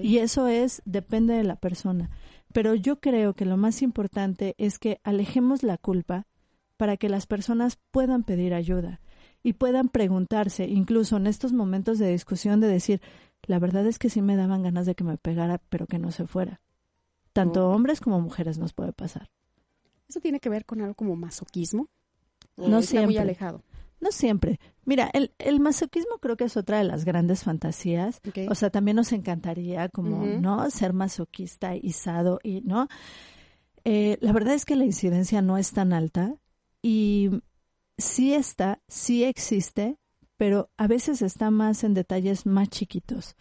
Y 0.04 0.18
eso 0.20 0.48
es, 0.48 0.82
depende 0.86 1.34
de 1.34 1.44
la 1.44 1.56
persona. 1.56 2.10
Pero 2.54 2.76
yo 2.76 3.00
creo 3.00 3.34
que 3.34 3.46
lo 3.46 3.58
más 3.58 3.82
importante 3.82 4.56
es 4.58 4.78
que 4.80 5.00
alejemos 5.04 5.64
la 5.64 5.78
culpa 5.78 6.28
para 6.78 6.98
que 6.98 7.10
las 7.10 7.26
personas 7.28 7.78
puedan 7.92 8.24
pedir 8.24 8.54
ayuda 8.54 9.00
y 9.44 9.54
puedan 9.54 9.88
preguntarse, 9.90 10.68
incluso 10.68 11.18
en 11.18 11.28
estos 11.28 11.54
momentos 11.54 11.98
de 12.00 12.12
discusión, 12.12 12.60
de 12.60 12.68
decir, 12.68 13.02
la 13.44 13.60
verdad 13.60 13.88
es 13.88 13.98
que 14.00 14.10
sí 14.10 14.22
me 14.22 14.36
daban 14.36 14.64
ganas 14.64 14.86
de 14.86 14.96
que 14.96 15.04
me 15.04 15.18
pegara, 15.18 15.60
pero 15.70 15.88
que 15.88 15.98
no 16.00 16.12
se 16.12 16.28
fuera. 16.28 16.62
Tanto 17.34 17.70
Oh. 17.70 17.74
hombres 17.74 18.02
como 18.02 18.20
mujeres 18.20 18.58
nos 18.58 18.74
puede 18.74 18.92
pasar. 18.94 19.30
¿Eso 20.10 20.20
tiene 20.20 20.40
que 20.40 20.50
ver 20.50 20.66
con 20.66 20.82
algo 20.82 20.94
como 20.96 21.16
masoquismo? 21.16 21.88
¿O 22.58 22.68
No 22.68 22.80
está 22.80 22.96
muy 23.02 23.14
siempre. 23.14 23.20
alejado. 23.20 23.64
No 24.02 24.12
siempre. 24.12 24.60
Mira, 24.84 25.10
el, 25.14 25.32
el 25.38 25.60
masoquismo 25.60 26.18
creo 26.20 26.36
que 26.36 26.46
es 26.46 26.58
otra 26.58 26.80
de 26.80 26.84
las 26.84 27.06
grandes 27.06 27.44
fantasías. 27.44 28.20
O 28.50 28.56
sea, 28.56 28.70
también 28.72 28.98
nos 28.98 29.14
encantaría 29.14 29.88
como. 29.90 30.26
¿no? 30.26 30.70
Ser 30.72 30.92
masoquista 30.92 31.76
y 31.76 31.94
sado 31.94 32.40
y, 32.44 32.62
¿no? 32.62 32.88
Eh, 33.84 34.18
la 34.22 34.32
verdad 34.34 34.54
es 34.56 34.66
que 34.66 34.76
la 34.76 34.86
incidencia 34.86 35.42
no 35.42 35.58
es 35.58 35.72
tan 35.72 35.94
alta 35.94 36.36
y 36.82 37.30
sí 37.98 38.34
está, 38.34 38.80
sí 38.88 39.24
existe, 39.24 39.98
pero 40.38 40.70
a 40.78 40.88
veces 40.88 41.22
está 41.22 41.52
más 41.52 41.84
en 41.84 41.94
detalles 41.94 42.46
más 42.46 42.70
chiquitos. 42.70 43.36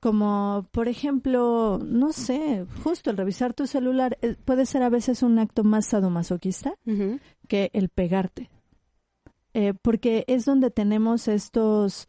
Como, 0.00 0.66
por 0.72 0.88
ejemplo, 0.88 1.78
no 1.84 2.12
sé, 2.12 2.66
justo 2.82 3.10
el 3.10 3.16
revisar 3.16 3.54
tu 3.54 3.66
celular 3.66 4.18
eh, 4.20 4.34
puede 4.44 4.66
ser 4.66 4.82
a 4.82 4.88
veces 4.88 5.22
un 5.22 5.38
acto 5.38 5.62
más 5.62 5.86
sadomasoquista 5.86 6.74
Ujú. 6.86 7.20
que 7.48 7.70
el 7.72 7.88
pegarte. 7.88 8.50
Eh, 9.54 9.74
porque 9.80 10.24
es 10.28 10.44
donde 10.44 10.70
tenemos 10.70 11.28
estos, 11.28 12.08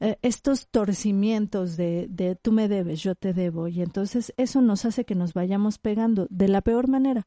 eh, 0.00 0.16
estos 0.22 0.68
torcimientos 0.68 1.76
de, 1.76 2.06
de 2.10 2.36
tú 2.36 2.52
me 2.52 2.68
debes, 2.68 3.02
yo 3.02 3.14
te 3.14 3.32
debo. 3.32 3.68
Y 3.68 3.80
entonces 3.82 4.32
eso 4.36 4.60
nos 4.60 4.84
hace 4.84 5.04
que 5.04 5.14
nos 5.14 5.32
vayamos 5.34 5.78
pegando 5.78 6.26
de 6.30 6.48
la 6.48 6.60
peor 6.60 6.88
manera, 6.88 7.26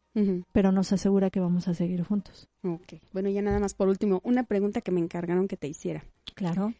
pero 0.51 0.71
nos 0.71 0.93
asegura 0.93 1.29
que 1.29 1.39
vamos 1.39 1.67
a 1.67 1.73
seguir 1.73 2.03
juntos. 2.03 2.47
Ok. 2.63 2.93
Bueno, 3.13 3.29
ya 3.29 3.41
nada 3.41 3.59
más 3.59 3.73
por 3.73 3.87
último, 3.87 4.21
una 4.23 4.43
pregunta 4.43 4.81
que 4.81 4.91
me 4.91 4.99
encargaron 4.99 5.47
que 5.47 5.57
te 5.57 5.67
hiciera. 5.67 6.05
Claro. 6.35 6.73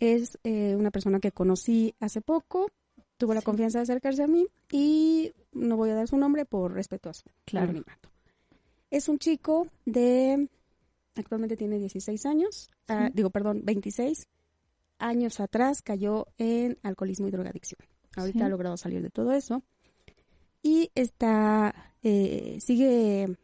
Es 0.00 0.38
eh, 0.44 0.76
una 0.78 0.90
persona 0.90 1.18
que 1.20 1.32
conocí 1.32 1.94
hace 2.00 2.20
poco, 2.20 2.70
tuvo 3.16 3.34
la 3.34 3.42
confianza 3.42 3.78
de 3.80 3.82
acercarse 3.82 4.22
a 4.22 4.28
mí 4.28 4.46
y 4.70 5.32
no 5.52 5.76
voy 5.76 5.90
a 5.90 5.94
dar 5.94 6.06
su 6.08 6.16
nombre 6.16 6.44
por 6.44 6.72
respeto 6.72 7.10
a 7.10 7.14
su 7.14 7.24
Claro. 7.44 7.64
anonimato. 7.70 8.08
Es 8.90 9.08
un 9.08 9.18
chico 9.18 9.66
de, 9.84 10.48
actualmente 11.20 11.56
tiene 11.56 11.78
16 11.78 12.26
años, 12.26 12.70
ah, 12.88 13.10
digo, 13.12 13.30
perdón, 13.30 13.62
26 13.64 14.28
años 14.98 15.40
atrás 15.40 15.82
cayó 15.82 16.26
en 16.38 16.78
alcoholismo 16.82 17.28
y 17.28 17.30
drogadicción. 17.30 17.78
Ahorita 18.16 18.38
Sí. 18.40 18.44
ha 18.44 18.48
logrado 18.48 18.76
salir 18.76 19.02
de 19.02 19.10
todo 19.10 19.32
eso 19.32 19.62
y 20.62 20.90
está, 20.94 21.94
eh, 22.02 22.58
sigue, 22.60 23.36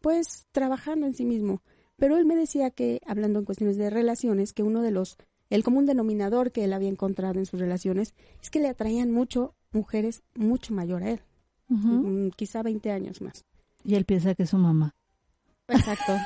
pues, 0.00 0.46
trabajando 0.52 1.06
en 1.06 1.14
sí 1.14 1.24
mismo. 1.24 1.62
Pero 1.96 2.16
él 2.16 2.24
me 2.26 2.36
decía 2.36 2.70
que, 2.70 3.00
hablando 3.06 3.38
en 3.38 3.44
cuestiones 3.44 3.76
de 3.76 3.90
relaciones, 3.90 4.52
que 4.52 4.62
uno 4.62 4.82
de 4.82 4.90
los, 4.90 5.16
el 5.50 5.62
común 5.64 5.86
denominador 5.86 6.52
que 6.52 6.64
él 6.64 6.72
había 6.72 6.88
encontrado 6.88 7.38
en 7.38 7.46
sus 7.46 7.60
relaciones 7.60 8.14
es 8.42 8.50
que 8.50 8.60
le 8.60 8.68
atraían 8.68 9.10
mucho 9.10 9.54
mujeres 9.72 10.22
mucho 10.34 10.74
mayor 10.74 11.02
a 11.04 11.10
él, 11.12 11.20
mm, 11.68 12.30
quizá 12.36 12.62
20 12.62 12.90
años 12.90 13.20
más. 13.20 13.44
Y 13.84 13.94
él 13.94 14.04
piensa 14.04 14.34
que 14.34 14.42
es 14.44 14.50
su 14.50 14.58
mamá. 14.58 14.94
Exacto. 15.70 16.16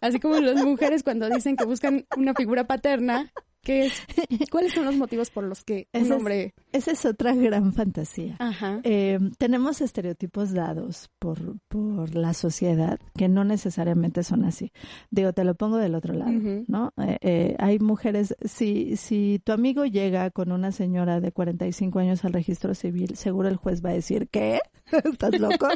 Así 0.00 0.20
como 0.20 0.36
las 0.40 0.56
mujeres 0.64 1.02
cuando 1.02 1.28
dicen 1.28 1.56
que 1.56 1.64
buscan 1.64 2.06
una 2.16 2.34
figura 2.34 2.66
paterna, 2.66 3.32
¿qué 3.62 3.86
es? 3.86 4.02
¿Cuáles 4.50 4.72
son 4.74 4.84
los 4.84 4.96
motivos 4.96 5.30
por 5.30 5.44
los 5.44 5.64
que 5.64 5.88
un 5.92 6.00
Ese 6.00 6.08
es- 6.10 6.16
hombre... 6.18 6.54
Esa 6.70 6.90
es 6.92 7.04
otra 7.06 7.34
gran 7.34 7.72
fantasía. 7.72 8.36
Ajá. 8.38 8.80
Eh, 8.84 9.18
tenemos 9.38 9.80
estereotipos 9.80 10.52
dados 10.52 11.10
por, 11.18 11.58
por 11.68 12.14
la 12.14 12.34
sociedad 12.34 13.00
que 13.16 13.28
no 13.28 13.42
necesariamente 13.44 14.22
son 14.22 14.44
así. 14.44 14.70
Digo, 15.10 15.32
te 15.32 15.44
lo 15.44 15.54
pongo 15.54 15.78
del 15.78 15.94
otro 15.94 16.12
lado. 16.14 16.30
¿no? 16.66 16.92
Eh, 16.98 17.16
eh, 17.22 17.56
hay 17.58 17.78
mujeres, 17.78 18.36
si, 18.44 18.96
si 18.96 19.40
tu 19.44 19.52
amigo 19.52 19.86
llega 19.86 20.30
con 20.30 20.52
una 20.52 20.72
señora 20.72 21.20
de 21.20 21.32
45 21.32 21.98
años 22.00 22.24
al 22.24 22.34
registro 22.34 22.74
civil, 22.74 23.16
seguro 23.16 23.48
el 23.48 23.56
juez 23.56 23.82
va 23.84 23.90
a 23.90 23.94
decir, 23.94 24.28
¿qué? 24.30 24.60
¿Estás 25.04 25.38
loco? 25.40 25.68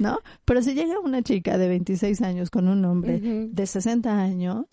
¿No? 0.00 0.18
Pero 0.44 0.62
si 0.62 0.74
llega 0.74 0.98
una 0.98 1.22
chica 1.22 1.56
de 1.56 1.68
26 1.68 2.20
años 2.22 2.50
con 2.50 2.66
un 2.68 2.84
hombre 2.84 3.20
de 3.20 3.66
60 3.66 4.20
años, 4.20 4.66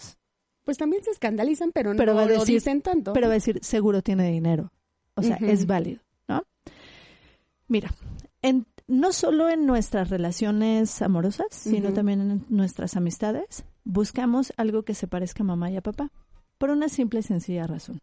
Pues 0.63 0.77
también 0.77 1.03
se 1.03 1.11
escandalizan, 1.11 1.71
pero, 1.73 1.93
Pero 1.95 2.13
no 2.13 2.17
va 2.17 2.23
a 2.23 2.27
lo 2.27 2.33
decir- 2.39 2.55
dicen 2.55 2.81
tanto. 2.81 3.13
pero 3.13 3.27
va 3.27 3.33
a 3.33 3.35
decir, 3.35 3.59
seguro 3.63 4.01
tiene 4.01 4.31
dinero. 4.31 4.71
O 5.15 5.21
sea, 5.21 5.35
es 5.37 5.65
válido, 5.67 6.01
¿no? 6.27 6.43
Mira, 7.67 7.91
en, 8.41 8.65
no 8.87 9.11
solo 9.13 9.49
en 9.49 9.65
nuestras 9.65 10.09
relaciones 10.09 11.01
amorosas, 11.01 11.47
sino 11.51 11.93
también 11.93 12.21
en 12.21 12.45
nuestras 12.49 12.95
amistades, 12.95 13.63
buscamos 13.83 14.53
algo 14.57 14.83
que 14.83 14.95
se 14.95 15.07
parezca 15.07 15.43
a 15.43 15.45
mamá 15.45 15.69
y 15.71 15.77
a 15.77 15.81
papá, 15.81 16.09
por 16.57 16.69
una 16.69 16.89
simple 16.89 17.19
y 17.19 17.23
sencilla 17.23 17.67
razón. 17.67 17.99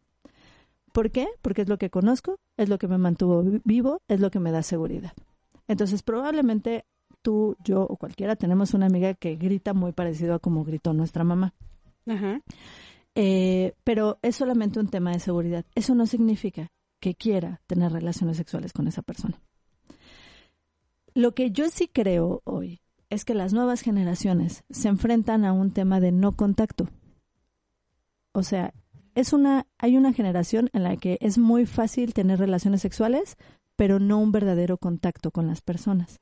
¿Por 0.92 1.10
qué? 1.10 1.28
Porque 1.42 1.62
es 1.62 1.68
lo 1.68 1.78
que 1.78 1.90
conozco, 1.90 2.36
es 2.56 2.68
lo 2.68 2.78
que 2.78 2.88
me 2.88 2.98
mantuvo 2.98 3.42
vi- 3.42 3.60
vivo, 3.64 4.00
es 4.08 4.20
lo 4.20 4.30
que 4.30 4.40
me 4.40 4.50
da 4.50 4.62
seguridad. 4.62 5.12
Entonces, 5.68 6.02
probablemente 6.02 6.84
tú, 7.22 7.56
yo 7.64 7.82
o 7.82 7.96
cualquiera 7.96 8.34
tenemos 8.36 8.74
una 8.74 8.86
amiga 8.86 9.14
que 9.14 9.36
grita 9.36 9.72
muy 9.72 9.92
parecido 9.92 10.34
a 10.34 10.38
como 10.40 10.64
gritó 10.64 10.92
nuestra 10.92 11.22
mamá. 11.22 11.54
Ajá. 12.06 12.40
Eh, 13.14 13.74
pero 13.84 14.18
es 14.22 14.36
solamente 14.36 14.80
un 14.80 14.88
tema 14.88 15.12
de 15.12 15.20
seguridad. 15.20 15.64
Eso 15.74 15.94
no 15.94 16.06
significa 16.06 16.72
que 17.00 17.14
quiera 17.14 17.60
tener 17.66 17.92
relaciones 17.92 18.36
sexuales 18.36 18.72
con 18.72 18.86
esa 18.86 19.02
persona. 19.02 19.40
Lo 21.14 21.34
que 21.34 21.50
yo 21.50 21.68
sí 21.70 21.88
creo 21.88 22.42
hoy 22.44 22.80
es 23.08 23.24
que 23.24 23.34
las 23.34 23.52
nuevas 23.52 23.80
generaciones 23.80 24.62
se 24.70 24.88
enfrentan 24.88 25.44
a 25.44 25.52
un 25.52 25.72
tema 25.72 25.98
de 25.98 26.12
no 26.12 26.36
contacto. 26.36 26.88
O 28.32 28.44
sea, 28.44 28.72
es 29.14 29.32
una, 29.32 29.66
hay 29.78 29.96
una 29.96 30.12
generación 30.12 30.70
en 30.72 30.84
la 30.84 30.96
que 30.96 31.18
es 31.20 31.36
muy 31.36 31.66
fácil 31.66 32.14
tener 32.14 32.38
relaciones 32.38 32.82
sexuales, 32.82 33.36
pero 33.74 33.98
no 33.98 34.18
un 34.18 34.30
verdadero 34.30 34.78
contacto 34.78 35.32
con 35.32 35.48
las 35.48 35.60
personas. 35.62 36.20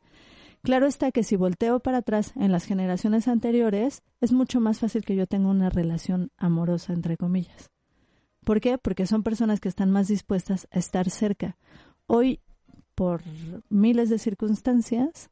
Claro 0.63 0.87
está 0.87 1.13
que 1.13 1.23
si 1.23 1.37
volteo 1.37 1.81
para 1.81 1.99
atrás 1.99 2.33
en 2.37 2.53
las 2.53 2.65
generaciones 2.65 3.29
anteriores, 3.29 4.03
es 4.21 4.33
mucho 4.33 4.61
más 4.61 4.81
fácil 4.81 5.05
que 5.05 5.17
yo 5.17 5.27
tenga 5.27 5.49
una 5.49 5.71
relación 5.71 6.31
amorosa, 6.37 6.93
entre 6.93 7.17
comillas. 7.17 7.71
¿Por 8.45 8.61
qué? 8.61 8.79
Porque 8.79 9.07
son 9.07 9.23
personas 9.23 9.61
que 9.61 9.69
están 9.69 9.91
más 9.91 10.09
dispuestas 10.09 10.67
a 10.71 10.79
estar 10.79 11.11
cerca. 11.11 11.57
Hoy, 12.07 12.41
por 12.95 13.23
miles 13.69 14.11
de 14.11 14.19
circunstancias, 14.19 15.31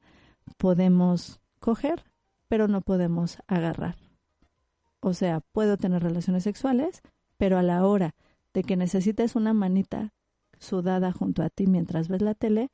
podemos 0.59 1.41
coger, 1.59 2.05
pero 2.49 2.69
no 2.69 2.81
podemos 2.81 3.39
agarrar. 3.47 3.97
O 5.01 5.15
sea, 5.15 5.41
puedo 5.53 5.77
tener 5.77 6.03
relaciones 6.03 6.45
sexuales, 6.45 7.03
pero 7.37 7.59
a 7.59 7.63
la 7.63 7.87
hora 7.87 8.15
de 8.55 8.63
que 8.63 8.77
necesites 8.77 9.37
una 9.37 9.53
manita 9.53 10.13
sudada 10.59 11.13
junto 11.13 11.43
a 11.43 11.51
ti 11.51 11.67
mientras 11.67 12.09
ves 12.09 12.23
la 12.23 12.35
tele, 12.35 12.71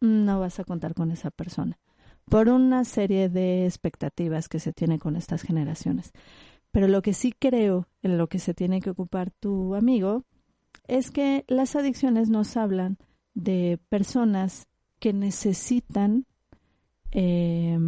no 0.00 0.40
vas 0.40 0.58
a 0.60 0.64
contar 0.64 0.94
con 0.94 1.10
esa 1.10 1.30
persona. 1.30 1.78
Por 2.26 2.48
una 2.48 2.84
serie 2.84 3.28
de 3.28 3.66
expectativas 3.66 4.48
que 4.48 4.60
se 4.60 4.72
tiene 4.72 4.98
con 4.98 5.16
estas 5.16 5.42
generaciones. 5.42 6.12
Pero 6.70 6.86
lo 6.86 7.02
que 7.02 7.12
sí 7.14 7.32
creo 7.36 7.88
en 8.02 8.16
lo 8.18 8.28
que 8.28 8.38
se 8.38 8.54
tiene 8.54 8.80
que 8.80 8.90
ocupar 8.90 9.30
tu 9.32 9.74
amigo 9.74 10.24
es 10.86 11.10
que 11.10 11.44
las 11.48 11.74
adicciones 11.76 12.30
nos 12.30 12.56
hablan 12.56 12.98
de 13.34 13.78
personas 13.88 14.68
que 15.00 15.12
necesitan 15.12 16.26
eh, 17.12 17.78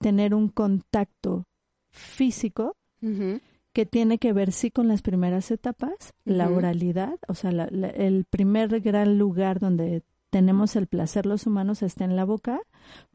tener 0.00 0.34
un 0.34 0.48
contacto 0.48 1.46
físico 1.90 2.76
que 3.72 3.86
tiene 3.86 4.18
que 4.18 4.32
ver 4.32 4.50
sí 4.52 4.70
con 4.70 4.88
las 4.88 5.02
primeras 5.02 5.50
etapas, 5.50 6.14
la 6.24 6.48
oralidad, 6.56 7.16
o 7.28 7.34
sea, 7.34 7.52
la- 7.52 7.68
la- 7.70 7.90
el 7.90 8.24
primer 8.24 8.80
gran 8.80 9.18
lugar 9.18 9.60
donde 9.60 10.02
tenemos 10.30 10.76
el 10.76 10.86
placer 10.86 11.26
los 11.26 11.46
humanos 11.46 11.82
está 11.82 12.04
en 12.04 12.16
la 12.16 12.24
boca, 12.24 12.60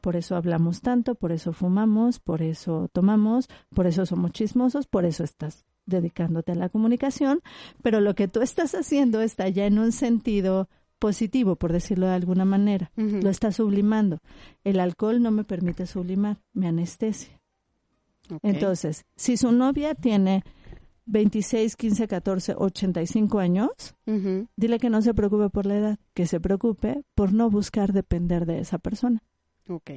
por 0.00 0.16
eso 0.16 0.36
hablamos 0.36 0.80
tanto, 0.80 1.14
por 1.14 1.32
eso 1.32 1.52
fumamos, 1.52 2.18
por 2.18 2.42
eso 2.42 2.88
tomamos, 2.92 3.48
por 3.74 3.86
eso 3.86 4.06
somos 4.06 4.32
chismosos, 4.32 4.86
por 4.86 5.04
eso 5.04 5.24
estás 5.24 5.64
dedicándote 5.86 6.52
a 6.52 6.56
la 6.56 6.68
comunicación, 6.68 7.40
pero 7.82 8.00
lo 8.00 8.14
que 8.14 8.28
tú 8.28 8.40
estás 8.40 8.74
haciendo 8.74 9.20
está 9.20 9.48
ya 9.48 9.66
en 9.66 9.78
un 9.78 9.92
sentido 9.92 10.68
positivo, 10.98 11.56
por 11.56 11.72
decirlo 11.72 12.06
de 12.06 12.14
alguna 12.14 12.44
manera, 12.44 12.90
lo 12.96 13.28
estás 13.28 13.56
sublimando. 13.56 14.20
El 14.62 14.80
alcohol 14.80 15.20
no 15.20 15.30
me 15.30 15.44
permite 15.44 15.86
sublimar, 15.86 16.38
me 16.54 16.66
anestesia. 16.66 17.40
Entonces, 18.42 19.04
si 19.14 19.36
su 19.36 19.52
novia 19.52 19.94
tiene 19.94 20.44
26, 21.06 21.76
15, 21.76 22.08
14, 22.08 22.54
85 22.56 23.38
años, 23.38 23.70
Ujú. 24.06 24.46
dile 24.56 24.78
que 24.78 24.90
no 24.90 25.02
se 25.02 25.14
preocupe 25.14 25.50
por 25.50 25.66
la 25.66 25.76
edad, 25.76 25.98
que 26.14 26.26
se 26.26 26.40
preocupe 26.40 27.02
por 27.14 27.32
no 27.32 27.50
buscar 27.50 27.92
depender 27.92 28.46
de 28.46 28.60
esa 28.60 28.78
persona. 28.78 29.22
Ok. 29.68 29.90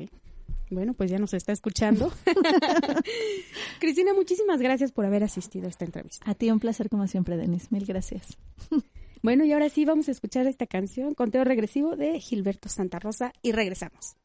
Bueno, 0.70 0.94
pues 0.94 1.10
ya 1.10 1.18
nos 1.18 1.34
está 1.34 1.54
escuchando. 1.54 2.12
Cristina, 3.80 4.14
muchísimas 4.14 4.60
gracias 4.62 4.92
por 4.92 5.06
haber 5.06 5.24
asistido 5.24 5.68
a 5.68 5.70
esta 5.70 5.86
entrevista. 5.86 6.30
A 6.30 6.36
ti 6.36 6.52
un 6.52 6.60
placer 6.60 6.90
como 6.90 7.08
siempre, 7.08 7.38
Denis. 7.38 7.72
Mil 7.72 7.86
gracias. 7.86 8.38
Bueno, 9.24 9.44
y 9.44 9.52
ahora 9.52 9.68
sí 9.68 9.84
vamos 9.84 10.08
a 10.10 10.12
escuchar 10.12 10.46
esta 10.46 10.68
canción, 10.68 11.16
Conteo 11.16 11.44
Regresivo 11.44 11.96
de 11.96 12.20
Gilberto 12.20 12.70
Santa 12.70 13.00
Rosa, 13.00 13.34
y 13.42 13.52
regresamos. 13.52 14.16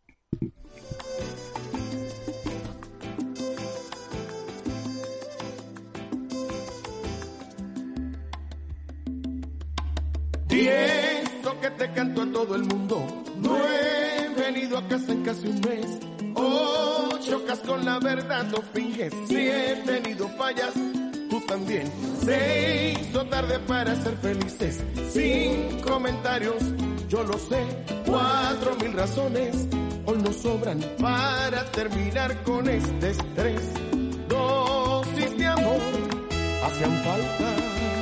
Eso 10.60 11.58
que 11.60 11.70
te 11.70 11.90
canto 11.92 12.22
a 12.22 12.26
todo 12.30 12.54
el 12.54 12.64
mundo. 12.64 13.24
No 13.38 13.56
he 13.56 14.28
venido 14.36 14.78
a 14.78 14.86
casa 14.86 15.12
en 15.12 15.22
casi 15.22 15.48
un 15.48 15.60
mes. 15.60 15.86
Oh, 16.34 17.10
chocas 17.20 17.58
con 17.60 17.84
la 17.84 17.98
verdad, 17.98 18.44
no 18.44 18.60
finges. 18.74 19.12
Si 19.28 19.36
he 19.36 19.76
tenido 19.86 20.28
fallas, 20.36 20.74
tú 21.30 21.40
también. 21.46 21.90
Se 22.22 22.98
hizo 23.00 23.24
tarde 23.26 23.58
para 23.60 23.94
ser 23.96 24.16
felices. 24.18 24.84
Sin 25.10 25.80
comentarios, 25.80 26.62
yo 27.08 27.22
lo 27.24 27.38
sé. 27.38 27.64
Cuatro 28.04 28.76
mil 28.76 28.92
razones 28.92 29.68
hoy 30.04 30.18
nos 30.18 30.36
sobran 30.36 30.80
para 31.00 31.64
terminar 31.72 32.42
con 32.42 32.68
este 32.68 33.10
estrés. 33.10 33.62
Dosis 34.28 35.38
de 35.38 35.46
amor 35.46 35.80
hacían 36.64 37.04
falta 37.04 38.01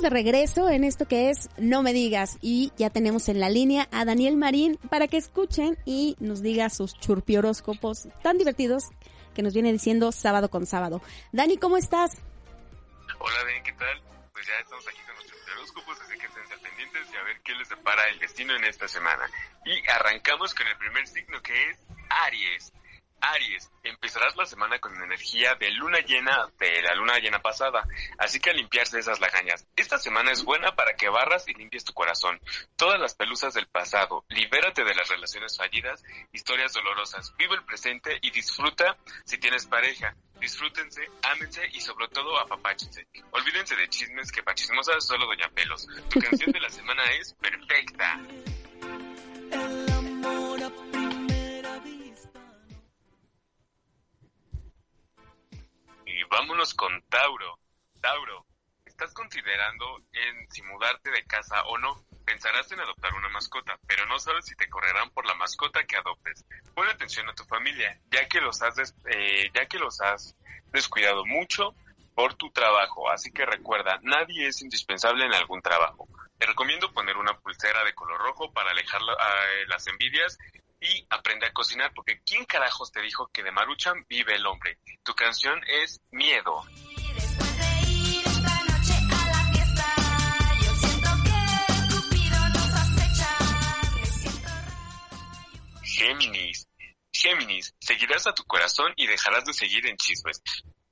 De 0.00 0.10
regreso 0.10 0.68
en 0.68 0.84
esto 0.84 1.08
que 1.08 1.30
es 1.30 1.48
No 1.56 1.82
me 1.82 1.92
digas 1.92 2.38
y 2.40 2.72
ya 2.76 2.90
tenemos 2.90 3.28
en 3.28 3.40
la 3.40 3.48
línea 3.48 3.88
a 3.90 4.04
Daniel 4.04 4.36
Marín 4.36 4.76
para 4.90 5.08
que 5.08 5.16
escuchen 5.16 5.76
y 5.84 6.16
nos 6.20 6.40
diga 6.40 6.70
sus 6.70 6.94
churpioróscopos 7.00 8.08
tan 8.22 8.38
divertidos 8.38 8.84
que 9.34 9.42
nos 9.42 9.54
viene 9.54 9.72
diciendo 9.72 10.12
sábado 10.12 10.50
con 10.50 10.66
sábado. 10.66 11.02
Dani, 11.32 11.56
¿cómo 11.56 11.76
estás? 11.76 12.18
Hola, 13.18 13.44
Ben, 13.44 13.62
¿qué 13.64 13.72
tal? 13.72 14.02
Pues 14.32 14.46
ya 14.46 14.54
estamos 14.62 14.86
aquí 14.86 14.98
con 15.04 15.14
nuestros 15.16 15.40
horóscopos, 15.56 16.00
así 16.00 16.18
que 16.18 16.26
estén 16.26 16.60
pendientes 16.62 17.12
y 17.12 17.16
a 17.16 17.22
ver 17.24 17.40
qué 17.42 17.54
les 17.54 17.68
depara 17.68 18.08
el 18.10 18.18
destino 18.20 18.54
en 18.54 18.64
esta 18.64 18.86
semana. 18.86 19.28
Y 19.64 19.88
arrancamos 19.90 20.54
con 20.54 20.66
el 20.66 20.76
primer 20.76 21.06
signo 21.08 21.42
que 21.42 21.70
es 21.70 21.78
Aries. 22.08 22.72
Aries, 23.20 23.70
empezarás 23.82 24.36
la 24.36 24.46
semana 24.46 24.78
con 24.78 24.94
energía 25.02 25.54
de 25.54 25.70
luna 25.70 25.98
llena 26.00 26.48
de 26.58 26.82
la 26.82 26.94
luna 26.94 27.18
llena 27.18 27.40
pasada, 27.40 27.86
así 28.18 28.40
que 28.40 28.50
a 28.50 28.54
limpiarse 28.54 28.98
esas 28.98 29.20
lagañas. 29.20 29.66
Esta 29.76 29.98
semana 29.98 30.32
es 30.32 30.44
buena 30.44 30.74
para 30.74 30.94
que 30.94 31.08
barras 31.08 31.46
y 31.48 31.54
limpies 31.54 31.84
tu 31.84 31.92
corazón. 31.92 32.40
Todas 32.76 33.00
las 33.00 33.14
pelusas 33.14 33.54
del 33.54 33.66
pasado, 33.66 34.24
libérate 34.28 34.84
de 34.84 34.94
las 34.94 35.08
relaciones 35.08 35.56
fallidas, 35.56 36.02
historias 36.32 36.72
dolorosas, 36.72 37.34
vive 37.36 37.54
el 37.54 37.64
presente 37.64 38.18
y 38.22 38.30
disfruta 38.30 38.96
si 39.24 39.38
tienes 39.38 39.66
pareja. 39.66 40.14
Disfrútense, 40.40 41.02
ámense 41.22 41.66
y 41.72 41.80
sobre 41.80 42.06
todo 42.08 42.38
apapáchense. 42.38 43.06
Olvídense 43.32 43.74
de 43.74 43.88
chismes 43.88 44.30
que 44.30 44.42
pa' 44.42 44.54
chismosas 44.54 45.04
solo 45.04 45.26
Doña 45.26 45.48
Pelos. 45.48 45.86
Tu 46.10 46.20
canción 46.20 46.52
de 46.52 46.60
la 46.60 46.70
semana 46.70 47.02
es 47.20 47.34
Perfecta. 47.34 48.20
Vámonos 56.38 56.72
con 56.74 57.02
Tauro. 57.08 57.58
Tauro, 58.00 58.46
¿estás 58.86 59.12
considerando 59.12 59.98
en 60.12 60.48
si 60.50 60.62
mudarte 60.62 61.10
de 61.10 61.24
casa 61.24 61.64
o 61.64 61.78
no? 61.78 62.04
Pensarás 62.24 62.70
en 62.70 62.78
adoptar 62.78 63.12
una 63.14 63.28
mascota, 63.30 63.76
pero 63.88 64.06
no 64.06 64.20
sabes 64.20 64.44
si 64.44 64.54
te 64.54 64.68
correrán 64.68 65.10
por 65.10 65.26
la 65.26 65.34
mascota 65.34 65.82
que 65.84 65.96
adoptes. 65.96 66.44
Pon 66.74 66.86
atención 66.88 67.28
a 67.28 67.34
tu 67.34 67.44
familia, 67.44 67.98
ya 68.10 68.28
que 68.28 68.40
los 68.40 68.62
has, 68.62 68.76
des- 68.76 68.94
eh, 69.06 69.50
ya 69.52 69.66
que 69.66 69.78
los 69.80 70.00
has 70.00 70.36
descuidado 70.70 71.24
mucho 71.26 71.74
por 72.14 72.34
tu 72.34 72.50
trabajo. 72.50 73.10
Así 73.10 73.32
que 73.32 73.44
recuerda, 73.44 73.98
nadie 74.02 74.46
es 74.46 74.62
indispensable 74.62 75.24
en 75.24 75.34
algún 75.34 75.60
trabajo. 75.60 76.06
Te 76.38 76.46
recomiendo 76.46 76.92
poner 76.92 77.16
una 77.16 77.36
pulsera 77.36 77.82
de 77.82 77.94
color 77.94 78.20
rojo 78.20 78.52
para 78.52 78.70
alejar 78.70 79.02
la- 79.02 79.14
a- 79.14 79.66
las 79.66 79.86
envidias 79.88 80.38
y 80.80 81.06
aprende 81.10 81.46
a 81.46 81.52
cocinar, 81.52 81.92
porque 81.94 82.20
¿quién 82.24 82.44
carajos 82.44 82.92
te 82.92 83.00
dijo 83.00 83.28
que 83.32 83.42
de 83.42 83.52
Maruchan 83.52 84.04
vive 84.08 84.34
el 84.36 84.46
hombre? 84.46 84.78
Tu 85.02 85.14
canción 85.14 85.60
es 85.66 86.00
Miedo. 86.10 86.64
Géminis. 95.82 96.68
Géminis, 97.12 97.74
seguirás 97.80 98.28
a 98.28 98.32
tu 98.32 98.44
corazón 98.44 98.92
y 98.94 99.08
dejarás 99.08 99.44
de 99.44 99.52
seguir 99.52 99.84
en 99.86 99.96
chismes. 99.96 100.40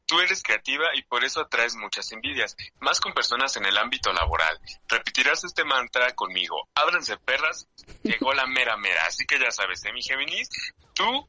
Tú 0.07 0.21
eres 0.21 0.43
creativa 0.43 0.87
y 0.95 1.03
por 1.03 1.25
eso 1.25 1.41
atraes 1.41 1.75
muchas 1.75 2.11
envidias, 2.13 2.57
más 2.79 3.01
con 3.01 3.13
personas 3.13 3.57
en 3.57 3.67
el 3.67 3.77
ámbito 3.77 4.13
laboral. 4.13 4.57
Repetirás 4.87 5.43
este 5.43 5.65
mantra 5.65 6.15
conmigo. 6.15 6.69
Ábranse 6.75 7.17
perras, 7.17 7.67
llegó 8.05 8.33
la 8.33 8.47
mera 8.47 8.77
mera. 8.77 9.05
Así 9.07 9.27
que 9.27 9.39
ya 9.39 9.51
sabes, 9.51 9.85
¿eh, 9.85 9.93
mi 9.93 10.03
Géminis? 10.03 10.49
Tú, 10.95 11.29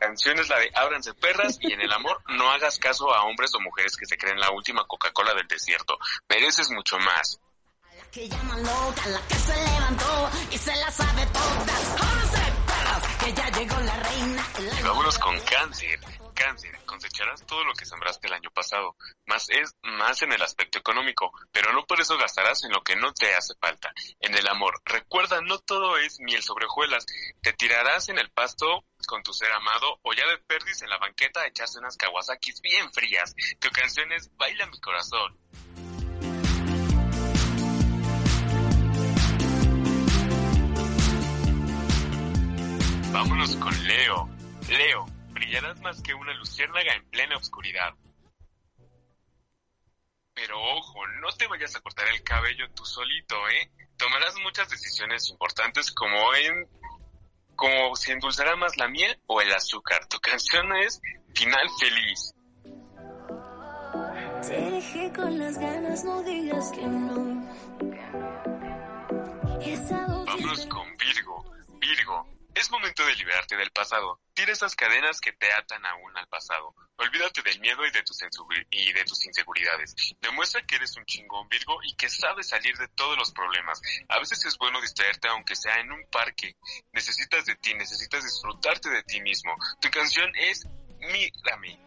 canción 0.00 0.38
es 0.38 0.48
la 0.48 0.58
de 0.58 0.70
Ábranse 0.74 1.12
perras 1.12 1.58
y 1.60 1.70
en 1.70 1.82
el 1.82 1.92
amor 1.92 2.22
no 2.28 2.50
hagas 2.50 2.78
caso 2.78 3.12
a 3.14 3.24
hombres 3.24 3.54
o 3.54 3.60
mujeres 3.60 3.94
que 3.96 4.06
se 4.06 4.16
creen 4.16 4.40
la 4.40 4.50
última 4.52 4.86
Coca-Cola 4.86 5.34
del 5.34 5.46
desierto. 5.46 5.98
Mereces 6.30 6.70
mucho 6.70 6.98
más. 6.98 7.38
que 8.10 8.26
llaman 8.26 8.62
loca, 8.62 9.06
la 9.08 9.20
que 9.28 9.34
se 9.34 9.54
levantó 9.54 10.30
y 10.50 10.56
se 10.56 10.76
la 10.76 10.90
sabe 10.90 11.26
todas. 11.26 12.00
¡Ábranse, 12.00 12.52
perras! 12.66 13.16
Que 13.18 13.32
ya 13.34 13.50
llegó 13.50 13.80
la 13.80 13.96
reina. 13.96 14.46
Y 14.80 14.82
vámonos 14.82 15.18
con 15.18 15.38
cáncer. 15.40 16.00
Cáncer, 16.36 16.78
cosecharás 16.84 17.44
todo 17.46 17.64
lo 17.64 17.72
que 17.72 17.86
sembraste 17.86 18.26
el 18.26 18.34
año 18.34 18.50
pasado, 18.50 18.94
más 19.24 19.48
es 19.48 19.74
más 19.82 20.20
en 20.22 20.32
el 20.32 20.42
aspecto 20.42 20.78
económico, 20.78 21.32
pero 21.50 21.72
no 21.72 21.84
por 21.86 22.00
eso 22.00 22.18
gastarás 22.18 22.62
en 22.64 22.72
lo 22.72 22.82
que 22.82 22.94
no 22.94 23.12
te 23.12 23.34
hace 23.34 23.54
falta. 23.58 23.90
En 24.20 24.36
el 24.36 24.46
amor, 24.46 24.80
recuerda, 24.84 25.40
no 25.40 25.58
todo 25.58 25.96
es 25.96 26.20
miel 26.20 26.42
sobre 26.42 26.66
hojuelas. 26.66 27.06
Te 27.40 27.54
tirarás 27.54 28.10
en 28.10 28.18
el 28.18 28.30
pasto 28.30 28.84
con 29.06 29.22
tu 29.22 29.32
ser 29.32 29.50
amado 29.50 29.98
o 30.02 30.12
ya 30.12 30.26
de 30.26 30.38
perdis 30.46 30.82
en 30.82 30.90
la 30.90 30.98
banqueta 30.98 31.40
a 31.40 31.46
echarse 31.46 31.78
unas 31.78 31.96
kawasakis 31.96 32.60
bien 32.60 32.92
frías. 32.92 33.34
Tu 33.58 33.70
canción 33.70 34.12
es 34.12 34.30
Baila 34.36 34.66
mi 34.66 34.78
corazón. 34.78 35.38
Vámonos 43.12 43.56
con 43.56 43.86
Leo. 43.86 44.28
Leo, 44.68 45.06
brillarás 45.36 45.80
más 45.80 46.02
que 46.02 46.14
una 46.14 46.32
luciérnaga 46.34 46.94
en 46.94 47.08
plena 47.10 47.36
oscuridad. 47.36 47.94
Pero 50.34 50.60
ojo, 50.60 51.06
no 51.20 51.28
te 51.36 51.46
vayas 51.46 51.76
a 51.76 51.80
cortar 51.80 52.08
el 52.08 52.22
cabello 52.22 52.68
tú 52.74 52.84
solito, 52.84 53.36
¿eh? 53.48 53.70
Tomarás 53.96 54.34
muchas 54.42 54.68
decisiones 54.68 55.30
importantes 55.30 55.92
como 55.92 56.34
en... 56.34 56.68
como 57.54 57.96
si 57.96 58.12
endulzará 58.12 58.56
más 58.56 58.76
la 58.76 58.88
miel 58.88 59.18
o 59.26 59.40
el 59.40 59.52
azúcar. 59.52 60.06
Tu 60.08 60.18
canción 60.20 60.74
es 60.76 61.00
Final 61.34 61.68
Feliz. 61.78 62.34
Te 64.46 64.70
dejé 64.70 65.12
con 65.12 65.38
las 65.38 65.58
ganas, 65.58 66.04
no 66.04 66.22
digas 66.22 66.70
que 66.72 66.86
no. 66.86 67.46
Vámonos 70.26 70.66
con 70.66 70.96
Virgo. 70.96 71.44
Virgo, 71.80 72.35
es 72.56 72.70
momento 72.70 73.04
de 73.04 73.14
liberarte 73.14 73.54
del 73.54 73.70
pasado. 73.70 74.18
Tira 74.32 74.50
esas 74.50 74.74
cadenas 74.74 75.20
que 75.20 75.32
te 75.32 75.52
atan 75.52 75.84
aún 75.84 76.16
al 76.16 76.26
pasado. 76.26 76.74
Olvídate 76.96 77.42
del 77.42 77.60
miedo 77.60 77.84
y 77.84 77.90
de 77.90 78.02
tus, 78.02 79.26
inseguridades. 79.26 79.94
Demuestra 80.22 80.62
que 80.66 80.76
eres 80.76 80.96
un 80.96 81.04
chingón 81.04 81.46
Virgo 81.50 81.78
y 81.84 81.94
que 81.96 82.08
sabes 82.08 82.48
salir 82.48 82.74
de 82.78 82.88
todos 82.88 83.18
los 83.18 83.30
problemas. 83.32 83.82
A 84.08 84.18
veces 84.18 84.42
es 84.46 84.56
bueno 84.56 84.80
distraerte 84.80 85.28
aunque 85.28 85.54
sea 85.54 85.80
en 85.80 85.92
un 85.92 86.02
parque. 86.10 86.56
Necesitas 86.92 87.44
de 87.44 87.56
ti, 87.56 87.74
necesitas 87.74 88.24
disfrutarte 88.24 88.88
de 88.88 89.02
ti 89.02 89.20
mismo. 89.20 89.54
Tu 89.78 89.90
canción 89.90 90.32
es 90.36 90.66
Mírame. 90.98 91.78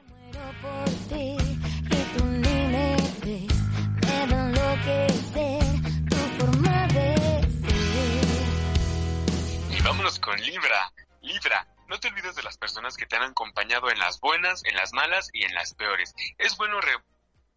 Que 12.97 13.05
te 13.05 13.15
han 13.15 13.23
acompañado 13.23 13.89
en 13.89 13.99
las 13.99 14.19
buenas, 14.19 14.63
en 14.65 14.75
las 14.75 14.93
malas 14.93 15.29
y 15.33 15.43
en 15.43 15.53
las 15.53 15.73
peores. 15.73 16.13
Es 16.37 16.57
bueno, 16.57 16.79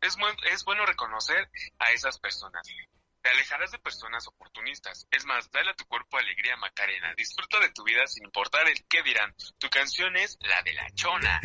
es 0.01 0.65
bueno 0.65 0.87
reconocer 0.87 1.51
a 1.79 1.93
esas 1.93 2.19
personas. 2.19 2.67
Te 3.23 3.31
alejarás 3.31 3.71
de 3.71 3.79
personas 3.79 4.27
oportunistas. 4.27 5.07
Es 5.13 5.25
más, 5.27 5.49
dale 5.53 5.71
a 5.71 5.75
tu 5.75 5.87
cuerpo 5.87 6.19
alegría, 6.19 6.57
Macarena. 6.57 7.15
Disfruta 7.17 7.61
de 7.61 7.71
tu 7.71 7.85
vida 7.85 8.05
sin 8.09 8.25
importar 8.25 8.69
el 8.69 8.85
qué 8.89 9.01
dirán. 9.03 9.33
Tu 9.59 9.71
canción 9.71 10.17
es 10.17 10.37
la 10.41 10.61
de 10.63 10.73
la 10.73 10.91
chona. 10.95 11.41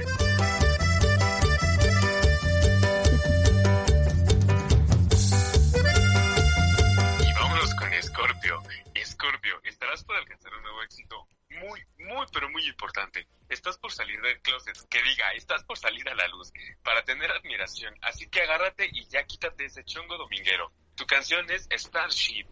Y 7.19 7.33
vámonos 7.33 7.75
con 7.75 8.01
Scorpio. 8.01 8.63
Scorpio, 9.05 9.61
estarás 9.63 10.03
por 10.03 10.15
alcanzar 10.15 10.51
un 10.55 10.63
nuevo 10.63 10.81
éxito 10.81 11.27
muy, 11.49 11.85
muy, 11.99 12.25
pero 12.31 12.49
muy 12.49 12.65
importante. 12.67 13.27
Estás 13.49 13.77
por 13.77 13.91
salir 13.91 14.19
del 14.21 14.39
closet, 14.41 14.77
que 14.89 15.01
diga, 15.01 15.31
estás 15.33 15.63
por 15.63 15.77
salir 15.77 16.07
a 16.09 16.15
la 16.15 16.27
luz, 16.27 16.51
para 16.83 17.03
tener 17.03 17.31
admiración. 17.31 17.93
Así 18.01 18.27
que 18.27 18.41
agárrate 18.41 18.89
y 18.91 19.05
ya 19.07 19.23
quítate 19.23 19.65
ese 19.65 19.83
chongo 19.83 20.17
dominguero. 20.17 20.71
Tu 20.95 21.05
canción 21.05 21.49
es 21.49 21.67
Starship. 21.71 22.45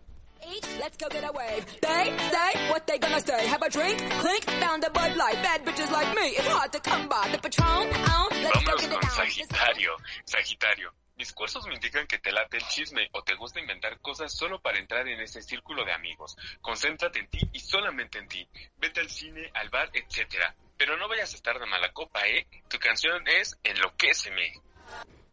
Let's 0.78 0.98
go 0.98 1.08
get 1.10 1.24
a 1.24 1.32
wave. 1.32 1.66
They 1.82 2.16
say 2.30 2.70
what 2.70 2.86
they 2.86 3.00
gonna 3.00 3.20
say. 3.20 3.48
Have 3.48 3.64
a 3.64 3.70
drink, 3.70 3.98
clink, 4.22 4.44
found 4.62 4.84
a 4.84 4.90
Bud 4.92 5.16
Light. 5.16 5.42
Bad 5.42 5.66
bitches 5.66 5.90
like 5.92 6.14
me, 6.14 6.36
it's 6.38 6.48
hard 6.48 6.72
to 6.72 6.80
come 6.80 7.08
by. 7.08 7.30
The 7.32 7.40
Patron, 7.40 7.90
oh, 7.92 8.30
let's 8.44 8.64
go 8.64 8.78
get 8.78 8.92
it 8.92 9.02
con. 9.02 9.26
Sagitario. 9.26 9.98
Sagitario, 10.26 10.90
mis 11.18 11.34
cursos 11.34 11.66
me 11.68 11.76
indican 11.76 12.08
que 12.08 12.20
te 12.20 12.32
late 12.32 12.58
el 12.58 12.68
chisme 12.68 13.10
o 13.14 13.24
te 13.24 13.36
gusta 13.36 13.60
inventar 13.60 14.00
cosas 14.00 14.36
solo 14.36 14.60
para 14.60 14.80
entrar 14.80 15.08
en 15.08 15.20
ese 15.22 15.42
círculo 15.42 15.86
de 15.86 15.94
amigos. 15.94 16.36
Concéntrate 16.62 17.20
en 17.20 17.28
ti 17.28 17.40
y 17.54 17.60
solamente 17.60 18.20
en 18.20 18.28
ti. 18.28 18.48
Vete 18.78 19.00
al 19.00 19.10
cine, 19.10 19.50
al 19.54 19.70
bar, 19.70 19.90
etcétera. 19.94 20.56
Pero 20.78 20.98
no 20.98 21.08
vayas 21.08 21.32
a 21.32 21.36
estar 21.36 21.60
de 21.60 21.66
mala 21.66 21.92
copa, 21.94 22.28
¿eh? 22.28 22.48
Tu 22.68 22.78
canción 22.80 23.26
es 23.28 23.58
Enloquéceme. 23.64 24.54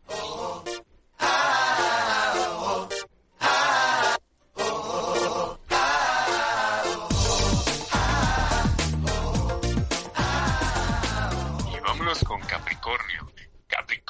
Y 0.09 0.83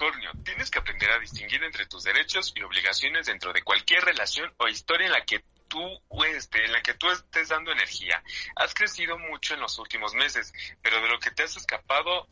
Capricornio, 0.03 0.33
tienes 0.45 0.69
que 0.69 0.81
aprender 0.81 1.11
a 1.13 1.19
distinguir 1.21 1.63
entre 1.63 1.87
tus 1.87 2.03
derechos 2.03 2.53
y 2.57 2.63
obligaciones 2.63 3.27
dentro 3.27 3.53
de 3.53 3.63
cualquier 3.63 4.05
relación 4.05 4.53
o 4.57 4.67
historia 4.67 5.07
en 5.07 5.13
la 5.13 5.25
que 5.25 5.45
tú 5.69 5.81
en 5.81 6.73
la 6.73 6.83
que 6.83 6.95
tú 6.95 7.09
estés 7.09 7.49
dando 7.49 7.71
energía. 7.71 8.23
Has 8.57 8.75
crecido 8.75 9.17
mucho 9.17 9.55
en 9.55 9.61
los 9.61 9.79
últimos 9.79 10.13
meses, 10.15 10.53
pero 10.83 11.01
de 11.01 11.09
lo 11.09 11.19
que 11.21 11.31
te 11.31 11.45
has 11.45 11.57
escapado 11.57 12.29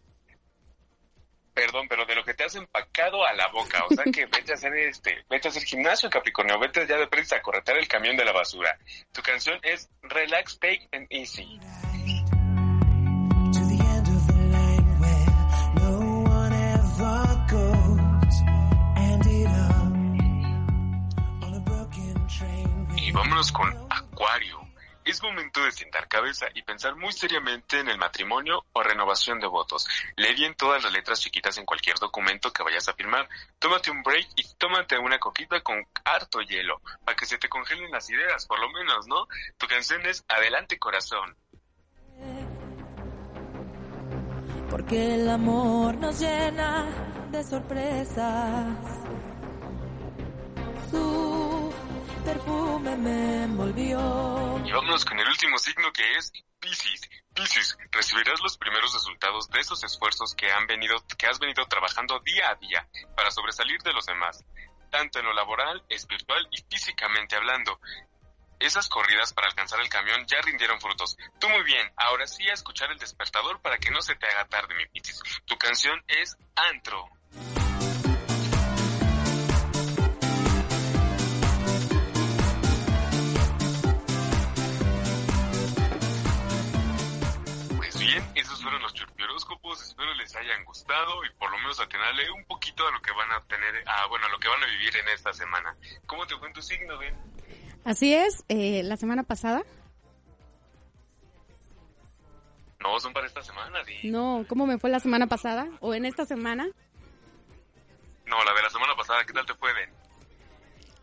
Perdón, 1.55 1.89
pero 1.89 2.07
de 2.07 2.15
lo 2.15 2.25
que 2.25 2.33
te 2.33 2.45
has 2.45 2.55
empacado 2.55 3.25
a 3.25 3.33
la 3.35 3.49
boca, 3.49 3.85
o 3.85 3.93
sea 3.93 4.05
que 4.05 4.25
vete 4.27 4.53
a 4.53 4.55
hacer 4.55 4.73
este, 4.77 5.25
vete 5.29 5.49
a 5.49 5.51
hacer 5.51 5.65
gimnasio, 5.65 6.09
Capricornio, 6.09 6.59
vete 6.61 6.87
ya 6.87 6.97
de 6.97 7.09
prisa 7.09 7.37
a 7.37 7.43
corretar 7.43 7.77
el 7.77 7.89
camión 7.89 8.17
de 8.17 8.25
la 8.25 8.33
basura. 8.33 8.79
Tu 9.13 9.21
canción 9.21 9.59
es 9.63 9.91
Relax, 10.01 10.59
Take 10.61 10.89
and 10.93 11.09
Easy. 11.11 11.59
Y 26.55 26.63
pensar 26.63 26.97
muy 26.97 27.13
seriamente 27.13 27.81
en 27.81 27.89
el 27.89 27.99
matrimonio 27.99 28.65
o 28.73 28.83
renovación 28.83 29.41
de 29.41 29.47
votos. 29.47 29.89
Lee 30.17 30.35
bien 30.35 30.55
todas 30.55 30.83
las 30.83 30.93
letras 30.93 31.21
chiquitas 31.21 31.59
en 31.59 31.67
cualquier 31.67 31.97
documento 31.99 32.53
que 32.53 32.63
vayas 32.63 32.89
a 32.89 32.95
firmar. 32.95 33.29
Tómate 33.59 33.91
un 33.91 34.03
break 34.03 34.29
y 34.37 34.45
tómate 34.57 34.99
una 34.99 35.19
coquita 35.19 35.61
con 35.61 35.85
harto 36.05 36.41
hielo, 36.41 36.81
para 37.05 37.17
que 37.17 37.27
se 37.27 37.39
te 37.39 37.49
congelen 37.49 37.91
las 37.91 38.09
ideas, 38.11 38.47
por 38.47 38.61
lo 38.61 38.71
menos, 38.71 39.07
¿no? 39.09 39.27
Tu 39.59 39.67
canción 39.67 40.05
es 40.07 40.25
Adelante 40.29 40.79
Corazón. 40.79 41.37
Porque 44.71 45.15
el 45.15 45.29
amor 45.29 45.97
nos 45.97 46.21
llena 46.21 46.87
de 47.33 47.43
sorpresas. 47.43 48.77
Su 50.91 51.50
perfume 52.23 52.97
me 52.97 53.45
envolvió. 53.45 54.61
Y 54.65 54.73
vámonos 54.73 55.05
con 55.05 55.19
el 55.19 55.29
último 55.29 55.59
signo 55.59 55.93
que 55.93 56.03
es 56.13 56.33
Piscis. 56.61 57.01
Piscis, 57.35 57.79
recibirás 57.91 58.41
los 58.43 58.59
primeros 58.59 58.93
resultados 58.93 59.49
de 59.51 59.61
esos 59.61 59.83
esfuerzos 59.85 60.35
que 60.35 60.51
han 60.51 60.67
venido, 60.67 60.97
que 61.17 61.27
has 61.27 61.39
venido 61.39 61.65
trabajando 61.67 62.21
día 62.21 62.51
a 62.51 62.55
día 62.57 62.89
para 63.17 63.31
sobresalir 63.31 63.81
de 63.83 63.93
los 63.93 64.07
demás, 64.07 64.45
tanto 64.91 65.19
en 65.19 65.27
lo 65.27 65.33
laboral, 65.33 65.83
espiritual 65.89 66.47
y 66.51 66.63
físicamente 66.69 67.37
hablando. 67.37 67.81
Esas 68.59 68.89
corridas 68.89 69.33
para 69.33 69.47
alcanzar 69.47 69.81
el 69.81 69.89
camión 69.89 70.27
ya 70.27 70.41
rindieron 70.43 70.81
frutos. 70.81 71.17
Tú 71.39 71.49
muy 71.49 71.63
bien, 71.63 71.91
ahora 71.97 72.27
sí 72.27 72.47
a 72.49 72.53
escuchar 72.53 72.91
el 72.91 72.99
despertador 72.99 73.63
para 73.63 73.79
que 73.79 73.91
no 73.91 74.03
se 74.03 74.17
te 74.17 74.27
haga 74.27 74.47
tarde, 74.49 74.75
mi 74.75 74.87
Piscis. 74.87 75.23
Tu 75.47 75.57
canción 75.57 76.03
es 76.09 76.37
Antro. 76.55 77.09
Espero 89.83 90.15
les 90.15 90.35
hayan 90.37 90.65
gustado 90.65 91.25
y 91.25 91.31
por 91.39 91.51
lo 91.51 91.59
menos 91.59 91.81
atinarle 91.81 92.31
un 92.31 92.45
poquito 92.45 92.87
a 92.87 92.91
lo 92.91 93.01
que 93.03 93.13
van 93.13 93.31
a 93.33 93.43
tener, 93.45 93.89
a, 93.89 94.07
bueno, 94.07 94.27
a 94.27 94.29
lo 94.31 94.39
que 94.39 94.49
van 94.49 94.63
a 94.63 94.67
vivir 94.67 94.97
en 94.97 95.09
esta 95.09 95.33
semana. 95.33 95.77
¿Cómo 96.07 96.27
te 96.27 96.37
fue 96.37 96.49
en 96.49 96.55
tu 96.55 96.63
signo, 96.63 96.99
Ben? 96.99 97.17
Así 97.85 98.15
es, 98.15 98.45
eh, 98.49 98.83
la 98.85 98.97
semana 98.97 99.23
pasada. 99.23 99.63
No, 102.81 102.99
son 102.99 103.13
para 103.13 103.27
esta 103.27 103.43
semana, 103.43 103.85
sí. 103.85 104.09
No, 104.09 104.45
¿cómo 104.49 104.67
me 104.67 104.79
fue 104.79 104.91
la 104.91 105.01
semana 105.01 105.27
pasada? 105.27 105.69
¿O 105.81 105.95
en 105.95 106.07
esta 106.07 106.25
semana? 106.25 106.69
No, 108.27 108.45
la 108.45 108.55
de 108.55 108.63
la 108.63 108.71
semana 108.71 108.95
pasada, 108.97 109.25
¿qué 109.27 109.33
tal 109.33 109.45
te 109.45 109.55
fue, 109.55 109.73
Ben? 109.75 110.00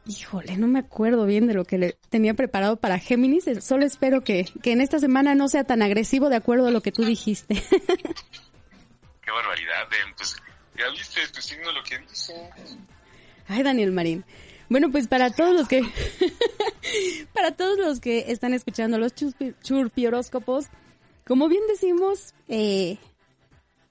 Híjole, 0.07 0.55
no 0.57 0.67
me 0.67 0.79
acuerdo 0.79 1.25
bien 1.25 1.47
de 1.47 1.53
lo 1.53 1.65
que 1.65 1.77
le 1.77 1.97
tenía 2.09 2.33
preparado 2.33 2.77
para 2.77 2.97
Géminis. 2.99 3.45
Solo 3.61 3.85
espero 3.85 4.23
que, 4.23 4.45
que 4.61 4.71
en 4.71 4.79
esta 4.81 4.99
semana 4.99 5.35
no 5.35 5.49
sea 5.49 5.63
tan 5.65 5.81
agresivo 5.81 6.29
de 6.29 6.37
acuerdo 6.37 6.67
a 6.67 6.71
lo 6.71 6.81
que 6.81 6.91
tú 6.91 7.03
dijiste. 7.03 7.55
Qué 9.21 9.31
barbaridad, 9.31 9.83
Ben. 9.91 10.13
Pues 10.15 10.37
ya 10.77 10.89
viste 10.91 11.19
tu 11.33 11.41
signo 11.41 11.71
lo 11.73 11.83
que 11.83 11.97
dice. 11.99 12.33
Ay, 13.47 13.63
Daniel 13.63 13.91
Marín. 13.91 14.23
Bueno, 14.69 14.89
pues 14.91 15.07
para 15.07 15.29
todos 15.31 15.53
los 15.53 15.67
que 15.67 15.81
para 17.33 17.51
todos 17.51 17.77
los 17.77 17.99
que 17.99 18.25
están 18.31 18.53
escuchando 18.53 18.97
los 18.97 19.13
chuspi- 19.15 19.55
churpioróscopos, 19.61 20.67
como 21.25 21.47
bien 21.49 21.63
decimos, 21.67 22.33
eh, 22.47 22.97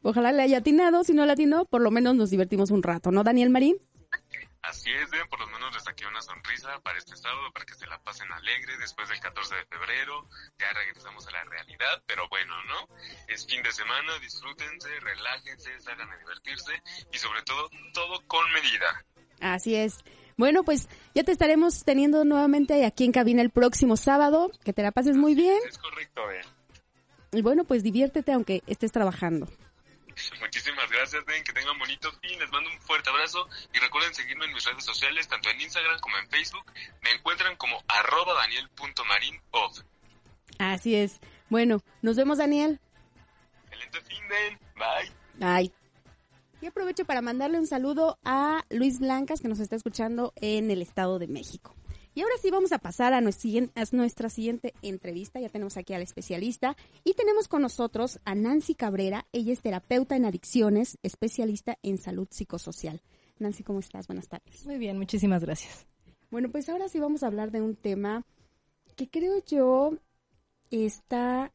ojalá 0.02 0.32
le 0.32 0.42
haya 0.42 0.58
atinado, 0.58 1.04
si 1.04 1.12
no 1.12 1.24
le 1.26 1.32
atinó, 1.32 1.64
por 1.66 1.80
lo 1.82 1.90
menos 1.90 2.14
nos 2.14 2.30
divertimos 2.30 2.70
un 2.70 2.82
rato, 2.82 3.10
¿no, 3.10 3.22
Daniel 3.24 3.50
Marín? 3.50 3.76
Así 4.68 4.90
es, 4.90 5.08
Ben, 5.10 5.28
por 5.28 5.38
lo 5.38 5.46
menos 5.46 5.72
les 5.74 5.84
saqué 5.84 6.06
una 6.06 6.20
sonrisa 6.20 6.80
para 6.80 6.98
este 6.98 7.16
sábado, 7.16 7.52
para 7.52 7.64
que 7.64 7.74
se 7.74 7.86
la 7.86 8.02
pasen 8.02 8.30
alegre 8.32 8.76
después 8.78 9.08
del 9.08 9.20
14 9.20 9.54
de 9.54 9.64
febrero. 9.66 10.28
Ya 10.58 10.72
regresamos 10.72 11.26
a 11.28 11.30
la 11.30 11.44
realidad, 11.44 12.02
pero 12.06 12.28
bueno, 12.28 12.52
¿no? 12.64 12.96
Es 13.28 13.46
fin 13.46 13.62
de 13.62 13.70
semana, 13.70 14.18
disfrútense, 14.20 14.88
relájense, 15.00 15.80
salgan 15.80 16.10
a 16.10 16.16
divertirse 16.16 16.82
y 17.12 17.18
sobre 17.18 17.42
todo, 17.42 17.70
todo 17.94 18.20
con 18.26 18.44
medida. 18.52 19.04
Así 19.40 19.76
es. 19.76 19.98
Bueno, 20.36 20.64
pues 20.64 20.88
ya 21.14 21.22
te 21.22 21.30
estaremos 21.30 21.84
teniendo 21.84 22.24
nuevamente 22.24 22.84
aquí 22.84 23.04
en 23.04 23.12
cabina 23.12 23.42
el 23.42 23.50
próximo 23.50 23.96
sábado. 23.96 24.50
Que 24.64 24.72
te 24.72 24.82
la 24.82 24.90
pases 24.90 25.16
muy 25.16 25.36
bien. 25.36 25.58
Es 25.68 25.78
correcto, 25.78 26.26
Ben. 26.26 26.44
Y 27.32 27.42
bueno, 27.42 27.64
pues 27.64 27.84
diviértete 27.84 28.32
aunque 28.32 28.62
estés 28.66 28.90
trabajando. 28.90 29.46
Muchísimas 30.40 30.90
gracias, 30.90 31.24
Ben, 31.26 31.44
que 31.44 31.52
tengan 31.52 31.78
bonito 31.78 32.10
fin, 32.20 32.38
les 32.38 32.50
mando 32.50 32.70
un 32.70 32.80
fuerte 32.80 33.10
abrazo 33.10 33.48
y 33.72 33.78
recuerden 33.78 34.14
seguirme 34.14 34.46
en 34.46 34.54
mis 34.54 34.64
redes 34.64 34.84
sociales, 34.84 35.28
tanto 35.28 35.50
en 35.50 35.60
Instagram 35.60 35.98
como 36.00 36.16
en 36.18 36.28
Facebook. 36.28 36.64
Me 37.02 37.10
encuentran 37.12 37.56
como 37.56 37.82
arroba 37.88 38.34
daniel.marinoff. 38.34 39.80
Así 40.58 40.94
es. 40.94 41.20
Bueno, 41.48 41.82
nos 42.02 42.16
vemos, 42.16 42.38
Daniel. 42.38 42.80
Excelente 43.64 44.00
fin, 44.02 44.28
Ben. 44.28 44.58
Bye. 44.74 45.12
Ay. 45.40 45.72
Y 46.62 46.66
aprovecho 46.66 47.04
para 47.04 47.20
mandarle 47.20 47.58
un 47.58 47.66
saludo 47.66 48.18
a 48.24 48.64
Luis 48.70 48.98
Blancas, 48.98 49.40
que 49.40 49.48
nos 49.48 49.60
está 49.60 49.76
escuchando 49.76 50.32
en 50.36 50.70
el 50.70 50.80
Estado 50.80 51.18
de 51.18 51.28
México. 51.28 51.75
Y 52.16 52.22
ahora 52.22 52.34
sí 52.40 52.50
vamos 52.50 52.72
a 52.72 52.78
pasar 52.78 53.12
a 53.12 53.20
nuestra, 53.20 53.42
siguiente, 53.42 53.78
a 53.78 53.84
nuestra 53.94 54.30
siguiente 54.30 54.72
entrevista. 54.80 55.38
Ya 55.38 55.50
tenemos 55.50 55.76
aquí 55.76 55.92
al 55.92 56.00
especialista 56.00 56.74
y 57.04 57.12
tenemos 57.12 57.46
con 57.46 57.60
nosotros 57.60 58.20
a 58.24 58.34
Nancy 58.34 58.74
Cabrera. 58.74 59.26
Ella 59.32 59.52
es 59.52 59.60
terapeuta 59.60 60.16
en 60.16 60.24
adicciones, 60.24 60.96
especialista 61.02 61.76
en 61.82 61.98
salud 61.98 62.26
psicosocial. 62.30 63.02
Nancy, 63.38 63.64
¿cómo 63.64 63.80
estás? 63.80 64.06
Buenas 64.06 64.28
tardes. 64.28 64.64
Muy 64.64 64.78
bien, 64.78 64.96
muchísimas 64.96 65.44
gracias. 65.44 65.86
Bueno, 66.30 66.50
pues 66.50 66.70
ahora 66.70 66.88
sí 66.88 66.98
vamos 67.00 67.22
a 67.22 67.26
hablar 67.26 67.50
de 67.50 67.60
un 67.60 67.76
tema 67.76 68.24
que 68.96 69.10
creo 69.10 69.44
yo 69.44 69.92
está 70.70 71.52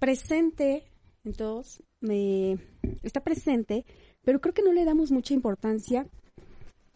presente 0.00 0.90
en 1.22 1.34
todos, 1.34 1.84
me, 2.00 2.58
está 3.04 3.22
presente, 3.22 3.84
pero 4.24 4.40
creo 4.40 4.54
que 4.54 4.62
no 4.62 4.72
le 4.72 4.84
damos 4.84 5.12
mucha 5.12 5.34
importancia 5.34 6.08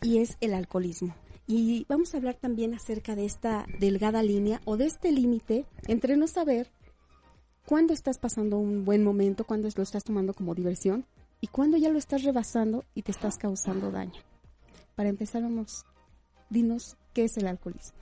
y 0.02 0.18
es 0.18 0.36
el 0.40 0.52
alcoholismo. 0.52 1.14
Y 1.52 1.84
vamos 1.88 2.14
a 2.14 2.18
hablar 2.18 2.36
también 2.36 2.74
acerca 2.74 3.16
de 3.16 3.24
esta 3.24 3.66
delgada 3.80 4.22
línea 4.22 4.60
o 4.66 4.76
de 4.76 4.86
este 4.86 5.10
límite 5.10 5.64
entre 5.88 6.16
no 6.16 6.28
saber 6.28 6.68
cuándo 7.66 7.92
estás 7.92 8.18
pasando 8.18 8.56
un 8.56 8.84
buen 8.84 9.02
momento, 9.02 9.42
cuándo 9.44 9.68
lo 9.74 9.82
estás 9.82 10.04
tomando 10.04 10.32
como 10.32 10.54
diversión 10.54 11.06
y 11.40 11.48
cuándo 11.48 11.76
ya 11.76 11.88
lo 11.88 11.98
estás 11.98 12.22
rebasando 12.22 12.84
y 12.94 13.02
te 13.02 13.10
estás 13.10 13.36
causando 13.36 13.90
daño. 13.90 14.20
Para 14.94 15.08
empezar, 15.08 15.42
vamos, 15.42 15.84
dinos 16.50 16.96
qué 17.14 17.24
es 17.24 17.36
el 17.36 17.48
alcoholismo. 17.48 17.98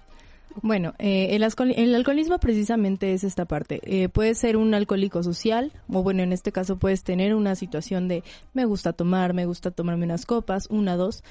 Bueno, 0.60 0.92
eh, 0.98 1.28
el, 1.36 1.42
alcohol- 1.42 1.72
el 1.74 1.94
alcoholismo 1.94 2.38
precisamente 2.38 3.14
es 3.14 3.24
esta 3.24 3.46
parte. 3.46 3.80
Eh, 3.84 4.10
puede 4.10 4.34
ser 4.34 4.58
un 4.58 4.74
alcohólico 4.74 5.22
social, 5.22 5.72
o 5.90 6.02
bueno, 6.02 6.22
en 6.22 6.34
este 6.34 6.52
caso 6.52 6.76
puedes 6.78 7.02
tener 7.02 7.34
una 7.34 7.54
situación 7.54 8.08
de 8.08 8.24
me 8.52 8.66
gusta 8.66 8.92
tomar, 8.92 9.32
me 9.32 9.46
gusta 9.46 9.70
tomarme 9.70 10.04
unas 10.04 10.26
copas, 10.26 10.66
una, 10.68 10.96
dos, 10.96 11.22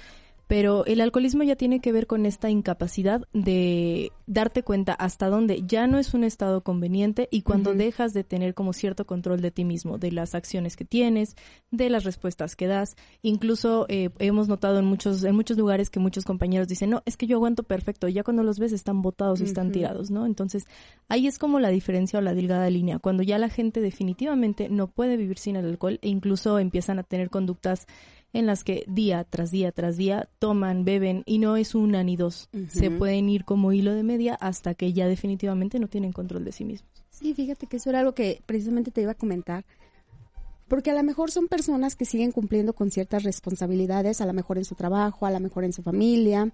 pero 0.48 0.86
el 0.86 1.02
alcoholismo 1.02 1.44
ya 1.44 1.56
tiene 1.56 1.82
que 1.82 1.92
ver 1.92 2.08
con 2.08 2.26
esta 2.26 2.50
incapacidad 2.50 3.28
de 3.34 4.12
darte 4.28 4.64
cuenta 4.64 4.94
hasta 4.94 5.28
dónde 5.28 5.64
ya 5.68 5.88
no 5.88 6.00
es 6.00 6.14
un 6.14 6.24
estado 6.24 6.62
conveniente 6.62 7.28
y 7.32 7.42
cuando 7.42 7.74
dejas 7.74 8.14
de 8.14 8.24
tener 8.24 8.54
como 8.54 8.74
cierto 8.74 9.06
control 9.06 9.42
de 9.42 9.52
ti 9.52 9.66
mismo, 9.66 9.98
de 9.98 10.12
las 10.12 10.36
acciones 10.36 10.76
que 10.76 10.86
tienes, 10.86 11.36
de 11.72 11.90
las 11.90 12.06
respuestas 12.06 12.56
que 12.56 12.68
das. 12.68 12.96
Incluso 13.22 13.86
eh, 13.90 14.10
hemos 14.20 14.48
notado 14.48 14.80
en 14.80 14.86
muchos, 14.86 15.24
en 15.24 15.36
muchos 15.36 15.58
lugares 15.58 15.90
que 15.90 16.00
muchos 16.00 16.24
compañeros 16.24 16.68
dicen, 16.68 16.90
no, 16.90 17.04
es 17.06 17.18
que 17.18 17.28
yo 17.28 17.38
aguanto 17.38 17.64
perfecto, 17.64 18.08
ya 18.08 18.24
cuando 18.24 18.44
los 18.44 18.60
ves 18.60 18.72
están 18.72 19.02
botados 19.02 19.42
y 19.42 19.46
están 19.46 19.68
Ujú. 19.68 19.74
tirados, 19.74 20.12
¿no? 20.12 20.26
Entonces, 20.26 20.66
ahí 21.10 21.28
es 21.28 21.40
como 21.40 21.60
la 21.60 21.70
diferencia 21.70 22.20
o 22.20 22.22
la 22.22 22.34
delgada 22.34 22.70
línea, 22.70 23.00
cuando 23.00 23.24
ya 23.24 23.38
la 23.38 23.50
gente 23.50 23.82
definitivamente 23.82 24.70
no 24.70 24.88
puede 24.88 25.18
vivir 25.18 25.38
sin 25.38 25.56
el 25.58 25.66
alcohol 25.66 26.00
e 26.02 26.10
incluso 26.10 26.60
empiezan 26.60 27.00
a 27.00 27.04
tener 27.04 27.30
conductas 27.30 27.88
en 28.34 28.46
las 28.46 28.64
que 28.64 28.84
día 28.88 29.24
tras 29.24 29.52
día 29.52 29.72
tras 29.72 29.98
día 29.98 30.30
toman, 30.40 30.86
beben 30.86 31.24
y 31.26 31.40
no 31.40 31.58
es 31.58 31.76
una 31.76 32.04
ni 32.04 32.16
dos. 32.16 32.50
Se 32.70 32.92
pueden 32.92 33.30
ir 33.30 33.46
como 33.46 33.74
hilo 33.74 33.94
de 33.94 34.04
media 34.04 34.36
hasta 34.36 34.74
que 34.74 34.94
ya 34.94 35.08
definitivamente 35.08 35.80
no 35.80 35.88
tienen 35.88 36.12
control 36.12 36.44
de 36.44 36.52
sí 36.52 36.66
mismos. 36.66 36.92
Sí, 37.10 37.34
fíjate 37.34 37.68
que 37.68 37.78
eso 37.78 37.90
era 37.90 38.00
algo 38.00 38.14
que 38.14 38.42
precisamente 38.46 38.92
te 38.92 39.02
iba 39.02 39.12
a 39.12 39.16
comentar. 39.16 39.66
Porque 40.68 40.92
a 40.92 40.94
lo 40.94 41.04
mejor 41.04 41.32
son 41.32 41.48
personas 41.48 41.96
que 41.96 42.06
siguen 42.06 42.32
cumpliendo 42.32 42.74
con 42.74 42.92
ciertas 42.92 43.24
responsabilidades, 43.24 44.20
a 44.20 44.26
lo 44.26 44.34
mejor 44.34 44.58
en 44.58 44.66
su 44.66 44.76
trabajo, 44.76 45.26
a 45.26 45.32
lo 45.32 45.40
mejor 45.40 45.64
en 45.64 45.72
su 45.72 45.82
familia, 45.82 46.52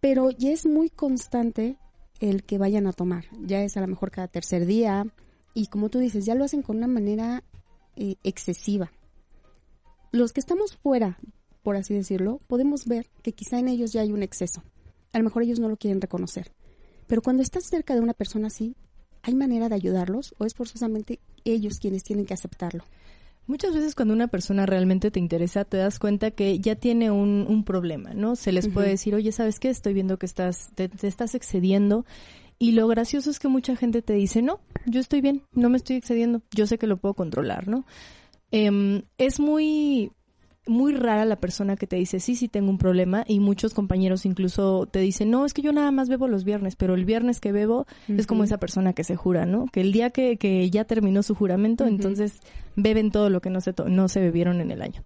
pero 0.00 0.30
ya 0.30 0.52
es 0.52 0.64
muy 0.64 0.90
constante 0.90 1.76
el 2.20 2.44
que 2.44 2.58
vayan 2.58 2.86
a 2.86 2.92
tomar. 2.92 3.24
Ya 3.44 3.62
es 3.62 3.76
a 3.76 3.80
lo 3.80 3.88
mejor 3.88 4.12
cada 4.12 4.28
tercer 4.28 4.64
día 4.64 5.06
y 5.54 5.66
como 5.66 5.88
tú 5.88 5.98
dices, 5.98 6.24
ya 6.24 6.34
lo 6.34 6.44
hacen 6.44 6.62
con 6.62 6.76
una 6.76 6.86
manera 6.86 7.42
eh, 7.96 8.16
excesiva. 8.22 8.92
Los 10.16 10.32
que 10.32 10.40
estamos 10.40 10.78
fuera, 10.78 11.18
por 11.62 11.76
así 11.76 11.92
decirlo, 11.92 12.40
podemos 12.46 12.86
ver 12.86 13.06
que 13.22 13.32
quizá 13.32 13.58
en 13.58 13.68
ellos 13.68 13.92
ya 13.92 14.00
hay 14.00 14.12
un 14.12 14.22
exceso. 14.22 14.62
A 15.12 15.18
lo 15.18 15.24
mejor 15.24 15.42
ellos 15.42 15.60
no 15.60 15.68
lo 15.68 15.76
quieren 15.76 16.00
reconocer. 16.00 16.52
Pero 17.06 17.20
cuando 17.20 17.42
estás 17.42 17.64
cerca 17.66 17.94
de 17.94 18.00
una 18.00 18.14
persona 18.14 18.46
así, 18.46 18.76
¿hay 19.20 19.34
manera 19.34 19.68
de 19.68 19.74
ayudarlos 19.74 20.34
o 20.38 20.46
es 20.46 20.54
forzosamente 20.54 21.20
ellos 21.44 21.78
quienes 21.78 22.02
tienen 22.02 22.24
que 22.24 22.32
aceptarlo? 22.32 22.82
Muchas 23.46 23.74
veces 23.74 23.94
cuando 23.94 24.14
una 24.14 24.28
persona 24.28 24.64
realmente 24.64 25.10
te 25.10 25.20
interesa, 25.20 25.66
te 25.66 25.76
das 25.76 25.98
cuenta 25.98 26.30
que 26.30 26.60
ya 26.60 26.76
tiene 26.76 27.10
un, 27.10 27.44
un 27.46 27.62
problema, 27.62 28.14
¿no? 28.14 28.36
Se 28.36 28.52
les 28.52 28.68
puede 28.68 28.88
decir, 28.88 29.14
oye, 29.14 29.32
¿sabes 29.32 29.60
qué? 29.60 29.68
Estoy 29.68 29.92
viendo 29.92 30.18
que 30.18 30.24
estás, 30.24 30.70
te, 30.76 30.88
te 30.88 31.08
estás 31.08 31.34
excediendo. 31.34 32.06
Y 32.58 32.72
lo 32.72 32.88
gracioso 32.88 33.28
es 33.28 33.38
que 33.38 33.48
mucha 33.48 33.76
gente 33.76 34.00
te 34.00 34.14
dice, 34.14 34.40
no, 34.40 34.60
yo 34.86 34.98
estoy 34.98 35.20
bien, 35.20 35.42
no 35.52 35.68
me 35.68 35.76
estoy 35.76 35.96
excediendo, 35.96 36.40
yo 36.54 36.66
sé 36.66 36.78
que 36.78 36.86
lo 36.86 36.96
puedo 36.96 37.12
controlar, 37.12 37.68
¿no? 37.68 37.84
Em, 38.50 39.02
es 39.18 39.40
muy, 39.40 40.12
muy 40.66 40.92
rara 40.92 41.24
la 41.24 41.36
persona 41.36 41.76
que 41.76 41.86
te 41.86 41.96
dice, 41.96 42.20
sí, 42.20 42.34
sí 42.34 42.48
tengo 42.48 42.70
un 42.70 42.78
problema 42.78 43.24
y 43.26 43.40
muchos 43.40 43.74
compañeros 43.74 44.26
incluso 44.26 44.86
te 44.86 44.98
dicen, 44.98 45.30
no, 45.30 45.44
es 45.44 45.54
que 45.54 45.62
yo 45.62 45.72
nada 45.72 45.90
más 45.90 46.08
bebo 46.08 46.28
los 46.28 46.44
viernes, 46.44 46.76
pero 46.76 46.94
el 46.94 47.04
viernes 47.04 47.40
que 47.40 47.52
bebo 47.52 47.86
es 48.08 48.26
como 48.26 48.44
esa 48.44 48.58
persona 48.58 48.92
que 48.92 49.04
se 49.04 49.16
jura, 49.16 49.46
¿no? 49.46 49.66
Que 49.66 49.80
el 49.80 49.92
día 49.92 50.10
que, 50.10 50.36
que 50.36 50.68
ya 50.70 50.84
terminó 50.84 51.22
su 51.22 51.34
juramento, 51.34 51.86
entonces 51.86 52.40
beben 52.74 53.10
todo 53.10 53.30
lo 53.30 53.40
que 53.40 53.50
no 53.50 53.60
se, 53.60 53.74
no 53.86 54.08
se 54.08 54.20
bebieron 54.20 54.60
en 54.60 54.70
el 54.70 54.82
año. 54.82 55.04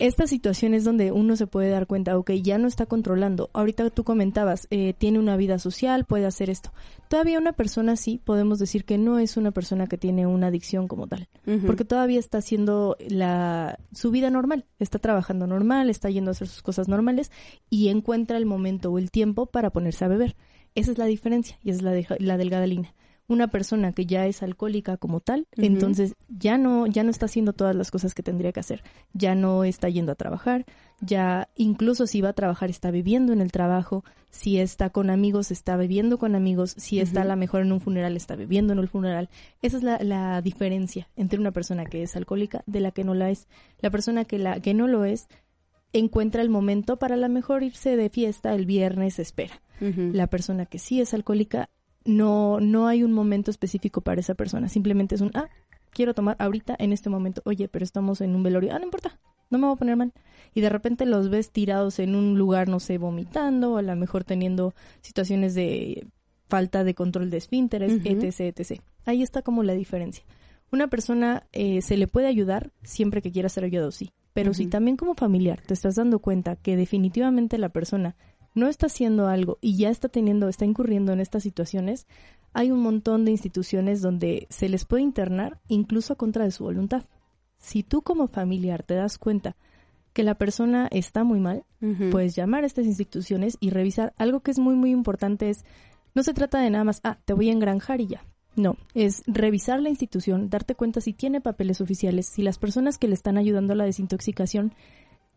Esta 0.00 0.26
situación 0.26 0.74
es 0.74 0.82
donde 0.82 1.12
uno 1.12 1.36
se 1.36 1.46
puede 1.46 1.70
dar 1.70 1.86
cuenta, 1.86 2.18
ok, 2.18 2.32
ya 2.42 2.58
no 2.58 2.66
está 2.66 2.84
controlando. 2.84 3.48
Ahorita 3.52 3.88
tú 3.90 4.02
comentabas, 4.02 4.66
eh, 4.72 4.92
tiene 4.98 5.20
una 5.20 5.36
vida 5.36 5.60
social, 5.60 6.04
puede 6.04 6.26
hacer 6.26 6.50
esto. 6.50 6.72
Todavía 7.08 7.38
una 7.38 7.52
persona 7.52 7.92
así, 7.92 8.20
podemos 8.24 8.58
decir 8.58 8.84
que 8.84 8.98
no 8.98 9.20
es 9.20 9.36
una 9.36 9.52
persona 9.52 9.86
que 9.86 9.96
tiene 9.96 10.26
una 10.26 10.48
adicción 10.48 10.88
como 10.88 11.06
tal, 11.06 11.28
porque 11.64 11.84
todavía 11.84 12.18
está 12.18 12.38
haciendo 12.38 12.96
la, 13.08 13.78
su 13.92 14.10
vida 14.10 14.30
normal, 14.30 14.64
está 14.80 14.98
trabajando 14.98 15.46
normal, 15.46 15.88
está 15.90 16.10
yendo 16.10 16.30
a 16.30 16.32
hacer 16.32 16.48
sus 16.48 16.62
cosas 16.62 16.88
normales 16.88 17.30
y 17.70 17.88
encuentra 17.88 18.36
el 18.36 18.46
momento 18.46 18.90
o 18.90 18.98
el 18.98 19.12
tiempo 19.12 19.46
para 19.46 19.70
ponerse 19.70 20.04
a 20.04 20.08
beber. 20.08 20.34
Esa 20.74 20.90
es 20.90 20.98
la 20.98 21.04
diferencia 21.04 21.56
y 21.62 21.70
esa 21.70 21.78
es 21.78 21.82
la, 21.84 21.92
deja- 21.92 22.16
la 22.18 22.36
delgada 22.36 22.66
línea. 22.66 22.92
Una 23.26 23.48
persona 23.48 23.92
que 23.92 24.04
ya 24.04 24.26
es 24.26 24.42
alcohólica 24.42 24.96
como 24.98 25.20
tal, 25.20 25.46
entonces 25.56 26.14
ya 26.28 26.58
no, 26.58 26.86
ya 26.86 27.04
no 27.04 27.10
está 27.10 27.24
haciendo 27.24 27.54
todas 27.54 27.74
las 27.74 27.90
cosas 27.90 28.14
que 28.14 28.22
tendría 28.22 28.52
que 28.52 28.60
hacer. 28.60 28.82
Ya 29.14 29.34
no 29.34 29.64
está 29.64 29.88
yendo 29.88 30.12
a 30.12 30.14
trabajar, 30.14 30.66
ya 31.00 31.48
incluso 31.56 32.06
si 32.06 32.20
va 32.20 32.30
a 32.30 32.34
trabajar 32.34 32.68
está 32.68 32.90
viviendo 32.90 33.32
en 33.32 33.40
el 33.40 33.50
trabajo, 33.50 34.04
si 34.30 34.58
está 34.58 34.90
con 34.90 35.08
amigos 35.08 35.50
está 35.50 35.76
bebiendo 35.76 36.18
con 36.18 36.34
amigos, 36.34 36.74
si 36.76 37.00
está 37.00 37.22
a 37.22 37.24
la 37.24 37.36
mejor 37.36 37.62
en 37.62 37.72
un 37.72 37.80
funeral 37.80 38.16
está 38.16 38.36
bebiendo 38.36 38.72
en 38.72 38.78
el 38.78 38.88
funeral. 38.88 39.30
Esa 39.62 39.78
es 39.78 39.82
la, 39.82 39.98
la 40.00 40.42
diferencia 40.42 41.08
entre 41.16 41.38
una 41.38 41.52
persona 41.52 41.86
que 41.86 42.02
es 42.02 42.16
alcohólica 42.16 42.62
de 42.66 42.80
la 42.80 42.90
que 42.90 43.04
no 43.04 43.14
la 43.14 43.30
es. 43.30 43.48
La 43.80 43.90
persona 43.90 44.24
que 44.24 44.38
la 44.38 44.60
que 44.60 44.74
no 44.74 44.86
lo 44.86 45.04
es 45.04 45.28
encuentra 45.94 46.42
el 46.42 46.50
momento 46.50 46.98
para 46.98 47.14
a 47.14 47.18
la 47.18 47.28
mejor 47.28 47.62
irse 47.62 47.96
de 47.96 48.10
fiesta 48.10 48.54
el 48.54 48.66
viernes 48.66 49.18
espera. 49.18 49.62
La 49.80 50.28
persona 50.28 50.64
que 50.64 50.78
sí 50.78 51.00
es 51.00 51.12
alcohólica 51.12 51.68
no 52.04 52.60
no 52.60 52.86
hay 52.86 53.02
un 53.02 53.12
momento 53.12 53.50
específico 53.50 54.00
para 54.00 54.20
esa 54.20 54.34
persona, 54.34 54.68
simplemente 54.68 55.14
es 55.14 55.20
un 55.20 55.30
ah, 55.34 55.48
quiero 55.94 56.12
tomar 56.12 56.36
ahorita 56.38 56.76
en 56.78 56.92
este 56.92 57.08
momento. 57.08 57.40
Oye, 57.46 57.68
pero 57.68 57.84
estamos 57.84 58.20
en 58.20 58.34
un 58.34 58.42
velorio. 58.42 58.74
Ah, 58.74 58.78
no 58.78 58.84
importa. 58.84 59.18
No 59.48 59.58
me 59.58 59.66
voy 59.66 59.74
a 59.74 59.78
poner 59.78 59.96
mal. 59.96 60.12
Y 60.52 60.60
de 60.60 60.68
repente 60.68 61.06
los 61.06 61.30
ves 61.30 61.50
tirados 61.50 61.98
en 61.98 62.14
un 62.14 62.36
lugar, 62.36 62.68
no 62.68 62.80
sé, 62.80 62.98
vomitando, 62.98 63.74
o 63.74 63.76
a 63.78 63.82
lo 63.82 63.96
mejor 63.96 64.24
teniendo 64.24 64.74
situaciones 65.00 65.54
de 65.54 66.06
falta 66.48 66.84
de 66.84 66.94
control 66.94 67.30
de 67.30 67.38
esfínteres, 67.38 67.94
Ujú. 67.94 68.08
etc, 68.08 68.40
etc. 68.40 68.80
Ahí 69.06 69.22
está 69.22 69.42
como 69.42 69.62
la 69.62 69.72
diferencia. 69.72 70.24
Una 70.70 70.88
persona 70.88 71.44
eh, 71.52 71.82
se 71.82 71.96
le 71.96 72.08
puede 72.08 72.26
ayudar 72.26 72.72
siempre 72.82 73.22
que 73.22 73.30
quiera 73.30 73.48
ser 73.48 73.64
ayudado, 73.64 73.92
sí. 73.92 74.12
Pero 74.32 74.52
si 74.52 74.66
también 74.66 74.96
como 74.96 75.14
familiar 75.14 75.60
te 75.60 75.74
estás 75.74 75.94
dando 75.94 76.18
cuenta 76.18 76.56
que 76.56 76.76
definitivamente 76.76 77.56
la 77.56 77.68
persona 77.68 78.16
no 78.54 78.68
está 78.68 78.86
haciendo 78.86 79.26
algo 79.26 79.58
y 79.60 79.76
ya 79.76 79.90
está 79.90 80.08
teniendo, 80.08 80.48
está 80.48 80.64
incurriendo 80.64 81.12
en 81.12 81.20
estas 81.20 81.42
situaciones, 81.42 82.06
hay 82.52 82.70
un 82.70 82.80
montón 82.80 83.24
de 83.24 83.32
instituciones 83.32 84.00
donde 84.00 84.46
se 84.48 84.68
les 84.68 84.84
puede 84.84 85.02
internar 85.02 85.60
incluso 85.68 86.12
a 86.12 86.16
contra 86.16 86.44
de 86.44 86.52
su 86.52 86.64
voluntad. 86.64 87.04
Si 87.58 87.82
tú 87.82 88.02
como 88.02 88.28
familiar 88.28 88.84
te 88.84 88.94
das 88.94 89.18
cuenta 89.18 89.56
que 90.12 90.22
la 90.22 90.36
persona 90.36 90.88
está 90.92 91.24
muy 91.24 91.40
mal, 91.40 91.64
puedes 92.12 92.36
llamar 92.36 92.62
a 92.62 92.66
estas 92.66 92.86
instituciones 92.86 93.56
y 93.58 93.70
revisar. 93.70 94.14
Algo 94.16 94.40
que 94.40 94.52
es 94.52 94.60
muy, 94.60 94.76
muy 94.76 94.92
importante 94.92 95.50
es, 95.50 95.64
no 96.14 96.22
se 96.22 96.32
trata 96.32 96.60
de 96.60 96.70
nada 96.70 96.84
más, 96.84 97.00
ah, 97.02 97.18
te 97.24 97.34
voy 97.34 97.48
a 97.48 97.52
engranjar 97.52 98.00
y 98.00 98.06
ya. 98.06 98.24
No, 98.54 98.76
es 98.94 99.24
revisar 99.26 99.80
la 99.80 99.88
institución, 99.88 100.48
darte 100.48 100.76
cuenta 100.76 101.00
si 101.00 101.12
tiene 101.12 101.40
papeles 101.40 101.80
oficiales, 101.80 102.26
si 102.26 102.42
las 102.42 102.58
personas 102.58 102.98
que 102.98 103.08
le 103.08 103.14
están 103.14 103.36
ayudando 103.36 103.72
a 103.72 103.76
la 103.76 103.84
desintoxicación 103.84 104.72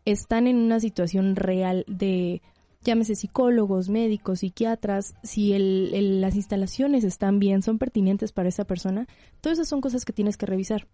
están 0.04 0.46
en 0.46 0.56
una 0.56 0.78
situación 0.78 1.34
real 1.34 1.84
de, 1.88 2.40
llámese 2.84 3.14
psicólogos, 3.14 3.88
médicos, 3.88 4.40
psiquiatras, 4.40 5.14
si 5.22 5.52
el, 5.52 5.90
el- 5.94 6.20
las 6.20 6.34
instalaciones 6.36 7.04
están 7.04 7.38
bien, 7.38 7.62
son 7.62 7.78
pertinentes 7.78 8.32
para 8.32 8.48
esa 8.48 8.64
persona, 8.64 9.06
todas 9.40 9.58
esas 9.58 9.68
son 9.68 9.80
cosas 9.80 10.04
que 10.04 10.12
tienes 10.12 10.36
que 10.36 10.46
revisar. 10.46 10.86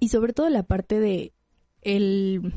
Y 0.00 0.08
sobre 0.08 0.32
todo 0.32 0.48
la 0.48 0.62
parte 0.62 0.98
de 1.00 1.32
el 1.82 2.52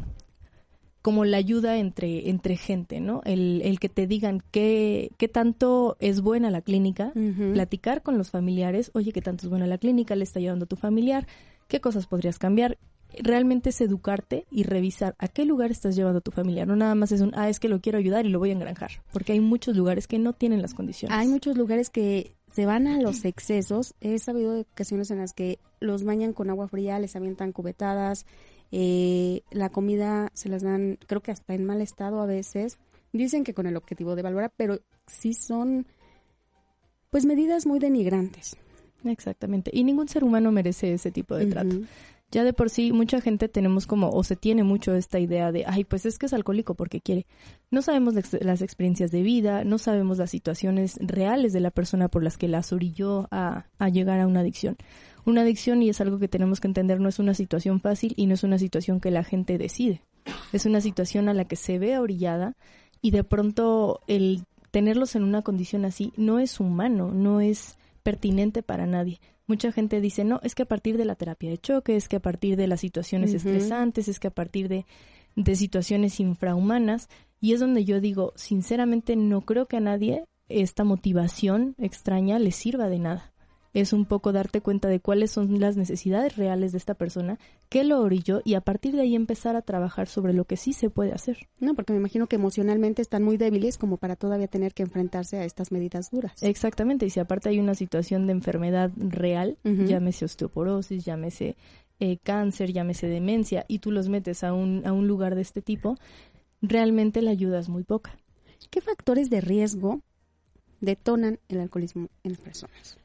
como 1.02 1.24
la 1.24 1.38
ayuda 1.38 1.78
entre, 1.78 2.30
entre 2.30 2.58
gente, 2.58 3.00
¿no? 3.00 3.22
El, 3.24 3.62
el 3.64 3.80
que 3.80 3.88
te 3.88 4.08
digan 4.08 4.44
qué, 4.52 5.12
qué 5.18 5.30
tanto 5.30 5.96
es 6.02 6.20
buena 6.20 6.52
la 6.52 6.62
clínica, 6.62 7.14
platicar 7.54 8.02
con 8.04 8.18
los 8.18 8.30
familiares, 8.30 8.92
oye, 8.94 9.14
qué 9.14 9.22
tanto 9.22 9.46
es 9.46 9.50
buena 9.50 9.68
la 9.68 9.78
clínica, 9.78 10.16
le 10.18 10.24
está 10.26 10.40
ayudando 10.40 10.66
a 10.66 10.68
tu 10.68 10.76
familiar, 10.76 11.26
qué 11.70 11.80
cosas 11.80 12.08
podrías 12.08 12.40
cambiar. 12.40 12.78
Realmente 13.22 13.70
es 13.70 13.82
educarte 13.82 14.46
y 14.52 14.64
revisar 14.64 15.16
a 15.20 15.28
qué 15.28 15.46
lugar 15.46 15.72
estás 15.72 15.96
llevando 15.96 16.20
a 16.20 16.22
tu 16.22 16.32
familiar. 16.32 16.68
No 16.68 16.76
nada 16.76 16.96
más 16.96 17.12
es 17.12 17.22
un, 17.22 17.32
ah, 17.36 17.50
es 17.50 17.60
que 17.60 17.70
lo 17.70 17.82
quiero 17.82 17.98
ayudar 17.98 18.26
y 18.26 18.30
lo 18.30 18.40
voy 18.40 18.50
a 18.50 18.54
engranjar. 18.54 18.92
Porque 19.12 19.34
hay 19.34 19.40
muchos 19.40 19.76
lugares 19.76 20.08
que 20.08 20.20
no 20.20 20.34
tienen 20.34 20.62
las 20.62 20.74
condiciones. 20.74 21.18
Hay 21.18 21.28
muchos 21.28 21.58
lugares 21.58 21.90
que 21.90 22.36
se 22.52 22.66
van 22.66 22.88
a 22.88 23.00
los 23.02 23.26
excesos. 23.26 23.94
He 24.02 24.18
sabido 24.20 24.54
de 24.54 24.62
ocasiones 24.62 25.12
en 25.12 25.20
las 25.20 25.34
que 25.34 25.60
los 25.80 26.04
bañan 26.04 26.34
con 26.34 26.50
agua 26.50 26.68
fría, 26.68 27.00
les 27.00 27.16
avientan 27.16 27.52
cubetadas, 27.52 28.26
eh, 28.72 29.42
la 29.52 29.70
comida 29.70 30.30
se 30.34 30.50
las 30.50 30.64
dan, 30.64 30.98
creo 31.08 31.22
que 31.22 31.32
hasta 31.32 31.54
en 31.54 31.66
mal 31.66 31.82
estado 31.82 32.22
a 32.22 32.26
veces. 32.26 32.80
Dicen 33.14 33.44
que 33.44 33.54
con 33.54 33.68
el 33.68 33.78
objetivo 33.78 34.16
de 34.16 34.22
valorar, 34.22 34.52
pero 34.56 34.80
sí 35.08 35.34
son, 35.34 35.88
pues, 37.10 37.26
medidas 37.26 37.66
muy 37.66 37.80
denigrantes. 37.80 38.58
Exactamente. 39.04 39.72
Y 39.74 39.84
ningún 39.84 40.08
ser 40.08 40.24
humano 40.24 40.52
merece 40.52 40.94
ese 40.94 41.12
tipo 41.12 41.36
de 41.36 41.46
trato. 41.46 41.78
Ya 42.30 42.44
de 42.44 42.52
por 42.52 42.70
sí, 42.70 42.92
mucha 42.92 43.22
gente 43.22 43.48
tenemos 43.48 43.88
como, 43.88 44.10
o 44.10 44.24
se 44.24 44.36
tiene 44.36 44.64
mucho 44.64 44.94
esta 44.94 45.18
idea 45.18 45.54
de, 45.54 45.64
ay, 45.66 45.86
pues 45.86 46.06
es 46.06 46.18
que 46.18 46.26
es 46.26 46.34
alcohólico 46.34 46.76
porque 46.76 47.00
quiere. 47.00 47.26
No 47.72 47.82
sabemos 47.82 48.16
las, 48.16 48.62
experiencias 48.62 49.12
de 49.12 49.22
vida, 49.22 49.64
no 49.64 49.78
sabemos 49.78 50.18
las 50.18 50.32
situaciones 50.32 50.98
reales 51.00 51.54
de 51.54 51.62
la 51.62 51.72
persona 51.72 52.10
por 52.10 52.24
las 52.24 52.38
que 52.38 52.50
las 52.50 52.74
orilló 52.74 53.30
a, 53.32 53.68
a 53.80 53.90
llegar 53.90 54.20
a 54.20 54.28
una 54.28 54.42
adicción. 54.42 54.76
Una 55.24 55.42
adicción, 55.42 55.82
y 55.82 55.90
es 55.90 56.02
algo 56.02 56.20
que 56.20 56.28
tenemos 56.28 56.60
que 56.60 56.68
entender, 56.68 57.00
no 57.00 57.08
es 57.08 57.20
una 57.20 57.34
situación 57.34 57.80
fácil 57.80 58.14
y 58.18 58.28
no 58.28 58.34
es 58.34 58.44
una 58.44 58.60
situación 58.60 59.00
que 59.00 59.12
la 59.12 59.24
gente 59.24 59.58
decide. 59.58 60.02
Es 60.52 60.66
una 60.66 60.82
situación 60.82 61.30
a 61.30 61.34
la 61.34 61.46
que 61.46 61.56
se 61.56 61.80
ve 61.80 61.98
orillada 61.98 62.58
y 63.02 63.12
de 63.12 63.24
pronto 63.24 64.02
el 64.08 64.44
tenerlos 64.72 65.16
en 65.16 65.24
una 65.24 65.44
condición 65.44 65.86
así 65.86 66.14
no 66.18 66.40
es 66.40 66.60
humano, 66.60 67.12
no 67.12 67.42
es 67.42 67.78
pertinente 68.04 68.64
para 68.64 68.86
nadie. 68.86 69.20
Mucha 69.48 69.72
gente 69.72 70.02
dice, 70.02 70.26
no, 70.26 70.40
es 70.44 70.56
que 70.56 70.64
a 70.64 70.68
partir 70.68 70.98
de 70.98 71.06
la 71.06 71.16
terapia 71.16 71.50
de 71.50 71.58
choque, 71.58 71.96
es 71.96 72.10
que 72.10 72.18
a 72.18 72.22
partir 72.22 72.58
de 72.58 72.68
las 72.68 72.82
situaciones 72.82 73.34
estresantes, 73.34 74.10
es 74.10 74.20
que 74.20 74.28
a 74.28 74.32
partir 74.32 74.68
de, 74.68 74.86
de 75.36 75.56
situaciones 75.56 76.20
infrahumanas, 76.20 77.08
y 77.40 77.54
es 77.54 77.62
donde 77.62 77.86
yo 77.86 78.02
digo, 78.02 78.34
sinceramente 78.36 79.16
no 79.16 79.42
creo 79.42 79.68
que 79.68 79.78
a 79.78 79.82
nadie 79.82 80.26
esta 80.50 80.84
motivación 80.84 81.76
extraña 81.78 82.40
le 82.40 82.52
sirva 82.52 82.90
de 82.90 83.00
nada. 83.00 83.34
Es 83.74 83.94
un 83.94 84.06
poco 84.06 84.32
darte 84.32 84.62
cuenta 84.62 84.88
de 84.88 85.00
cuáles 85.00 85.32
son 85.32 85.60
las 85.60 85.78
necesidades 85.78 86.36
reales 86.36 86.72
de 86.72 86.78
esta 86.78 86.96
persona, 86.96 87.40
qué 87.70 87.84
lo 87.84 88.02
orilló 88.02 88.42
y 88.44 88.56
a 88.56 88.62
partir 88.62 88.96
de 88.96 89.02
ahí 89.02 89.16
empezar 89.16 89.56
a 89.56 89.62
trabajar 89.62 90.08
sobre 90.08 90.34
lo 90.34 90.46
que 90.46 90.58
sí 90.58 90.74
se 90.74 90.90
puede 90.90 91.14
hacer. 91.14 91.48
No, 91.60 91.76
porque 91.76 91.94
me 91.94 92.00
imagino 92.00 92.28
que 92.28 92.38
emocionalmente 92.38 93.02
están 93.02 93.24
muy 93.24 93.38
débiles 93.38 93.78
como 93.78 93.98
para 93.98 94.16
todavía 94.16 94.48
tener 94.48 94.74
que 94.74 94.84
enfrentarse 94.84 95.38
a 95.38 95.46
estas 95.46 95.72
medidas 95.72 96.10
duras. 96.12 96.42
Exactamente, 96.42 97.06
y 97.06 97.10
si 97.10 97.20
aparte 97.20 97.50
hay 97.50 97.60
una 97.60 97.76
situación 97.76 98.26
de 98.26 98.34
enfermedad 98.34 98.92
real, 98.96 99.58
llámese 99.64 100.26
osteoporosis, 100.26 101.06
llámese 101.06 101.56
eh, 102.00 102.18
cáncer, 102.18 102.72
llámese 102.72 103.08
demencia, 103.08 103.66
y 103.68 103.80
tú 103.80 103.92
los 103.92 104.10
metes 104.10 104.44
a 104.44 104.54
un, 104.54 104.86
a 104.86 104.94
un 104.94 105.08
lugar 105.08 105.36
de 105.36 105.42
este 105.42 105.62
tipo, 105.62 105.98
realmente 106.62 107.22
la 107.22 107.32
ayuda 107.32 107.60
es 107.60 107.70
muy 107.70 107.84
poca. 107.84 108.18
¿Qué 108.70 108.82
factores 108.82 109.30
de 109.30 109.42
riesgo 109.42 110.02
detonan 110.82 111.40
el 111.50 111.60
alcoholismo 111.60 112.10
en 112.24 112.32
las 112.34 112.42
personas? 112.42 112.98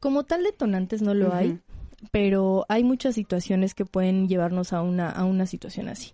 Como 0.00 0.24
tal 0.24 0.42
detonantes 0.42 1.02
no 1.02 1.14
lo 1.14 1.34
hay, 1.34 1.60
pero 2.10 2.64
hay 2.68 2.82
muchas 2.84 3.14
situaciones 3.14 3.74
que 3.74 3.84
pueden 3.84 4.28
llevarnos 4.28 4.72
a 4.72 4.82
una, 4.82 5.10
a 5.10 5.24
una 5.24 5.46
situación 5.46 5.88
así. 5.88 6.12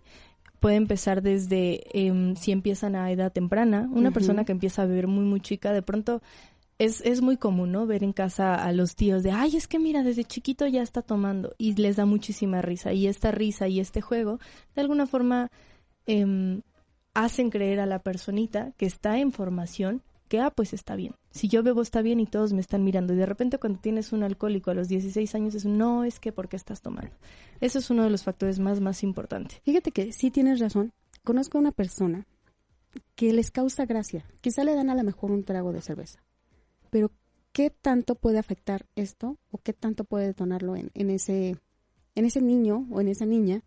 Puede 0.59 0.76
empezar 0.76 1.22
desde 1.22 1.82
em, 1.97 2.34
si 2.34 2.51
empiezan 2.51 2.97
a 2.97 3.11
edad 3.12 3.32
temprana, 3.32 3.89
una 3.93 4.11
persona 4.11 4.45
que 4.45 4.53
empieza 4.53 4.82
a 4.82 4.87
beber 4.87 5.07
muy, 5.07 5.24
muy 5.24 5.41
chica, 5.41 5.72
de 5.72 5.82
pronto 5.82 6.20
es, 6.78 7.01
es 7.03 7.22
muy 7.22 7.37
común, 7.37 7.72
¿no? 7.72 7.87
Ver 7.87 8.03
en 8.03 8.12
casa 8.12 8.55
a 8.55 8.72
los 8.72 8.97
tíos 8.97 9.22
de, 9.22 9.30
ay, 9.30 9.57
es 9.57 9.68
que 9.68 9.78
mira, 9.78 10.03
desde 10.03 10.24
chiquito 10.24 10.66
ya 10.66 10.82
está 10.82 11.03
tomando 11.03 11.55
y 11.57 11.74
les 11.74 11.97
da 11.97 12.05
muchísima 12.05 12.62
risa. 12.62 12.93
Y 12.93 13.07
esta 13.07 13.30
risa 13.30 13.68
y 13.68 13.80
este 13.80 14.01
juego, 14.01 14.41
de 14.74 14.82
alguna 14.82 15.07
forma, 15.07 15.51
em, 16.07 16.62
hacen 17.14 17.51
creer 17.51 17.80
a 17.80 17.87
la 17.87 18.01
personita 18.01 18.72
que 18.76 18.87
está 18.87 19.18
en 19.18 19.32
formación 19.32 20.03
que, 20.27 20.41
ah, 20.41 20.51
pues 20.51 20.72
está 20.72 20.97
bien. 20.97 21.14
Si 21.31 21.49
yo 21.49 21.62
bebo 21.62 21.83
está 21.83 22.03
bien 22.03 22.20
y 22.20 22.27
todos 22.27 22.53
me 22.53 22.61
están 22.61 22.85
mirando. 22.85 23.14
Y 23.14 23.16
de 23.16 23.27
repente 23.27 23.59
cuando 23.59 23.81
tienes 23.81 24.12
un 24.12 24.22
alcohólico 24.22 24.70
a 24.70 24.74
los 24.74 24.89
16 24.89 25.35
años 25.35 25.55
es, 25.55 25.64
no, 25.64 26.05
es 26.05 26.20
que 26.20 26.33
porque 26.33 26.57
estás 26.57 26.83
tomando. 26.83 27.14
Eso 27.61 27.79
es 27.79 27.91
uno 27.91 28.05
de 28.05 28.11
los 28.11 28.22
factores 28.22 28.59
más, 28.59 28.81
más 28.81 29.03
importantes. 29.03 29.61
Fíjate 29.64 29.93
que 29.93 30.12
sí 30.12 30.31
tienes 30.31 30.61
razón. 30.61 30.93
Conozco 31.24 31.59
a 31.59 31.61
una 31.61 31.72
persona 31.72 32.27
que 33.14 33.33
les 33.33 33.51
causa 33.51 33.87
gracia. 33.87 34.24
Quizá 34.41 34.64
le 34.64 34.74
dan 34.74 34.91
a 34.91 34.95
lo 34.95 35.05
mejor 35.05 35.31
un 35.31 35.45
trago 35.45 35.72
de 35.72 35.83
cerveza. 35.83 36.22
Pero, 36.91 37.11
¿qué 37.53 37.70
tanto 37.70 38.14
puede 38.14 38.39
afectar 38.39 38.87
esto 38.95 39.37
o 39.51 39.59
qué 39.59 39.72
tanto 39.72 40.05
puede 40.05 40.27
detonarlo 40.27 40.77
en, 40.77 40.91
en 40.95 41.11
ese, 41.11 41.57
en 42.14 42.24
ese 42.24 42.41
niño 42.41 42.87
o 42.91 43.01
en 43.01 43.09
esa 43.09 43.27
niña 43.27 43.62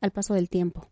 al 0.00 0.10
paso 0.10 0.34
del 0.34 0.48
tiempo? 0.48 0.88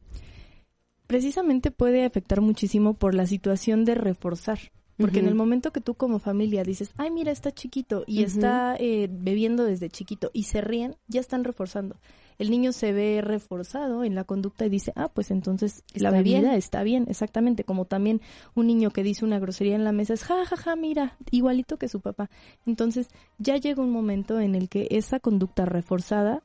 Precisamente 1.13 1.71
puede 1.71 2.07
afectar 2.07 2.41
muchísimo 2.41 2.95
por 2.95 3.15
la 3.15 3.27
situación 3.27 3.85
de 3.85 3.95
reforzar. 3.95 4.59
Porque 4.97 5.19
en 5.19 5.29
el 5.29 5.35
momento 5.35 5.71
que 5.71 5.83
tú 5.83 5.95
como 5.95 6.19
familia 6.19 6.63
dices, 6.63 6.95
ay, 6.97 7.11
mira, 7.11 7.33
está 7.33 7.53
chiquito 7.53 8.05
y 8.07 8.23
está 8.23 8.77
eh, 8.79 9.09
bebiendo 9.11 9.65
desde 9.65 9.91
chiquito 9.91 10.31
y 10.33 10.45
se 10.45 10.63
ríen, 10.63 10.97
ya 11.09 11.21
están 11.21 11.45
reforzando. 11.45 11.97
El 12.39 12.51
niño 12.51 12.73
se 12.73 12.93
ve 12.93 13.21
reforzado 13.21 14.05
en 14.05 14.15
la 14.15 14.25
conducta 14.25 14.65
y 14.65 14.71
dice, 14.71 14.93
ah, 14.97 15.11
pues 15.13 15.31
entonces 15.31 15.85
la 15.93 16.11
bebida 16.11 16.41
bien. 16.41 16.53
está 16.55 16.83
bien, 16.83 17.05
exactamente. 17.11 17.65
Como 17.65 17.85
también 17.85 18.23
un 18.55 18.67
niño 18.67 18.91
que 18.91 19.03
dice 19.03 19.27
una 19.27 19.39
grosería 19.39 19.75
en 19.75 19.85
la 19.85 19.93
mesa 19.93 20.15
es, 20.15 20.25
ja, 20.25 20.47
ja, 20.47 20.57
ja, 20.57 20.77
mira, 20.77 21.19
igualito 21.31 21.77
que 21.77 21.89
su 21.89 22.01
papá. 22.01 22.31
Entonces 22.65 23.09
ya 23.37 23.59
llega 23.59 23.83
un 23.83 23.91
momento 23.91 24.41
en 24.41 24.55
el 24.55 24.71
que 24.71 24.87
esa 24.91 25.21
conducta 25.21 25.67
reforzada 25.67 26.43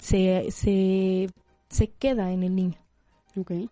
se, 0.00 0.50
se, 0.50 1.28
se 1.68 1.86
queda 1.88 2.32
en 2.32 2.42
el 2.42 2.56
niño 2.56 2.81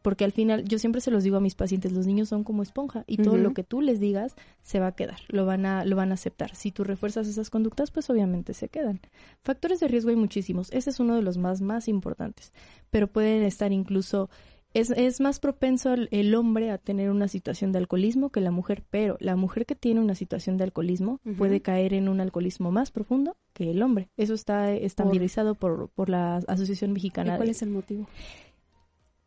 porque 0.03 0.25
al 0.25 0.33
final 0.33 0.65
yo 0.65 0.79
siempre 0.79 1.01
se 1.01 1.11
los 1.11 1.25
digo 1.25 1.37
a 1.37 1.41
mis 1.41 1.55
pacientes, 1.55 1.93
los 1.93 2.07
niños 2.07 2.29
son 2.29 2.45
como 2.45 2.63
esponja 2.63 3.05
y 3.07 3.19
todo 3.19 3.37
lo 3.37 3.53
que 3.55 3.65
tú 3.65 3.81
les 3.81 4.01
digas 4.01 4.35
se 4.63 4.81
va 4.81 4.89
a 4.89 4.93
quedar, 4.93 5.21
lo 5.29 5.47
van 5.47 5.67
a 5.67 5.85
lo 5.85 5.97
van 5.97 6.11
a 6.11 6.15
aceptar. 6.15 6.55
Si 6.55 6.71
tú 6.71 6.85
refuerzas 6.85 7.29
esas 7.29 7.51
conductas, 7.51 7.91
pues 7.91 8.11
obviamente 8.11 8.55
se 8.55 8.69
quedan. 8.69 9.01
Factores 9.43 9.81
de 9.81 9.89
riesgo 9.89 10.11
hay 10.11 10.17
muchísimos, 10.17 10.71
ese 10.73 10.91
es 10.91 11.01
uno 11.01 11.15
de 11.15 11.23
los 11.23 11.39
más 11.39 11.61
más 11.61 11.89
importantes, 11.89 12.53
pero 12.91 13.07
pueden 13.07 13.43
estar 13.43 13.73
incluso 13.73 14.31
es, 14.73 14.91
es 14.91 15.21
más 15.21 15.41
propenso 15.41 15.93
el, 15.93 16.09
el 16.13 16.35
hombre 16.35 16.71
a 16.71 16.79
tener 16.79 17.11
una 17.11 17.29
situación 17.29 17.73
de 17.73 17.79
alcoholismo 17.79 18.31
que 18.31 18.41
la 18.41 18.51
mujer, 18.51 18.85
pero 18.89 19.17
la 19.21 19.37
mujer 19.37 19.67
que 19.67 19.75
tiene 19.75 20.01
una 20.01 20.15
situación 20.15 20.57
de 20.57 20.65
alcoholismo 20.65 21.21
puede 21.37 21.61
caer 21.61 21.93
en 21.93 22.09
un 22.09 22.21
alcoholismo 22.21 22.71
más 22.71 22.91
profundo 22.91 23.37
que 23.53 23.71
el 23.71 23.83
hombre. 23.83 24.09
Eso 24.17 24.35
está 24.35 24.73
estandarizado 24.73 25.55
por, 25.55 25.89
por 25.91 26.09
la 26.09 26.37
Asociación 26.37 26.93
¿Y 26.93 26.95
Mexicana 26.95 27.37
cuál 27.37 27.49
de, 27.49 27.53
es 27.53 27.63
el 27.63 27.71
motivo? 27.71 28.07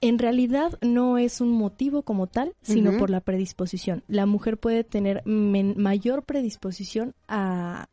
En 0.04 0.20
realidad 0.20 0.78
no 0.82 1.18
es 1.18 1.39
un 1.39 1.49
motivo 1.51 2.01
como 2.01 2.28
tal, 2.28 2.56
sino 2.62 2.97
por 2.97 3.10
la 3.10 3.22
predisposición. 3.22 4.04
La 4.10 4.26
mujer 4.26 4.58
puede 4.58 4.84
tener 4.84 5.26
mayor 5.26 6.24
predisposición 6.24 7.16
a, 7.30 7.88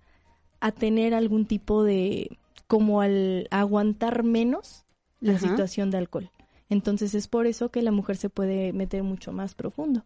a 0.59 0.73
tener 0.73 1.15
algún 1.15 1.47
tipo 1.47 1.85
de, 1.85 2.37
como 2.67 3.01
al 3.01 3.47
aguantar 3.53 4.25
menos 4.25 4.85
la 5.21 5.39
situación 5.39 5.93
de 5.93 5.99
alcohol. 5.99 6.31
Entonces 6.69 7.15
es 7.15 7.29
por 7.29 7.47
eso 7.47 7.69
que 7.69 7.81
la 7.81 7.93
mujer 7.93 8.17
se 8.17 8.29
puede 8.29 8.73
meter 8.73 9.05
mucho 9.05 9.31
más 9.31 9.55
profundo. 9.55 10.05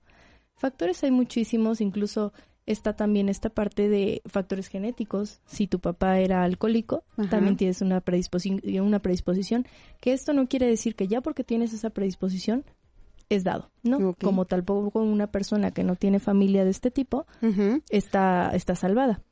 Factores 0.56 1.02
hay 1.04 1.10
muchísimos, 1.10 1.80
incluso 1.80 2.34
está 2.66 2.94
también 2.96 3.28
esta 3.28 3.50
parte 3.50 3.88
de 3.88 4.22
factores 4.26 4.68
genéticos. 4.68 5.40
Si 5.46 5.66
tu 5.66 5.80
papá 5.80 6.18
era 6.18 6.44
alcohólico, 6.44 7.04
Ajá. 7.16 7.28
también 7.30 7.56
tienes 7.56 7.82
una, 7.82 8.02
predisposi- 8.04 8.80
una 8.80 9.00
predisposición, 9.00 9.66
que 10.00 10.12
esto 10.12 10.32
no 10.32 10.48
quiere 10.48 10.66
decir 10.66 10.94
que 10.96 11.06
ya 11.08 11.20
porque 11.20 11.44
tienes 11.44 11.72
esa 11.74 11.90
predisposición 11.90 12.64
es 13.28 13.44
dado, 13.44 13.70
¿no? 13.82 14.10
Ok. 14.10 14.22
Como 14.22 14.44
tampoco 14.44 15.00
una 15.02 15.26
persona 15.28 15.70
que 15.72 15.82
no 15.84 15.96
tiene 15.96 16.20
familia 16.20 16.64
de 16.64 16.70
este 16.70 16.90
tipo 16.90 17.26
está, 17.90 18.50
está 18.54 18.74
salvada. 18.74 19.22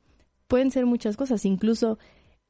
Pueden 0.47 0.71
ser 0.71 0.85
muchas 0.85 1.15
cosas, 1.17 1.45
incluso 1.45 1.97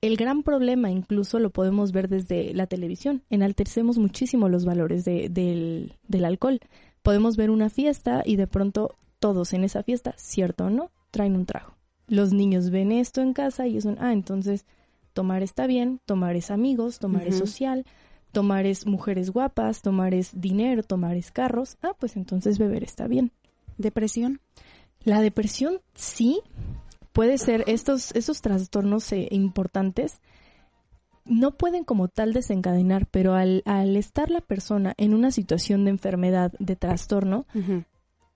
el 0.02 0.18
gran 0.18 0.44
problema, 0.44 0.92
incluso 0.92 1.40
lo 1.40 1.50
podemos 1.52 1.92
ver 1.94 2.10
desde 2.10 2.54
la 2.54 2.68
televisión. 2.68 3.24
Enaltecemos 3.30 3.98
muchísimo 3.98 4.50
los 4.50 4.66
valores 4.66 5.06
de- 5.06 5.30
del, 5.30 5.94
del 6.08 6.26
alcohol. 6.26 6.60
Podemos 7.04 7.38
ver 7.38 7.50
una 7.52 7.70
fiesta 7.70 8.22
y 8.26 8.36
de 8.36 8.48
pronto 8.48 8.96
todos 9.24 9.54
en 9.54 9.64
esa 9.64 9.84
fiesta, 9.84 10.14
cierto 10.18 10.66
o 10.66 10.70
no, 10.70 10.92
traen 11.10 11.38
un 11.38 11.46
trago. 11.46 11.78
Los 12.08 12.34
niños 12.34 12.72
ven 12.72 12.92
esto 12.92 13.22
en 13.22 13.32
casa 13.32 13.68
y 13.68 13.78
es 13.78 13.86
un, 13.86 13.96
ah, 14.02 14.12
entonces 14.12 14.66
tomar 15.14 15.44
está 15.44 15.66
bien, 15.66 16.02
tomar 16.06 16.36
es 16.36 16.52
amigos, 16.52 17.00
tomar 17.00 17.26
es 17.26 17.38
social, 17.38 17.86
tomar 18.34 18.66
es 18.66 18.86
mujeres 18.86 19.30
guapas, 19.30 19.82
tomar 19.82 20.14
es 20.14 20.42
dinero, 20.42 20.84
tomar 20.84 21.16
es 21.16 21.32
carros, 21.32 21.78
ah, 21.82 21.94
pues 21.98 22.18
entonces 22.18 22.60
beber 22.60 22.84
está 22.84 23.08
bien. 23.08 23.32
¿Depresión? 23.78 24.42
La 25.06 25.22
depresión 25.22 25.80
sí 25.94 26.42
puede 27.14 27.38
ser 27.38 27.64
estos 27.68 28.12
esos 28.16 28.42
trastornos 28.42 29.10
eh, 29.14 29.30
importantes 29.32 30.20
no 31.24 31.52
pueden 31.52 31.86
como 31.86 32.10
tal 32.10 32.34
desencadenar, 32.34 33.08
pero 33.08 33.36
al, 33.36 33.64
al 33.64 33.96
estar 33.96 34.30
la 34.30 34.42
persona 34.42 34.94
en 34.98 35.14
una 35.14 35.32
situación 35.32 35.86
de 35.86 35.92
enfermedad, 35.92 36.52
de 36.60 36.76
trastorno, 36.76 37.46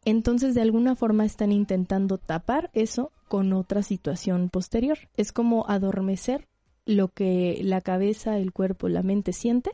entonces 0.09 0.55
de 0.55 0.61
alguna 0.61 0.95
forma 0.95 1.25
están 1.25 1.51
intentando 1.51 2.17
tapar 2.17 2.69
eso 2.73 3.11
con 3.27 3.51
otra 3.51 3.83
situación 3.83 4.49
posterior. 4.49 4.97
Es 5.17 5.33
como 5.33 5.67
adormecer 5.67 6.47
lo 6.85 7.09
que 7.09 7.59
la 7.61 7.81
cabeza, 7.81 8.37
el 8.37 8.53
cuerpo, 8.53 8.87
la 8.87 9.03
mente 9.03 9.33
siente 9.33 9.71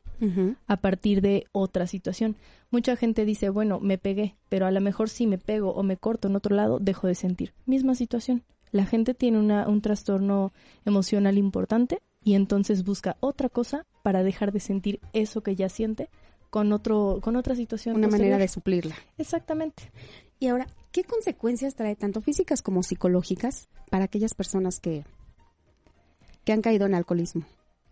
a 0.66 0.78
partir 0.78 1.22
de 1.22 1.46
otra 1.52 1.86
situación. 1.86 2.36
Mucha 2.72 2.96
gente 2.96 3.26
dice, 3.26 3.50
bueno, 3.50 3.80
me 3.80 4.00
pegué, 4.00 4.36
pero 4.50 4.66
a 4.66 4.72
lo 4.72 4.82
mejor 4.82 5.10
si 5.10 5.28
me 5.28 5.38
pego 5.38 5.70
o 5.72 5.84
me 5.84 5.98
corto 5.98 6.28
en 6.28 6.36
otro 6.36 6.56
lado, 6.56 6.80
dejo 6.80 7.06
de 7.06 7.14
sentir. 7.14 7.54
Misma 7.68 7.94
situación. 7.94 8.42
La 8.72 8.88
gente 8.88 9.14
tiene 9.14 9.38
una, 9.38 9.68
un 9.68 9.82
trastorno 9.82 10.52
emocional 10.84 11.38
importante 11.38 12.02
y 12.24 12.34
entonces 12.34 12.84
busca 12.84 13.18
otra 13.20 13.50
cosa 13.50 13.86
para 14.02 14.24
dejar 14.24 14.52
de 14.52 14.60
sentir 14.60 15.00
eso 15.14 15.42
que 15.44 15.56
ya 15.56 15.70
siente 15.70 16.10
con 16.54 16.72
otro 16.72 17.18
con 17.20 17.36
otra 17.36 17.56
situación 17.56 17.96
Una 17.96 18.08
manera 18.08 18.38
de 18.38 18.48
suplirla. 18.48 18.96
exactamente 19.18 19.92
Y 20.44 20.48
ahora, 20.48 20.68
¿qué 20.92 21.06
consecuencias 21.06 21.74
trae 21.74 21.96
tanto 21.96 22.20
físicas 22.20 22.62
como 22.62 22.84
psicológicas 22.84 23.70
para 23.90 24.04
aquellas 24.04 24.34
personas 24.34 24.82
que 24.82 25.06
que 26.44 26.52
han 26.52 26.62
caído 26.62 26.86
en 26.86 26.96
alcoholismo? 26.96 27.46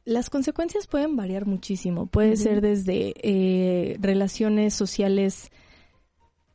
Las 0.04 0.30
consecuencias 0.30 0.86
pueden 0.86 1.16
variar 1.16 1.46
muchísimo. 1.46 2.08
Puede 2.08 2.36
ser 2.36 2.60
desde 2.60 3.14
eh, 3.24 3.96
relaciones 4.02 4.74
sociales 4.74 5.50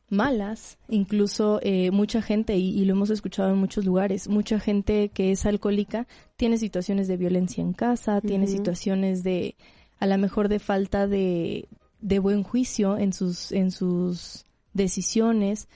malas, 0.07 0.77
incluso 0.87 1.59
eh, 1.63 1.89
mucha 1.89 2.21
gente, 2.21 2.55
y, 2.57 2.79
y 2.79 2.85
lo 2.85 2.93
hemos 2.93 3.09
escuchado 3.09 3.49
en 3.49 3.57
muchos 3.57 3.83
lugares, 3.83 4.27
mucha 4.27 4.59
gente 4.59 5.09
que 5.09 5.31
es 5.31 5.47
alcohólica 5.47 6.05
tiene 6.35 6.59
situaciones 6.59 7.07
de 7.07 7.17
violencia 7.17 7.63
en 7.63 7.73
casa, 7.73 8.21
tiene 8.21 8.45
situaciones 8.45 9.23
de, 9.23 9.55
a 9.97 10.05
lo 10.05 10.19
mejor 10.19 10.47
de 10.47 10.59
falta 10.59 11.07
de, 11.07 11.67
de 12.01 12.19
buen 12.19 12.43
juicio 12.43 12.99
en 12.99 13.13
sus, 13.13 13.51
en 13.51 13.71
sus 13.71 14.45
decisiones. 14.77 15.67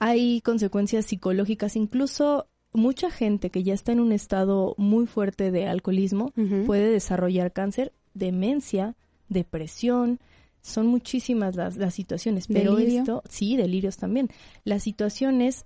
Hay 0.00 0.40
consecuencias 0.40 1.06
psicológicas, 1.06 1.76
incluso 1.76 2.48
mucha 2.72 3.10
gente 3.10 3.50
que 3.50 3.62
ya 3.62 3.74
está 3.74 3.92
en 3.92 4.00
un 4.00 4.12
estado 4.12 4.74
muy 4.76 5.06
fuerte 5.06 5.50
de 5.50 5.66
alcoholismo 5.66 6.32
puede 6.66 6.90
desarrollar 6.90 7.52
cáncer, 7.52 7.92
demencia, 8.14 8.96
depresión. 9.28 10.18
Son 10.60 10.86
muchísimas 10.86 11.56
las, 11.56 11.76
las 11.76 11.94
situaciones, 11.94 12.46
pero 12.48 12.74
Delirio. 12.74 13.00
esto, 13.00 13.22
sí, 13.28 13.56
delirios 13.56 13.96
también. 13.96 14.28
Las 14.64 14.82
situaciones, 14.82 15.64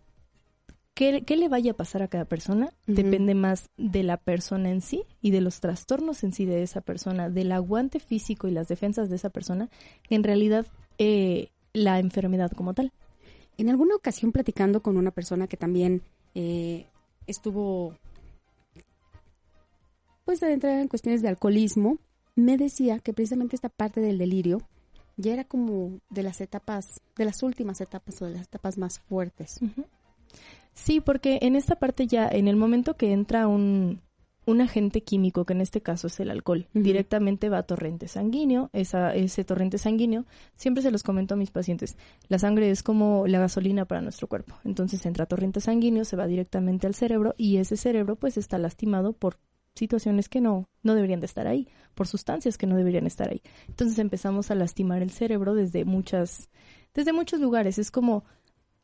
¿qué, 0.95 1.22
qué 1.24 1.37
le 1.37 1.49
vaya 1.49 1.72
a 1.72 1.76
pasar 1.76 2.03
a 2.03 2.09
cada 2.09 2.24
persona? 2.24 2.72
Depende 2.87 3.35
más 3.35 3.68
de 3.76 4.03
la 4.03 4.16
persona 4.16 4.70
en 4.70 4.80
sí 4.80 5.05
y 5.20 5.30
de 5.30 5.41
los 5.41 5.61
trastornos 5.61 6.22
en 6.24 6.33
sí 6.33 6.45
de 6.45 6.62
esa 6.62 6.83
persona, 6.83 7.30
del 7.30 7.53
aguante 7.53 8.01
físico 8.01 8.49
y 8.49 8.53
las 8.53 8.68
defensas 8.68 9.11
de 9.11 9.16
esa 9.16 9.30
persona, 9.30 9.70
en 10.09 10.22
realidad 10.22 10.66
eh, 10.99 11.51
la 11.73 11.99
enfermedad 11.99 12.51
como 12.53 12.75
tal. 12.75 12.93
En 13.59 13.68
alguna 13.68 13.95
ocasión 13.95 14.33
platicando 14.33 14.83
con 14.83 14.97
una 14.97 15.11
persona 15.11 15.47
que 15.47 15.57
también 15.57 16.03
eh, 16.35 16.87
estuvo 17.27 17.97
pues 20.25 20.43
adentrada 20.43 20.81
en 20.81 20.89
cuestiones 20.89 21.23
de 21.23 21.29
alcoholismo, 21.29 21.99
me 22.35 22.57
decía 22.57 22.99
que 23.01 23.12
precisamente 23.12 23.57
esta 23.57 23.68
parte 23.68 24.01
del 24.01 24.18
delirio 24.18 24.62
ya 25.16 25.33
era 25.33 25.45
como 25.45 26.01
de 26.11 26.23
las 26.23 26.41
etapas, 26.41 27.01
de 27.16 27.25
las 27.25 27.43
últimas 27.43 27.81
etapas 27.81 28.23
o 28.23 28.27
de 28.27 28.33
las 28.33 28.43
etapas 28.43 28.79
más 28.79 29.01
fuertes. 29.01 29.61
Sí, 30.73 31.01
porque 31.01 31.39
en 31.43 31.57
esta 31.57 31.77
parte 31.77 32.07
ya, 32.07 32.29
en 32.29 32.49
el 32.49 32.57
momento 32.57 32.97
que 32.97 33.12
entra 33.12 33.47
un, 33.47 34.01
un 34.45 34.61
agente 34.61 35.03
químico, 35.03 35.45
que 35.45 35.53
en 35.53 35.61
este 35.61 35.80
caso 35.80 36.09
es 36.09 36.18
el 36.20 36.30
alcohol, 36.30 36.66
directamente 36.74 37.49
va 37.49 37.59
a 37.59 37.62
torrente 37.62 38.09
sanguíneo, 38.09 38.70
esa, 38.72 39.14
ese 39.14 39.45
torrente 39.45 39.78
sanguíneo, 39.78 40.24
siempre 40.57 40.82
se 40.82 40.90
los 40.90 41.03
comento 41.03 41.34
a 41.34 41.36
mis 41.36 41.51
pacientes, 41.51 41.97
la 42.28 42.38
sangre 42.38 42.70
es 42.70 42.82
como 42.82 43.26
la 43.26 43.38
gasolina 43.38 43.84
para 43.84 44.01
nuestro 44.01 44.26
cuerpo, 44.26 44.57
entonces 44.64 45.05
entra 45.07 45.26
torrente 45.26 45.61
sanguíneo, 45.61 46.05
se 46.05 46.16
va 46.16 46.26
directamente 46.26 46.86
al 46.86 46.95
cerebro 46.95 47.34
y 47.36 47.59
ese 47.59 47.76
cerebro 47.76 48.16
pues 48.16 48.36
está 48.36 48.59
lastimado 48.59 49.12
por 49.12 49.38
situaciones 49.74 50.28
que 50.28 50.40
no, 50.40 50.68
no 50.82 50.95
deberían 50.95 51.20
de 51.20 51.26
estar 51.26 51.47
ahí, 51.47 51.68
por 51.95 52.07
sustancias 52.07 52.59
que 52.59 52.66
no 52.66 52.76
deberían 52.76 53.07
estar 53.07 53.30
ahí. 53.30 53.43
Entonces 53.68 53.99
empezamos 53.99 54.51
a 54.51 54.55
lastimar 54.55 55.03
el 55.03 55.11
cerebro 55.11 55.55
desde 55.55 55.84
muchas, 55.84 56.51
desde 56.95 57.12
muchos 57.12 57.40
lugares. 57.40 57.78
Es 57.78 57.90
como, 57.90 58.24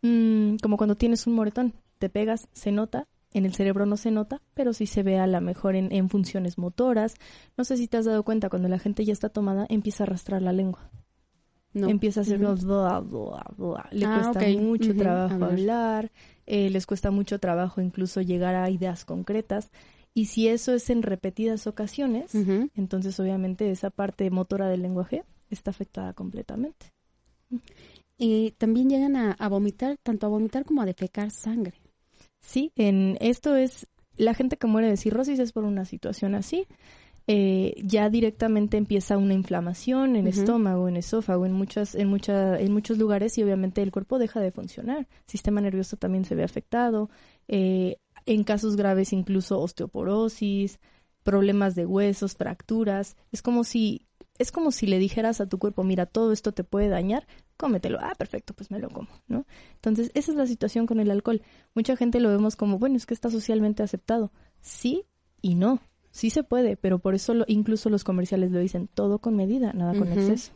mm, 0.03 0.57
como 0.63 0.77
cuando 0.77 0.97
tienes 0.97 1.27
un 1.27 1.35
moretón, 1.35 1.75
te 1.99 2.09
pegas, 2.09 2.49
se 2.53 2.73
nota, 2.73 3.07
en 3.33 3.45
el 3.45 3.55
cerebro 3.55 3.87
no 3.87 3.97
se 3.97 4.11
nota, 4.11 4.41
pero 4.55 4.73
sí 4.73 4.87
se 4.87 5.03
ve 5.03 5.19
a 5.19 5.27
la 5.27 5.41
mejor 5.41 5.77
en, 5.77 5.93
en 5.93 6.09
funciones 6.09 6.59
motoras. 6.59 7.15
No 7.57 7.65
sé 7.65 7.77
si 7.77 7.89
te 7.89 7.97
has 7.99 8.05
dado 8.07 8.23
cuenta, 8.23 8.49
cuando 8.49 8.69
la 8.69 8.79
gente 8.79 9.05
ya 9.05 9.13
está 9.13 9.29
tomada, 9.29 9.67
empieza 9.69 10.05
a 10.05 10.07
arrastrar 10.07 10.43
la 10.43 10.53
lengua. 10.53 10.91
No. 11.75 11.89
Empieza 11.89 12.21
a 12.21 12.23
hacer 12.23 12.39
bla, 12.39 13.01
bla. 13.57 13.89
Le 13.93 14.07
Ah, 14.07 14.21
cuesta 14.33 14.41
mucho 14.59 14.97
trabajo 14.97 15.45
hablar, 15.45 16.11
eh, 16.47 16.71
les 16.71 16.87
cuesta 16.87 17.11
mucho 17.11 17.39
trabajo 17.39 17.81
incluso 17.83 18.23
llegar 18.23 18.55
a 18.55 18.71
ideas 18.71 19.05
concretas. 19.05 19.71
Y 20.15 20.25
si 20.25 20.49
eso 20.49 20.73
es 20.73 20.89
en 20.91 21.03
repetidas 21.03 21.67
ocasiones, 21.67 22.35
entonces 22.75 23.21
obviamente 23.21 23.71
esa 23.71 23.91
parte 23.91 24.29
motora 24.31 24.69
del 24.69 24.83
lenguaje 24.83 25.25
está 25.51 25.71
afectada 25.71 26.15
completamente. 26.15 26.87
Y 28.17 28.53
también 28.53 28.89
llegan 28.89 29.15
a, 29.15 29.33
a 29.33 29.49
vomitar, 29.49 29.97
tanto 30.03 30.27
a 30.27 30.31
vomitar 30.31 30.65
como 30.65 30.83
a 30.83 30.87
defecar 30.87 31.31
sangre. 31.31 31.75
Sí, 32.49 32.73
en 32.77 33.19
esto 33.21 33.57
es 33.57 33.89
la 34.17 34.33
gente 34.33 34.57
que 34.57 34.67
muere 34.67 34.89
de 34.89 34.97
cirrosis 34.97 35.39
es 35.39 35.53
por 35.53 35.65
una 35.65 35.85
situación 35.85 36.35
así. 36.35 36.67
Eh, 37.27 37.75
ya 37.85 38.09
directamente 38.09 38.79
empieza 38.79 39.19
una 39.19 39.35
inflamación 39.35 40.17
en 40.17 40.29
Ujú. 40.29 40.41
estómago, 40.41 40.89
en 40.89 40.97
esófago, 40.97 41.45
en 41.45 41.53
muchas, 41.53 41.95
en 41.95 42.09
mucha, 42.09 42.59
en 42.59 42.73
muchos 42.73 42.97
lugares 42.97 43.37
y 43.37 43.43
obviamente 43.43 43.83
el 43.83 43.93
cuerpo 43.93 44.19
deja 44.19 44.41
de 44.41 44.51
funcionar. 44.51 45.07
Sistema 45.27 45.61
nervioso 45.61 45.99
también 45.99 46.25
se 46.25 46.35
ve 46.35 46.43
afectado. 46.43 47.11
Eh, 47.49 47.99
en 48.25 48.45
casos 48.45 48.77
graves 48.77 49.13
incluso 49.13 49.61
osteoporosis, 49.61 50.81
problemas 51.25 51.75
de 51.75 51.85
huesos, 51.85 52.35
fracturas. 52.35 53.15
Es 53.31 53.43
como 53.43 53.63
si 53.63 54.08
es 54.39 54.53
como 54.53 54.71
si 54.73 54.87
le 54.87 54.99
dijeras 54.99 55.41
a 55.41 55.49
tu 55.49 55.59
cuerpo, 55.59 55.85
mira, 55.85 56.07
todo 56.07 56.33
esto 56.33 56.53
te 56.53 56.65
puede 56.65 56.89
dañar, 56.89 57.27
cómetelo. 57.57 57.99
Ah, 58.01 58.15
perfecto, 58.17 58.55
pues 58.55 58.71
me 58.71 58.79
lo 58.79 58.89
como, 58.91 59.09
¿no? 59.27 59.47
Entonces, 59.75 60.11
esa 60.15 60.31
es 60.33 60.37
la 60.37 60.47
situación 60.47 60.87
con 60.87 61.01
el 61.01 61.11
alcohol. 61.11 61.43
Mucha 61.75 61.97
gente 61.97 62.21
lo 62.21 62.29
vemos 62.31 62.57
como, 62.57 62.79
bueno, 62.79 62.97
es 62.97 63.07
que 63.07 63.15
está 63.15 63.31
socialmente 63.31 63.83
aceptado. 63.83 64.31
Sí 64.61 65.05
y 65.43 65.55
no. 65.55 65.81
Sí 66.11 66.31
se 66.31 66.43
puede, 66.43 66.77
pero 66.77 66.99
por 66.99 67.15
eso 67.15 67.35
lo- 67.35 67.45
incluso 67.49 67.91
los 67.91 68.03
comerciales 68.05 68.51
lo 68.51 68.59
dicen, 68.61 68.89
todo 68.93 69.19
con 69.19 69.37
medida, 69.37 69.73
nada 69.73 69.93
con 69.99 70.09
exceso. 70.21 70.53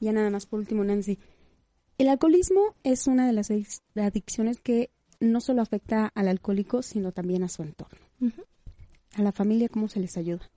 Ya 0.00 0.12
nada 0.12 0.30
más 0.30 0.46
por 0.46 0.60
último, 0.60 0.84
Nancy. 0.84 1.18
El 1.98 2.08
alcoholismo 2.08 2.76
es 2.84 3.06
una 3.08 3.26
de 3.26 3.32
las 3.32 3.50
adic- 3.50 3.80
adicciones 3.96 4.60
que 4.60 4.90
no 5.20 5.40
solo 5.40 5.62
afecta 5.62 6.12
al 6.14 6.28
alcohólico, 6.28 6.82
sino 6.82 7.10
también 7.10 7.42
a 7.42 7.48
su 7.48 7.62
entorno. 7.64 7.98
A 9.16 9.22
la 9.22 9.32
familia, 9.32 9.68
¿cómo 9.68 9.88
se 9.88 9.98
les 9.98 10.16
ayuda? 10.16 10.48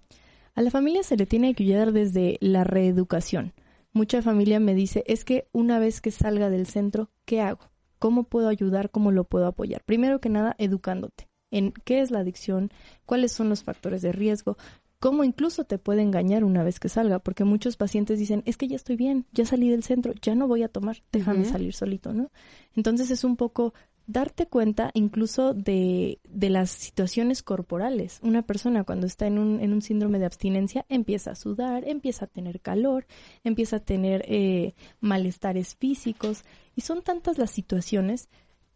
A 0.54 0.62
la 0.62 0.72
familia 0.72 1.04
se 1.04 1.18
le 1.18 1.26
tiene 1.26 1.54
que 1.54 1.64
ayudar 1.64 1.92
desde 1.94 2.38
la 2.42 2.64
reeducación. 2.64 3.54
Mucha 3.94 4.22
familia 4.22 4.60
me 4.60 4.74
dice, 4.76 5.04
es 5.08 5.26
que 5.26 5.48
una 5.52 5.80
vez 5.80 6.02
que 6.02 6.12
salga 6.12 6.50
del 6.50 6.68
centro, 6.68 7.10
¿qué 7.26 7.42
hago? 7.42 7.72
¿Cómo 8.00 8.24
puedo 8.24 8.48
ayudar? 8.48 8.90
¿Cómo 8.90 9.12
lo 9.12 9.26
puedo 9.26 9.48
apoyar? 9.48 9.84
Primero 9.86 10.20
que 10.20 10.30
nada, 10.30 10.56
educándote 10.58 11.30
en 11.52 11.74
qué 11.84 12.00
es 12.00 12.12
la 12.12 12.20
adicción, 12.20 12.72
cuáles 13.06 13.34
son 13.34 13.50
los 13.50 13.64
factores 13.64 14.02
de 14.02 14.14
riesgo, 14.14 14.58
cómo 15.00 15.24
incluso 15.24 15.66
te 15.66 15.78
puede 15.78 16.02
engañar 16.02 16.44
una 16.44 16.64
vez 16.64 16.80
que 16.80 16.88
salga, 16.88 17.20
porque 17.20 17.44
muchos 17.44 17.76
pacientes 17.76 18.20
dicen, 18.20 18.44
es 18.46 18.56
que 18.56 18.68
ya 18.68 18.76
estoy 18.76 18.96
bien, 18.96 19.26
ya 19.34 19.46
salí 19.46 19.70
del 19.70 19.84
centro, 19.84 20.14
ya 20.22 20.36
no 20.36 20.48
voy 20.48 20.64
a 20.64 20.70
tomar, 20.70 21.04
déjame 21.12 21.44
salir 21.44 21.74
solito, 21.74 22.14
¿no? 22.14 22.32
Entonces 22.76 23.12
es 23.12 23.24
un 23.24 23.36
poco 23.36 23.74
darte 24.08 24.46
cuenta 24.48 24.92
incluso 24.94 25.54
de, 25.54 26.20
de 26.28 26.50
las 26.50 26.70
situaciones 26.72 27.44
corporales. 27.44 28.20
Una 28.24 28.42
persona 28.42 28.84
cuando 28.84 29.08
está 29.08 29.28
en 29.28 29.40
un, 29.40 29.60
en 29.60 29.74
un 29.74 29.82
síndrome 29.82 30.20
de 30.20 30.26
abstinencia 30.26 30.86
empieza 30.90 31.32
a 31.32 31.36
sudar, 31.36 31.88
empieza 31.88 32.26
a 32.26 32.28
tener 32.28 32.62
calor, 32.62 33.06
empieza 33.44 33.78
a 33.78 33.80
tener 33.80 34.24
eh, 34.28 34.74
malestares 35.00 35.76
físicos. 35.76 36.44
Y 36.76 36.82
son 36.82 37.02
tantas 37.02 37.38
las 37.38 37.52
situaciones 37.52 38.30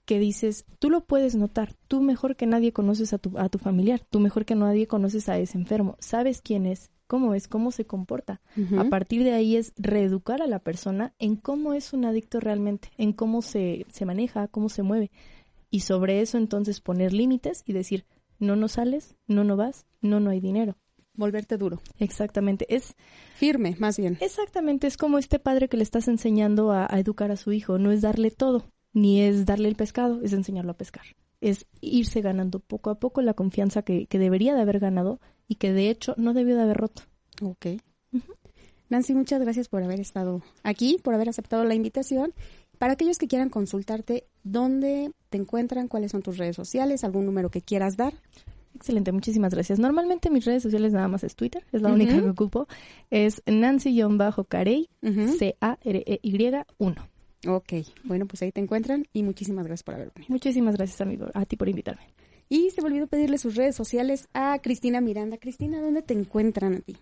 que 0.05 0.19
dices, 0.19 0.65
tú 0.79 0.89
lo 0.89 1.05
puedes 1.05 1.35
notar, 1.35 1.73
tú 1.87 2.01
mejor 2.01 2.35
que 2.35 2.45
nadie 2.45 2.71
conoces 2.71 3.11
a 3.13 3.17
tu, 3.17 3.37
a 3.39 3.49
tu 3.49 3.57
familiar, 3.57 4.01
tú 4.09 4.19
mejor 4.19 4.45
que 4.45 4.55
nadie 4.55 4.87
conoces 4.87 5.29
a 5.29 5.37
ese 5.39 5.57
enfermo, 5.57 5.97
sabes 5.99 6.41
quién 6.41 6.67
es, 6.67 6.91
cómo 7.07 7.33
es, 7.33 7.47
cómo 7.47 7.71
se 7.71 7.85
comporta. 7.85 8.41
A 8.77 8.85
partir 8.85 9.23
de 9.23 9.33
ahí 9.33 9.55
es 9.55 9.73
reeducar 9.77 10.41
a 10.41 10.47
la 10.47 10.59
persona 10.59 11.13
en 11.19 11.35
cómo 11.35 11.73
es 11.73 11.93
un 11.93 12.05
adicto 12.05 12.39
realmente, 12.39 12.89
en 12.97 13.13
cómo 13.13 13.41
se, 13.41 13.85
se 13.89 14.05
maneja, 14.05 14.47
cómo 14.47 14.69
se 14.69 14.83
mueve. 14.83 15.11
Y 15.69 15.81
sobre 15.81 16.21
eso 16.21 16.37
entonces 16.37 16.81
poner 16.81 17.13
límites 17.13 17.63
y 17.65 17.73
decir, 17.73 18.05
no 18.39 18.55
no 18.55 18.67
sales, 18.67 19.15
no 19.27 19.43
no 19.43 19.55
vas, 19.55 19.85
no 20.01 20.19
no 20.19 20.29
hay 20.29 20.39
dinero. 20.39 20.77
Volverte 21.17 21.57
duro. 21.57 21.79
Exactamente, 21.97 22.65
es 22.73 22.95
Firme, 23.35 23.75
más 23.79 23.97
bien. 23.97 24.17
exactamente, 24.19 24.87
es 24.87 24.97
como 24.97 25.17
este 25.17 25.39
padre 25.39 25.69
que 25.69 25.77
le 25.77 25.83
estás 25.83 26.07
enseñando 26.09 26.71
a, 26.71 26.87
a 26.89 26.99
educar 26.99 27.31
a 27.31 27.37
su 27.37 27.53
hijo, 27.53 27.77
no 27.77 27.91
es 27.91 28.01
darle 28.01 28.31
todo, 28.31 28.65
ni 28.91 29.21
es 29.21 29.45
darle 29.45 29.69
el 29.69 29.75
pescado, 29.75 30.21
es 30.23 30.33
enseñarlo 30.33 30.71
a 30.71 30.77
pescar. 30.77 31.05
Es 31.45 31.67
irse 31.79 32.21
ganando 32.21 32.59
poco 32.59 32.89
a 32.89 32.99
poco 32.99 33.21
la 33.21 33.35
confianza 33.35 33.83
que, 33.83 34.07
que 34.07 34.17
debería 34.17 34.55
de 34.55 34.61
haber 34.61 34.79
ganado 34.79 35.19
y 35.47 35.55
que 35.55 35.71
de 35.71 35.91
hecho 35.91 36.15
no 36.17 36.33
debió 36.33 36.55
de 36.55 36.63
haber 36.63 36.77
roto. 36.77 37.03
Ok. 37.41 37.67
Nancy, 38.89 39.13
muchas 39.13 39.41
gracias 39.41 39.67
por 39.67 39.83
haber 39.83 39.99
estado 39.99 40.41
aquí, 40.63 40.97
por 41.03 41.13
haber 41.13 41.29
aceptado 41.29 41.63
la 41.63 41.75
invitación. 41.75 42.33
Para 42.79 42.93
aquellos 42.93 43.19
que 43.19 43.27
quieran 43.27 43.49
consultarte, 43.49 44.25
¿dónde 44.43 45.11
te 45.29 45.37
encuentran? 45.37 45.87
¿Cuáles 45.87 46.11
son 46.11 46.23
tus 46.23 46.37
redes 46.37 46.55
sociales? 46.55 47.03
¿Algún 47.03 47.27
número 47.27 47.49
que 47.51 47.61
quieras 47.61 47.95
dar? 47.95 48.13
Excelente, 48.73 49.11
muchísimas 49.11 49.53
gracias. 49.53 49.77
Normalmente 49.79 50.31
mis 50.31 50.45
redes 50.45 50.63
sociales 50.63 50.93
nada 50.93 51.07
más 51.07 51.23
es 51.23 51.35
Twitter, 51.35 51.63
es 51.71 51.81
la 51.81 51.93
única 51.93 52.19
que 52.19 52.29
ocupo. 52.29 52.67
Es 53.09 53.43
Nancy-Carey, 53.45 54.89
Ujú. 55.03 55.27
C-A-R-E-Y 55.37 56.51
1. 56.77 57.14
Ok, 57.47 57.73
bueno, 58.03 58.25
pues 58.25 58.41
ahí 58.41 58.51
te 58.51 58.61
encuentran 58.61 59.05
y 59.13 59.23
muchísimas 59.23 59.65
gracias 59.65 59.83
por 59.83 59.95
haber 59.95 60.11
venido. 60.13 60.31
Muchísimas 60.31 60.75
gracias 60.75 61.01
a, 61.01 61.05
mí, 61.05 61.17
a 61.33 61.45
ti 61.45 61.55
por 61.55 61.69
invitarme. 61.69 62.07
Y 62.49 62.69
se 62.69 62.81
me 62.81 62.87
olvidó 62.87 63.07
pedirle 63.07 63.37
sus 63.37 63.55
redes 63.55 63.75
sociales 63.75 64.27
a 64.33 64.59
Cristina 64.59 65.01
Miranda. 65.01 65.37
Cristina, 65.37 65.81
¿dónde 65.81 66.01
te 66.01 66.13
encuentran 66.13 66.75
a 66.75 66.79
ti? 66.79 66.97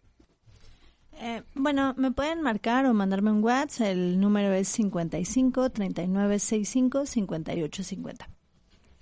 Eh, 1.20 1.44
bueno, 1.54 1.94
me 1.98 2.12
pueden 2.12 2.42
marcar 2.42 2.86
o 2.86 2.94
mandarme 2.94 3.32
un 3.32 3.44
WhatsApp. 3.44 3.88
El 3.88 4.20
número 4.20 4.54
es 4.54 4.68
55 4.70 5.70
39 5.70 6.40
65 6.40 7.06
58 7.06 7.84
50. 7.84 8.30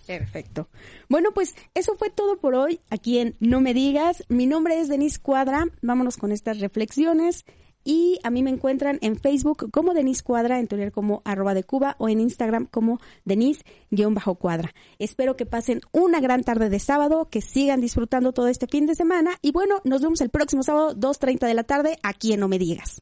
Perfecto. 0.06 0.68
Bueno, 1.10 1.30
pues 1.34 1.56
eso 1.74 1.96
fue 1.96 2.10
todo 2.10 2.38
por 2.38 2.56
hoy 2.56 2.80
aquí 2.90 3.20
en 3.20 3.36
No 3.40 3.62
Me 3.62 3.74
Digas. 3.74 4.26
Mi 4.30 4.46
nombre 4.46 4.80
es 4.80 4.90
Denise 4.90 5.20
Cuadra. 5.20 5.66
Vámonos 5.82 6.18
con 6.18 6.32
estas 6.32 6.60
reflexiones. 6.60 7.46
Y 7.84 8.20
a 8.24 8.30
mí 8.30 8.44
me 8.44 8.52
encuentran 8.52 9.00
en 9.02 9.16
Facebook 9.16 9.72
como 9.72 9.94
Denise 9.94 10.24
Cuadra, 10.24 10.60
en 10.60 10.68
Twitter 10.68 10.92
como 10.92 11.22
arroba 11.26 11.54
de 11.54 11.64
Cuba 11.64 11.96
o 11.98 12.10
en 12.10 12.20
Instagram 12.20 12.68
como 12.68 13.00
Denise-Cuadra. 13.26 14.74
Espero 15.00 15.36
que 15.36 15.46
pasen 15.46 15.82
una 15.92 16.20
gran 16.20 16.44
tarde 16.44 16.70
de 16.70 16.80
sábado, 16.80 17.28
que 17.30 17.42
sigan 17.42 17.82
disfrutando 17.82 18.34
todo 18.34 18.48
este 18.48 18.68
fin 18.68 18.86
de 18.86 18.96
semana. 18.96 19.32
Y 19.42 19.52
bueno, 19.52 19.82
nos 19.84 20.02
vemos 20.02 20.22
el 20.22 20.30
próximo 20.30 20.64
sábado, 20.64 20.96
2.30 20.96 21.48
de 21.48 21.54
la 21.54 21.64
tarde, 21.64 21.98
aquí 22.04 22.34
en 22.34 22.40
No 22.42 22.48
Me 22.48 22.60
Digas. 22.60 23.02